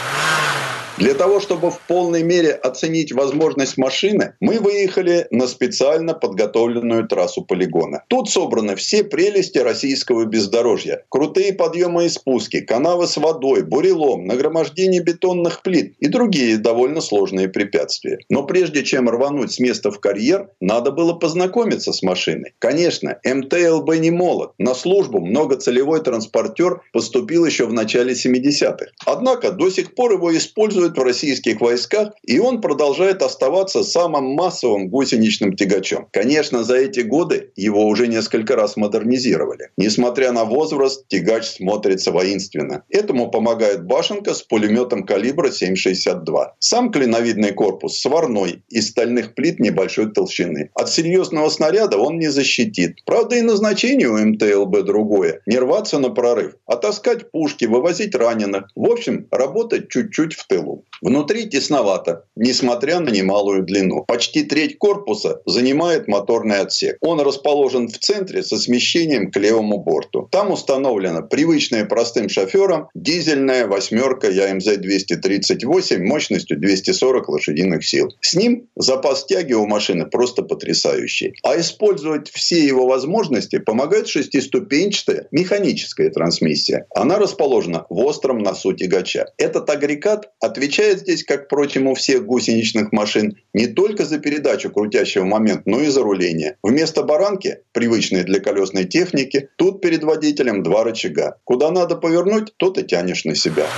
Для 0.97 1.13
того, 1.13 1.41
чтобы 1.41 1.71
в 1.71 1.79
полной 1.81 2.23
мере 2.23 2.51
оценить 2.51 3.11
возможность 3.11 3.77
машины, 3.77 4.35
мы 4.39 4.59
выехали 4.59 5.27
на 5.29 5.45
специально 5.45 6.13
подготовленную 6.13 7.05
трассу 7.05 7.41
полигона. 7.41 8.03
Тут 8.07 8.29
собраны 8.29 8.77
все 8.77 9.03
прелести 9.03 9.57
российского 9.57 10.23
бездорожья. 10.23 11.03
Крутые 11.09 11.51
подъемы 11.51 12.05
и 12.05 12.09
спуски, 12.09 12.54
канавы 12.61 13.07
с 13.07 13.17
водой, 13.17 13.63
бурелом, 13.63 14.25
нагромождение 14.25 15.01
бетонных 15.01 15.61
плит 15.61 15.95
и 15.99 16.07
другие 16.07 16.57
довольно 16.57 17.01
сложные 17.01 17.49
препятствия. 17.49 18.19
Но 18.29 18.43
прежде 18.43 18.83
чем 18.83 19.09
рвануть 19.09 19.53
с 19.53 19.59
места 19.59 19.91
в 19.91 19.99
карьер, 19.99 20.49
надо 20.59 20.91
было 20.91 21.13
познакомиться 21.13 21.93
с 21.93 22.01
машиной. 22.03 22.53
Конечно, 22.59 23.19
МТЛБ 23.23 23.95
не 23.99 24.11
молод. 24.11 24.51
На 24.57 24.73
службу 24.73 25.19
многоцелевой 25.19 26.01
транспортер 26.01 26.81
поступил 26.93 27.45
еще 27.45 27.65
в 27.65 27.73
начале 27.73 28.13
70-х. 28.13 28.87
Однако 29.05 29.51
до 29.51 29.69
сих 29.69 29.95
пор 29.95 30.13
его 30.13 30.35
используют 30.35 30.97
в 30.97 31.03
российских 31.03 31.61
войсках, 31.61 32.13
и 32.23 32.39
он 32.39 32.61
продолжает 32.61 33.21
оставаться 33.21 33.83
самым 33.83 34.25
массовым 34.25 34.89
гусеничным 34.89 35.55
тягачом. 35.55 36.07
Конечно, 36.11 36.63
за 36.63 36.77
эти 36.77 37.01
годы 37.01 37.51
его 37.55 37.85
уже 37.85 38.07
несколько 38.07 38.55
раз 38.55 38.77
модернизировали. 38.77 39.69
Несмотря 39.77 40.31
на 40.31 40.45
возраст, 40.45 41.07
тягач 41.07 41.45
смотрится 41.45 42.11
воинственно. 42.11 42.44
Этому 42.89 43.29
помогает 43.31 43.85
башенка 43.85 44.33
с 44.33 44.41
пулеметом 44.41 45.05
калибра 45.05 45.49
7,62. 45.49 46.51
Сам 46.59 46.91
клиновидный 46.91 47.51
корпус 47.51 47.99
сварной, 47.99 48.63
из 48.69 48.89
стальных 48.89 49.35
плит 49.35 49.59
небольшой 49.59 50.11
толщины. 50.11 50.69
От 50.73 50.89
серьезного 50.89 51.49
снаряда 51.49 51.97
он 51.97 52.19
не 52.19 52.27
защитит. 52.27 52.97
Правда, 53.05 53.35
и 53.35 53.41
назначение 53.41 54.07
у 54.09 54.17
МТЛБ 54.17 54.85
другое. 54.85 55.41
Не 55.45 55.57
рваться 55.57 55.99
на 55.99 56.09
прорыв, 56.09 56.53
а 56.65 56.75
таскать 56.75 57.31
пушки, 57.31 57.65
вывозить 57.65 58.15
раненых. 58.15 58.69
В 58.75 58.89
общем, 58.91 59.27
работать 59.31 59.89
чуть-чуть 59.89 60.33
в 60.33 60.47
тылу. 60.47 60.85
Внутри 61.01 61.49
тесновато, 61.49 62.25
несмотря 62.35 62.99
на 62.99 63.09
немалую 63.09 63.63
длину. 63.63 64.05
Почти 64.07 64.43
треть 64.43 64.77
корпуса 64.77 65.41
занимает 65.45 66.07
моторный 66.07 66.59
отсек. 66.59 66.97
Он 67.01 67.19
расположен 67.21 67.87
в 67.87 67.97
центре 67.97 68.43
со 68.43 68.57
смещением 68.57 69.31
к 69.31 69.37
левому 69.37 69.79
борту. 69.79 70.27
Там 70.31 70.51
установлена 70.51 71.21
привычная 71.21 71.85
простым 71.85 72.29
шоферам 72.35 72.89
дизельная 72.93 73.65
восьмерка 73.65 74.27
ЯМЗ-238 74.29 75.99
мощностью 75.99 76.59
240 76.59 77.29
лошадиных 77.29 77.85
сил. 77.85 78.09
С 78.21 78.35
ним 78.35 78.67
запас 78.75 79.25
тяги 79.25 79.53
у 79.53 79.65
машины 79.65 80.05
просто 80.05 80.43
потрясающий. 80.43 81.33
А 81.43 81.57
использовать 81.59 82.29
все 82.29 82.65
его 82.65 82.87
возможности 82.87 83.59
помогает 83.59 84.07
шестиступенчатая 84.07 85.27
механическая 85.31 86.09
трансмиссия. 86.09 86.85
Она 86.93 87.17
расположена 87.17 87.85
в 87.89 87.99
остром 87.99 88.39
носу 88.39 88.73
тягача. 88.73 89.27
Этот 89.37 89.69
агрегат 89.69 90.29
Отвечает 90.41 90.99
здесь, 90.99 91.23
как, 91.23 91.45
впрочем, 91.45 91.87
у 91.87 91.95
всех 91.95 92.25
гусеничных 92.25 92.91
машин, 92.91 93.37
не 93.53 93.67
только 93.67 94.05
за 94.05 94.19
передачу 94.19 94.69
крутящего 94.69 95.23
момента, 95.23 95.63
но 95.65 95.79
и 95.79 95.87
за 95.87 96.03
руление. 96.03 96.57
Вместо 96.61 97.03
баранки, 97.03 97.59
привычной 97.71 98.23
для 98.23 98.39
колесной 98.39 98.85
техники, 98.85 99.49
тут 99.55 99.81
перед 99.81 100.03
водителем 100.03 100.61
два 100.61 100.83
рычага. 100.83 101.37
Куда 101.43 101.71
надо 101.71 101.95
повернуть, 101.95 102.24
тот 102.57 102.77
и 102.77 102.83
тянешь 102.83 103.25
на 103.25 103.35
себя. 103.35 103.75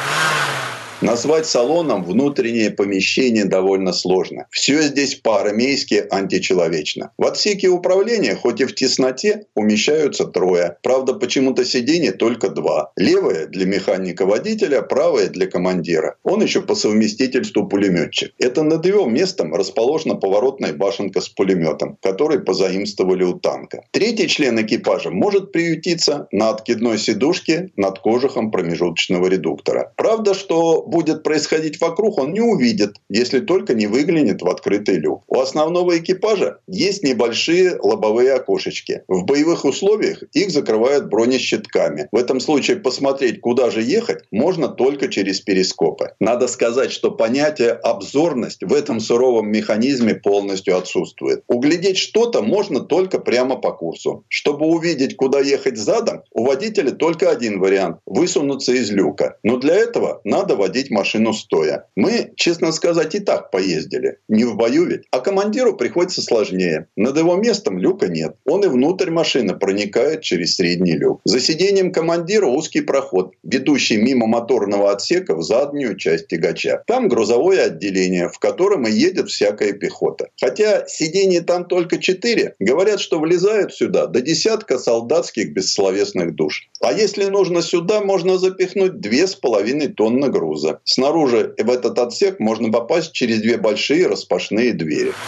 Назвать 1.02 1.46
салоном 1.46 2.04
внутреннее 2.04 2.72
помещение 2.72 3.46
довольно 3.46 3.94
сложно. 3.94 4.48
Все 4.50 4.82
здесь 4.82 5.14
по-армейски 5.14 6.04
античеловечно. 6.10 7.12
В 7.20 7.26
отсеке 7.26 7.68
управления, 7.68 8.36
хоть 8.36 8.62
и 8.62 8.66
в 8.66 8.74
тесноте, 8.74 9.46
умещаются 9.54 10.26
трое. 10.26 10.78
Правда, 10.82 11.14
почему-то 11.14 11.66
сиденье 11.66 12.14
только 12.14 12.50
два. 12.50 12.92
Левое 12.96 13.46
для 13.46 13.68
механика-водителя, 13.68 14.82
правое 14.82 15.28
для 15.28 15.46
командира. 15.46 16.16
Он 16.24 16.42
еще 16.42 16.64
по 16.64 16.74
совместительству 16.74 17.68
пулеметчик. 17.68 18.34
Это 18.40 18.64
над 18.64 18.84
его 18.84 19.06
местом 19.06 19.54
расположена 19.54 20.16
поворотная 20.16 20.74
башенка 20.74 21.22
с 21.22 21.30
пулеметом, 21.30 22.00
который 22.02 22.40
позаимствовали 22.40 23.24
у 23.24 23.34
танка. 23.34 23.84
Третий 23.92 24.28
член 24.28 24.60
экипажа 24.60 25.12
может 25.12 25.52
приютиться 25.52 26.28
на 26.32 26.50
откидной 26.50 26.98
сидушке 26.98 27.70
над 27.76 28.00
кожухом 28.00 28.50
промежуточного 28.50 29.28
редуктора. 29.28 29.94
Правда, 29.96 30.34
что 30.34 30.87
будет 30.88 31.24
происходить 31.24 31.80
вокруг, 31.80 32.18
он 32.18 32.34
не 32.34 32.42
увидит, 32.42 32.96
если 33.10 33.40
только 33.40 33.74
не 33.74 33.88
выглянет 33.88 34.42
в 34.42 34.48
открытый 34.48 34.96
люк. 34.96 35.24
У 35.28 35.40
основного 35.40 35.98
экипажа 35.98 36.60
есть 36.68 37.04
небольшие 37.04 37.78
лобовые 37.82 38.34
окошечки. 38.34 39.04
В 39.08 39.26
боевых 39.26 39.66
условиях 39.66 40.24
их 40.34 40.52
закрывают 40.52 41.10
бронещитками. 41.10 42.08
В 42.12 42.16
этом 42.16 42.40
случае 42.40 42.78
посмотреть, 42.78 43.42
куда 43.42 43.70
же 43.70 43.82
ехать, 43.82 44.24
можно 44.32 44.68
только 44.68 45.08
через 45.08 45.42
перископы. 45.42 46.12
Надо 46.20 46.48
сказать, 46.48 46.92
что 46.92 47.12
понятие 47.12 47.72
обзорность 47.72 48.64
в 48.64 48.74
этом 48.74 49.00
суровом 49.00 49.52
механизме 49.52 50.16
полностью 50.16 50.78
отсутствует. 50.78 51.44
Углядеть 51.48 51.98
что-то 51.98 52.42
можно 52.42 52.80
только 52.80 53.20
прямо 53.20 53.58
по 53.58 53.72
курсу. 53.72 54.24
Чтобы 54.30 54.66
увидеть, 54.68 55.16
куда 55.18 55.40
ехать 55.40 55.78
задом, 55.78 56.24
у 56.32 56.46
водителя 56.46 56.92
только 56.92 57.30
один 57.30 57.60
вариант– 57.60 57.98
высунуться 58.06 58.74
из 58.74 58.92
люка. 58.92 59.38
Но 59.44 59.58
для 59.58 59.76
этого 59.76 60.22
надо 60.24 60.56
водить 60.56 60.77
водить 60.78 60.92
машину 60.92 61.34
стоя. 61.34 61.86
Мы, 61.96 62.32
честно 62.36 62.72
сказать, 62.72 63.16
и 63.16 63.20
так 63.20 63.52
поездили. 63.52 64.18
Не 64.28 64.46
в 64.46 64.56
бою 64.56 64.86
ведь. 64.86 65.04
А 65.12 65.20
командиру 65.20 65.76
приходится 65.76 66.22
сложнее. 66.22 66.88
Над 66.96 67.18
его 67.18 67.36
местом 67.36 67.80
люка 67.80 68.08
нет. 68.08 68.36
Он 68.46 68.64
и 68.64 68.68
внутрь 68.68 69.10
машины 69.10 69.56
проникает 69.56 70.22
через 70.22 70.56
средний 70.56 70.98
люк. 70.98 71.22
За 71.26 71.40
сиденьем 71.40 71.92
командира 71.92 72.46
узкий 72.46 72.82
проход, 72.82 73.34
ведущий 73.44 73.98
мимо 73.98 74.28
моторного 74.28 74.92
отсека 74.92 75.36
в 75.36 75.42
заднюю 75.42 75.98
часть 75.98 76.28
тягача. 76.28 76.84
Там 76.86 77.08
грузовое 77.08 77.66
отделение, 77.66 78.30
в 78.30 78.38
котором 78.38 78.88
и 78.88 78.92
едет 78.92 79.30
всякая 79.30 79.74
пехота. 79.74 80.28
Хотя 80.40 80.86
сидений 80.88 81.42
там 81.42 81.66
только 81.66 81.98
четыре, 81.98 82.56
говорят, 82.60 83.00
что 83.00 83.20
влезают 83.20 83.74
сюда 83.74 84.06
до 84.06 84.22
десятка 84.22 84.78
солдатских 84.78 85.54
бессловесных 85.54 86.36
душ. 86.36 86.70
А 86.82 86.94
если 86.94 87.26
нужно 87.26 87.62
сюда, 87.62 88.02
можно 88.02 88.38
запихнуть 88.38 89.00
две 89.00 89.26
с 89.26 89.36
половиной 89.36 89.88
тонны 89.88 90.30
груза. 90.30 90.67
Снаружи 90.84 91.54
в 91.58 91.70
этот 91.70 92.00
отсек 92.00 92.40
можно 92.40 92.72
попасть 92.72 93.12
через 93.14 93.42
две 93.42 93.58
большие 93.58 94.08
распашные 94.08 94.74
двери. 94.74 95.20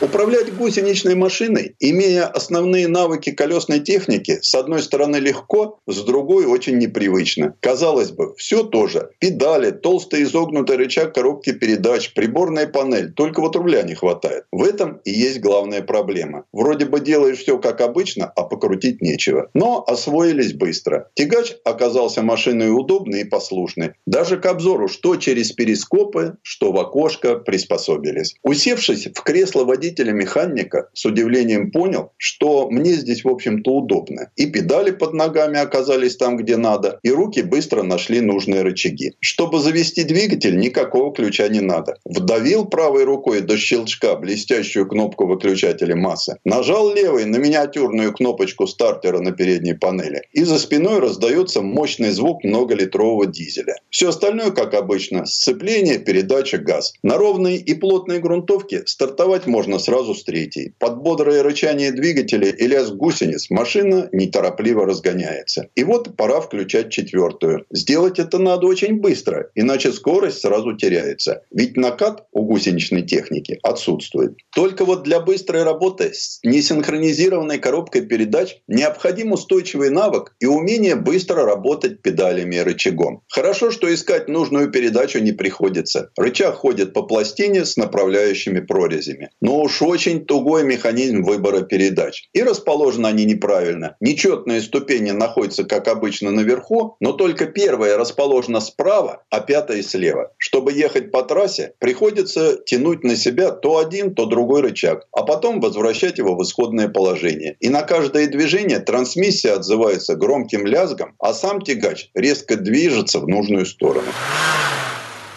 Управлять 0.00 0.54
гусеничной 0.54 1.16
машиной, 1.16 1.74
имея 1.80 2.26
основные 2.26 2.86
навыки 2.86 3.32
колесной 3.32 3.80
техники, 3.80 4.38
с 4.42 4.54
одной 4.54 4.80
стороны 4.80 5.16
легко, 5.16 5.80
с 5.88 6.02
другой 6.04 6.46
очень 6.46 6.78
непривычно. 6.78 7.54
Казалось 7.58 8.12
бы, 8.12 8.32
все 8.36 8.62
тоже. 8.62 9.10
Педали, 9.18 9.72
толстый 9.72 10.22
изогнутый 10.22 10.76
рычаг 10.76 11.14
коробки 11.14 11.50
передач, 11.50 12.14
приборная 12.14 12.68
панель. 12.68 13.12
Только 13.12 13.40
вот 13.40 13.56
руля 13.56 13.82
не 13.82 13.94
хватает. 13.94 14.44
В 14.52 14.62
этом 14.62 15.00
и 15.04 15.10
есть 15.10 15.40
главная 15.40 15.82
проблема. 15.82 16.44
Вроде 16.52 16.86
бы 16.86 17.00
делаешь 17.00 17.38
все 17.38 17.58
как 17.58 17.80
обычно, 17.80 18.26
а 18.36 18.44
покрутить 18.44 19.02
нечего. 19.02 19.50
Но 19.52 19.82
освоились 19.84 20.52
быстро. 20.52 21.10
Тягач 21.14 21.56
оказался 21.64 22.22
машиной 22.22 22.70
удобной 22.70 23.22
и 23.22 23.24
послушной. 23.24 23.94
Даже 24.06 24.36
к 24.36 24.46
обзору, 24.46 24.86
что 24.86 25.16
через 25.16 25.50
перископы, 25.50 26.36
что 26.42 26.70
в 26.70 26.78
окошко 26.78 27.34
приспособились. 27.34 28.36
Усевшись 28.44 29.08
в 29.12 29.22
кресло 29.22 29.64
водителя, 29.64 29.87
водителя-механика 29.88 30.88
с 30.92 31.04
удивлением 31.04 31.70
понял, 31.70 32.12
что 32.16 32.68
мне 32.70 32.92
здесь, 32.92 33.24
в 33.24 33.28
общем-то, 33.28 33.70
удобно. 33.70 34.30
И 34.36 34.46
педали 34.46 34.90
под 34.90 35.14
ногами 35.14 35.58
оказались 35.58 36.16
там, 36.16 36.36
где 36.36 36.56
надо, 36.56 36.98
и 37.02 37.10
руки 37.10 37.42
быстро 37.42 37.82
нашли 37.82 38.20
нужные 38.20 38.62
рычаги. 38.62 39.12
Чтобы 39.20 39.60
завести 39.60 40.04
двигатель, 40.04 40.58
никакого 40.58 41.12
ключа 41.14 41.48
не 41.48 41.60
надо. 41.60 41.96
Вдавил 42.04 42.66
правой 42.66 43.04
рукой 43.04 43.40
до 43.40 43.56
щелчка 43.56 44.16
блестящую 44.16 44.86
кнопку 44.86 45.26
выключателя 45.26 45.96
массы, 45.96 46.36
нажал 46.44 46.94
левой 46.94 47.24
на 47.24 47.36
миниатюрную 47.36 48.12
кнопочку 48.12 48.66
стартера 48.66 49.20
на 49.20 49.32
передней 49.32 49.74
панели, 49.74 50.22
и 50.32 50.44
за 50.44 50.58
спиной 50.58 51.00
раздается 51.00 51.62
мощный 51.62 52.10
звук 52.10 52.44
многолитрового 52.44 53.26
дизеля. 53.26 53.76
Все 53.90 54.08
остальное, 54.08 54.50
как 54.50 54.74
обычно, 54.74 55.24
сцепление, 55.26 55.98
передача, 55.98 56.58
газ. 56.58 56.92
На 57.02 57.16
ровной 57.16 57.56
и 57.56 57.74
плотной 57.74 58.20
грунтовке 58.20 58.82
стартовать 58.86 59.46
можно 59.46 59.77
сразу 59.78 60.14
с 60.14 60.24
третьей. 60.24 60.74
Под 60.78 61.02
бодрое 61.02 61.42
рычание 61.42 61.92
двигателя 61.92 62.50
и 62.50 62.66
лязг 62.66 62.94
гусениц 62.94 63.50
машина 63.50 64.08
неторопливо 64.12 64.86
разгоняется. 64.86 65.68
И 65.74 65.84
вот 65.84 66.16
пора 66.16 66.40
включать 66.40 66.90
четвертую. 66.90 67.64
Сделать 67.70 68.18
это 68.18 68.38
надо 68.38 68.66
очень 68.66 69.00
быстро, 69.00 69.50
иначе 69.54 69.92
скорость 69.92 70.40
сразу 70.40 70.76
теряется. 70.76 71.42
Ведь 71.50 71.76
накат 71.76 72.24
у 72.32 72.42
гусеничной 72.42 73.02
техники 73.02 73.58
отсутствует. 73.62 74.36
Только 74.54 74.84
вот 74.84 75.02
для 75.02 75.20
быстрой 75.20 75.62
работы 75.62 76.12
с 76.12 76.40
несинхронизированной 76.42 77.58
коробкой 77.58 78.02
передач 78.02 78.56
необходим 78.66 79.32
устойчивый 79.32 79.90
навык 79.90 80.34
и 80.40 80.46
умение 80.46 80.96
быстро 80.96 81.44
работать 81.44 82.02
педалями 82.02 82.56
и 82.56 82.60
рычагом. 82.60 83.22
Хорошо, 83.28 83.70
что 83.70 83.92
искать 83.92 84.28
нужную 84.28 84.70
передачу 84.70 85.18
не 85.18 85.32
приходится. 85.32 86.10
Рычаг 86.16 86.54
ходит 86.56 86.92
по 86.92 87.02
пластине 87.02 87.64
с 87.64 87.76
направляющими 87.76 88.60
прорезями. 88.60 89.30
Но 89.40 89.60
уж 89.68 89.82
очень 89.82 90.24
тугой 90.24 90.64
механизм 90.64 91.22
выбора 91.22 91.60
передач. 91.60 92.28
И 92.32 92.42
расположены 92.42 93.06
они 93.06 93.26
неправильно. 93.26 93.96
Нечетные 94.00 94.62
ступени 94.62 95.10
находятся, 95.10 95.64
как 95.64 95.88
обычно, 95.88 96.30
наверху, 96.30 96.96
но 97.00 97.12
только 97.12 97.44
первая 97.44 97.98
расположена 97.98 98.60
справа, 98.60 99.24
а 99.30 99.40
пятая 99.40 99.82
слева. 99.82 100.32
Чтобы 100.38 100.72
ехать 100.72 101.10
по 101.12 101.22
трассе, 101.22 101.74
приходится 101.78 102.56
тянуть 102.64 103.04
на 103.04 103.14
себя 103.14 103.50
то 103.50 103.76
один, 103.76 104.14
то 104.14 104.24
другой 104.24 104.62
рычаг, 104.62 105.06
а 105.12 105.22
потом 105.22 105.60
возвращать 105.60 106.16
его 106.16 106.34
в 106.34 106.42
исходное 106.42 106.88
положение. 106.88 107.58
И 107.60 107.68
на 107.68 107.82
каждое 107.82 108.26
движение 108.26 108.78
трансмиссия 108.78 109.52
отзывается 109.52 110.16
громким 110.16 110.64
лязгом, 110.66 111.14
а 111.18 111.34
сам 111.34 111.60
тягач 111.60 112.10
резко 112.14 112.56
движется 112.56 113.20
в 113.20 113.28
нужную 113.28 113.66
сторону. 113.66 114.08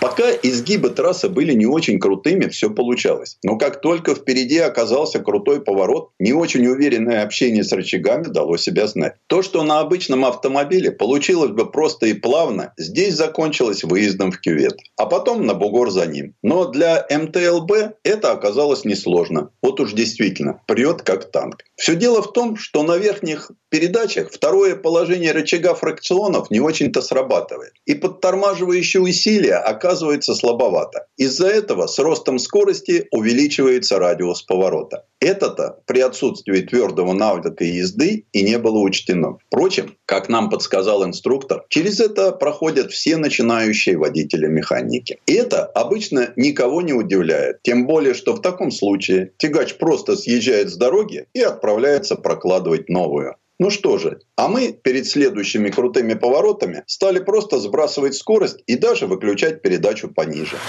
Пока 0.01 0.31
изгибы 0.31 0.89
трассы 0.89 1.29
были 1.29 1.53
не 1.53 1.67
очень 1.67 1.99
крутыми, 1.99 2.47
все 2.47 2.71
получалось. 2.71 3.37
Но 3.43 3.55
как 3.55 3.81
только 3.81 4.15
впереди 4.15 4.57
оказался 4.57 5.19
крутой 5.19 5.61
поворот, 5.61 6.09
не 6.17 6.33
очень 6.33 6.65
уверенное 6.65 7.21
общение 7.21 7.63
с 7.63 7.71
рычагами 7.71 8.23
дало 8.23 8.57
себя 8.57 8.87
знать. 8.87 9.13
То, 9.27 9.43
что 9.43 9.61
на 9.61 9.79
обычном 9.79 10.25
автомобиле 10.25 10.89
получилось 10.89 11.51
бы 11.51 11.69
просто 11.69 12.07
и 12.07 12.13
плавно, 12.13 12.73
здесь 12.79 13.13
закончилось 13.13 13.83
выездом 13.83 14.31
в 14.31 14.41
кювет. 14.41 14.73
А 14.97 15.05
потом 15.05 15.45
на 15.45 15.53
бугор 15.53 15.91
за 15.91 16.07
ним. 16.07 16.33
Но 16.41 16.65
для 16.65 17.05
МТЛБ 17.07 17.71
это 18.03 18.31
оказалось 18.31 18.85
несложно. 18.85 19.51
Вот 19.61 19.79
уж 19.79 19.93
действительно, 19.93 20.61
прет 20.65 21.03
как 21.03 21.29
танк. 21.29 21.57
Все 21.75 21.95
дело 21.95 22.23
в 22.23 22.33
том, 22.33 22.57
что 22.57 22.81
на 22.81 22.97
верхних 22.97 23.51
передачах 23.69 24.31
второе 24.31 24.75
положение 24.75 25.31
рычага 25.31 25.75
фракционов 25.75 26.49
не 26.49 26.59
очень-то 26.59 27.03
срабатывает. 27.03 27.73
И 27.85 27.93
подтормаживающие 27.93 28.99
усилия 29.01 29.57
оказываются 29.57 29.90
оказывается 29.91 30.35
слабовато. 30.35 31.05
Из-за 31.17 31.47
этого 31.47 31.87
с 31.87 31.99
ростом 31.99 32.39
скорости 32.39 33.07
увеличивается 33.11 33.99
радиус 33.99 34.41
поворота. 34.41 35.05
Это-то 35.19 35.79
при 35.85 35.99
отсутствии 35.99 36.61
твердого 36.61 37.13
навыка 37.13 37.63
езды 37.63 38.25
и 38.31 38.43
не 38.43 38.57
было 38.57 38.79
учтено. 38.79 39.37
Впрочем, 39.47 39.95
как 40.05 40.29
нам 40.29 40.49
подсказал 40.49 41.03
инструктор, 41.05 41.65
через 41.69 41.99
это 41.99 42.31
проходят 42.31 42.91
все 42.91 43.17
начинающие 43.17 43.97
водители-механики. 43.97 45.19
И 45.25 45.33
это 45.33 45.65
обычно 45.65 46.33
никого 46.37 46.81
не 46.81 46.93
удивляет. 46.93 47.61
Тем 47.63 47.85
более, 47.85 48.13
что 48.13 48.33
в 48.33 48.41
таком 48.41 48.71
случае 48.71 49.33
тягач 49.37 49.75
просто 49.75 50.15
съезжает 50.15 50.69
с 50.69 50.77
дороги 50.77 51.25
и 51.33 51.41
отправляется 51.41 52.15
прокладывать 52.15 52.89
новую. 52.89 53.35
Ну 53.61 53.69
что 53.69 53.99
же, 53.99 54.21
а 54.35 54.47
мы 54.47 54.73
перед 54.73 55.05
следующими 55.05 55.69
крутыми 55.69 56.15
поворотами 56.15 56.83
стали 56.87 57.19
просто 57.19 57.59
сбрасывать 57.59 58.15
скорость 58.15 58.63
и 58.65 58.75
даже 58.75 59.05
выключать 59.05 59.61
передачу 59.61 60.11
пониже. 60.11 60.63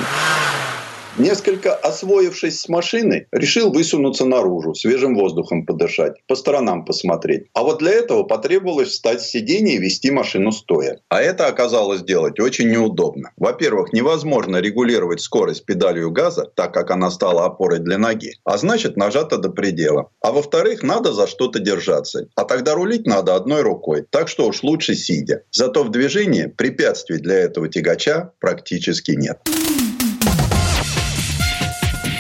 Несколько 1.19 1.75
освоившись 1.75 2.61
с 2.61 2.69
машиной, 2.71 3.27
решил 3.33 3.71
высунуться 3.71 4.25
наружу, 4.25 4.75
свежим 4.75 5.15
воздухом 5.15 5.67
подышать, 5.67 6.15
по 6.27 6.35
сторонам 6.35 6.87
посмотреть. 6.87 7.49
А 7.53 7.63
вот 7.63 7.81
для 7.81 7.93
этого 7.93 8.23
потребовалось 8.23 8.89
встать 8.89 9.21
с 9.21 9.29
сиденья 9.29 9.75
и 9.75 9.79
вести 9.79 10.11
машину 10.11 10.53
стоя. 10.53 11.01
А 11.11 11.21
это 11.21 11.49
оказалось 11.49 12.03
делать 12.03 12.41
очень 12.41 12.71
неудобно. 12.71 13.33
Во-первых, 13.37 13.93
невозможно 13.93 14.57
регулировать 14.57 15.21
скорость 15.21 15.67
педалью 15.67 16.11
газа, 16.11 16.51
так 16.57 16.73
как 16.73 16.91
она 16.91 17.11
стала 17.11 17.45
опорой 17.45 17.81
для 17.81 17.99
ноги, 17.99 18.33
а 18.45 18.57
значит 18.57 18.97
нажата 18.97 19.37
до 19.37 19.51
предела. 19.51 20.09
А 20.23 20.33
во-вторых, 20.33 20.83
надо 20.83 21.13
за 21.13 21.27
что-то 21.27 21.59
держаться. 21.59 22.27
А 22.37 22.45
тогда 22.45 22.75
рулить 22.75 23.07
надо 23.07 23.35
одной 23.35 23.61
рукой, 23.61 24.07
так 24.09 24.29
что 24.29 24.47
уж 24.47 24.63
лучше 24.63 24.95
сидя. 24.95 25.43
Зато 25.51 25.85
в 25.85 25.91
движении 25.91 26.47
препятствий 26.47 27.19
для 27.19 27.35
этого 27.35 27.69
тягача 27.69 28.33
практически 28.41 29.11
нет. 29.11 29.39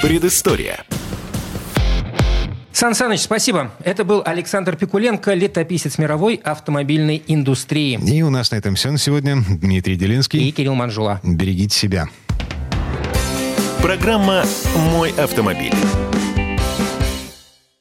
Предыстория. 0.03 0.84
Сан 2.72 2.96
Саныч, 2.96 3.20
спасибо. 3.20 3.70
Это 3.84 4.05
был 4.05 4.20
Александр 4.26 4.74
Пикуленко, 4.74 5.32
летописец 5.32 5.96
мировой 5.96 6.40
автомобильной 6.42 7.22
индустрии. 7.28 8.00
И 8.05 8.20
у 8.22 8.30
нас 8.30 8.50
на 8.50 8.57
этом 8.57 8.74
все 8.74 8.90
на 8.90 8.98
сегодня. 8.98 9.36
Дмитрий 9.48 9.94
Делинский. 9.94 10.48
И 10.48 10.50
Кирилл 10.50 10.74
Манжула. 10.74 11.20
Берегите 11.22 11.78
себя. 11.78 12.09
Программа 13.80 14.44
«Мой 14.90 15.12
автомобиль». 15.12 15.72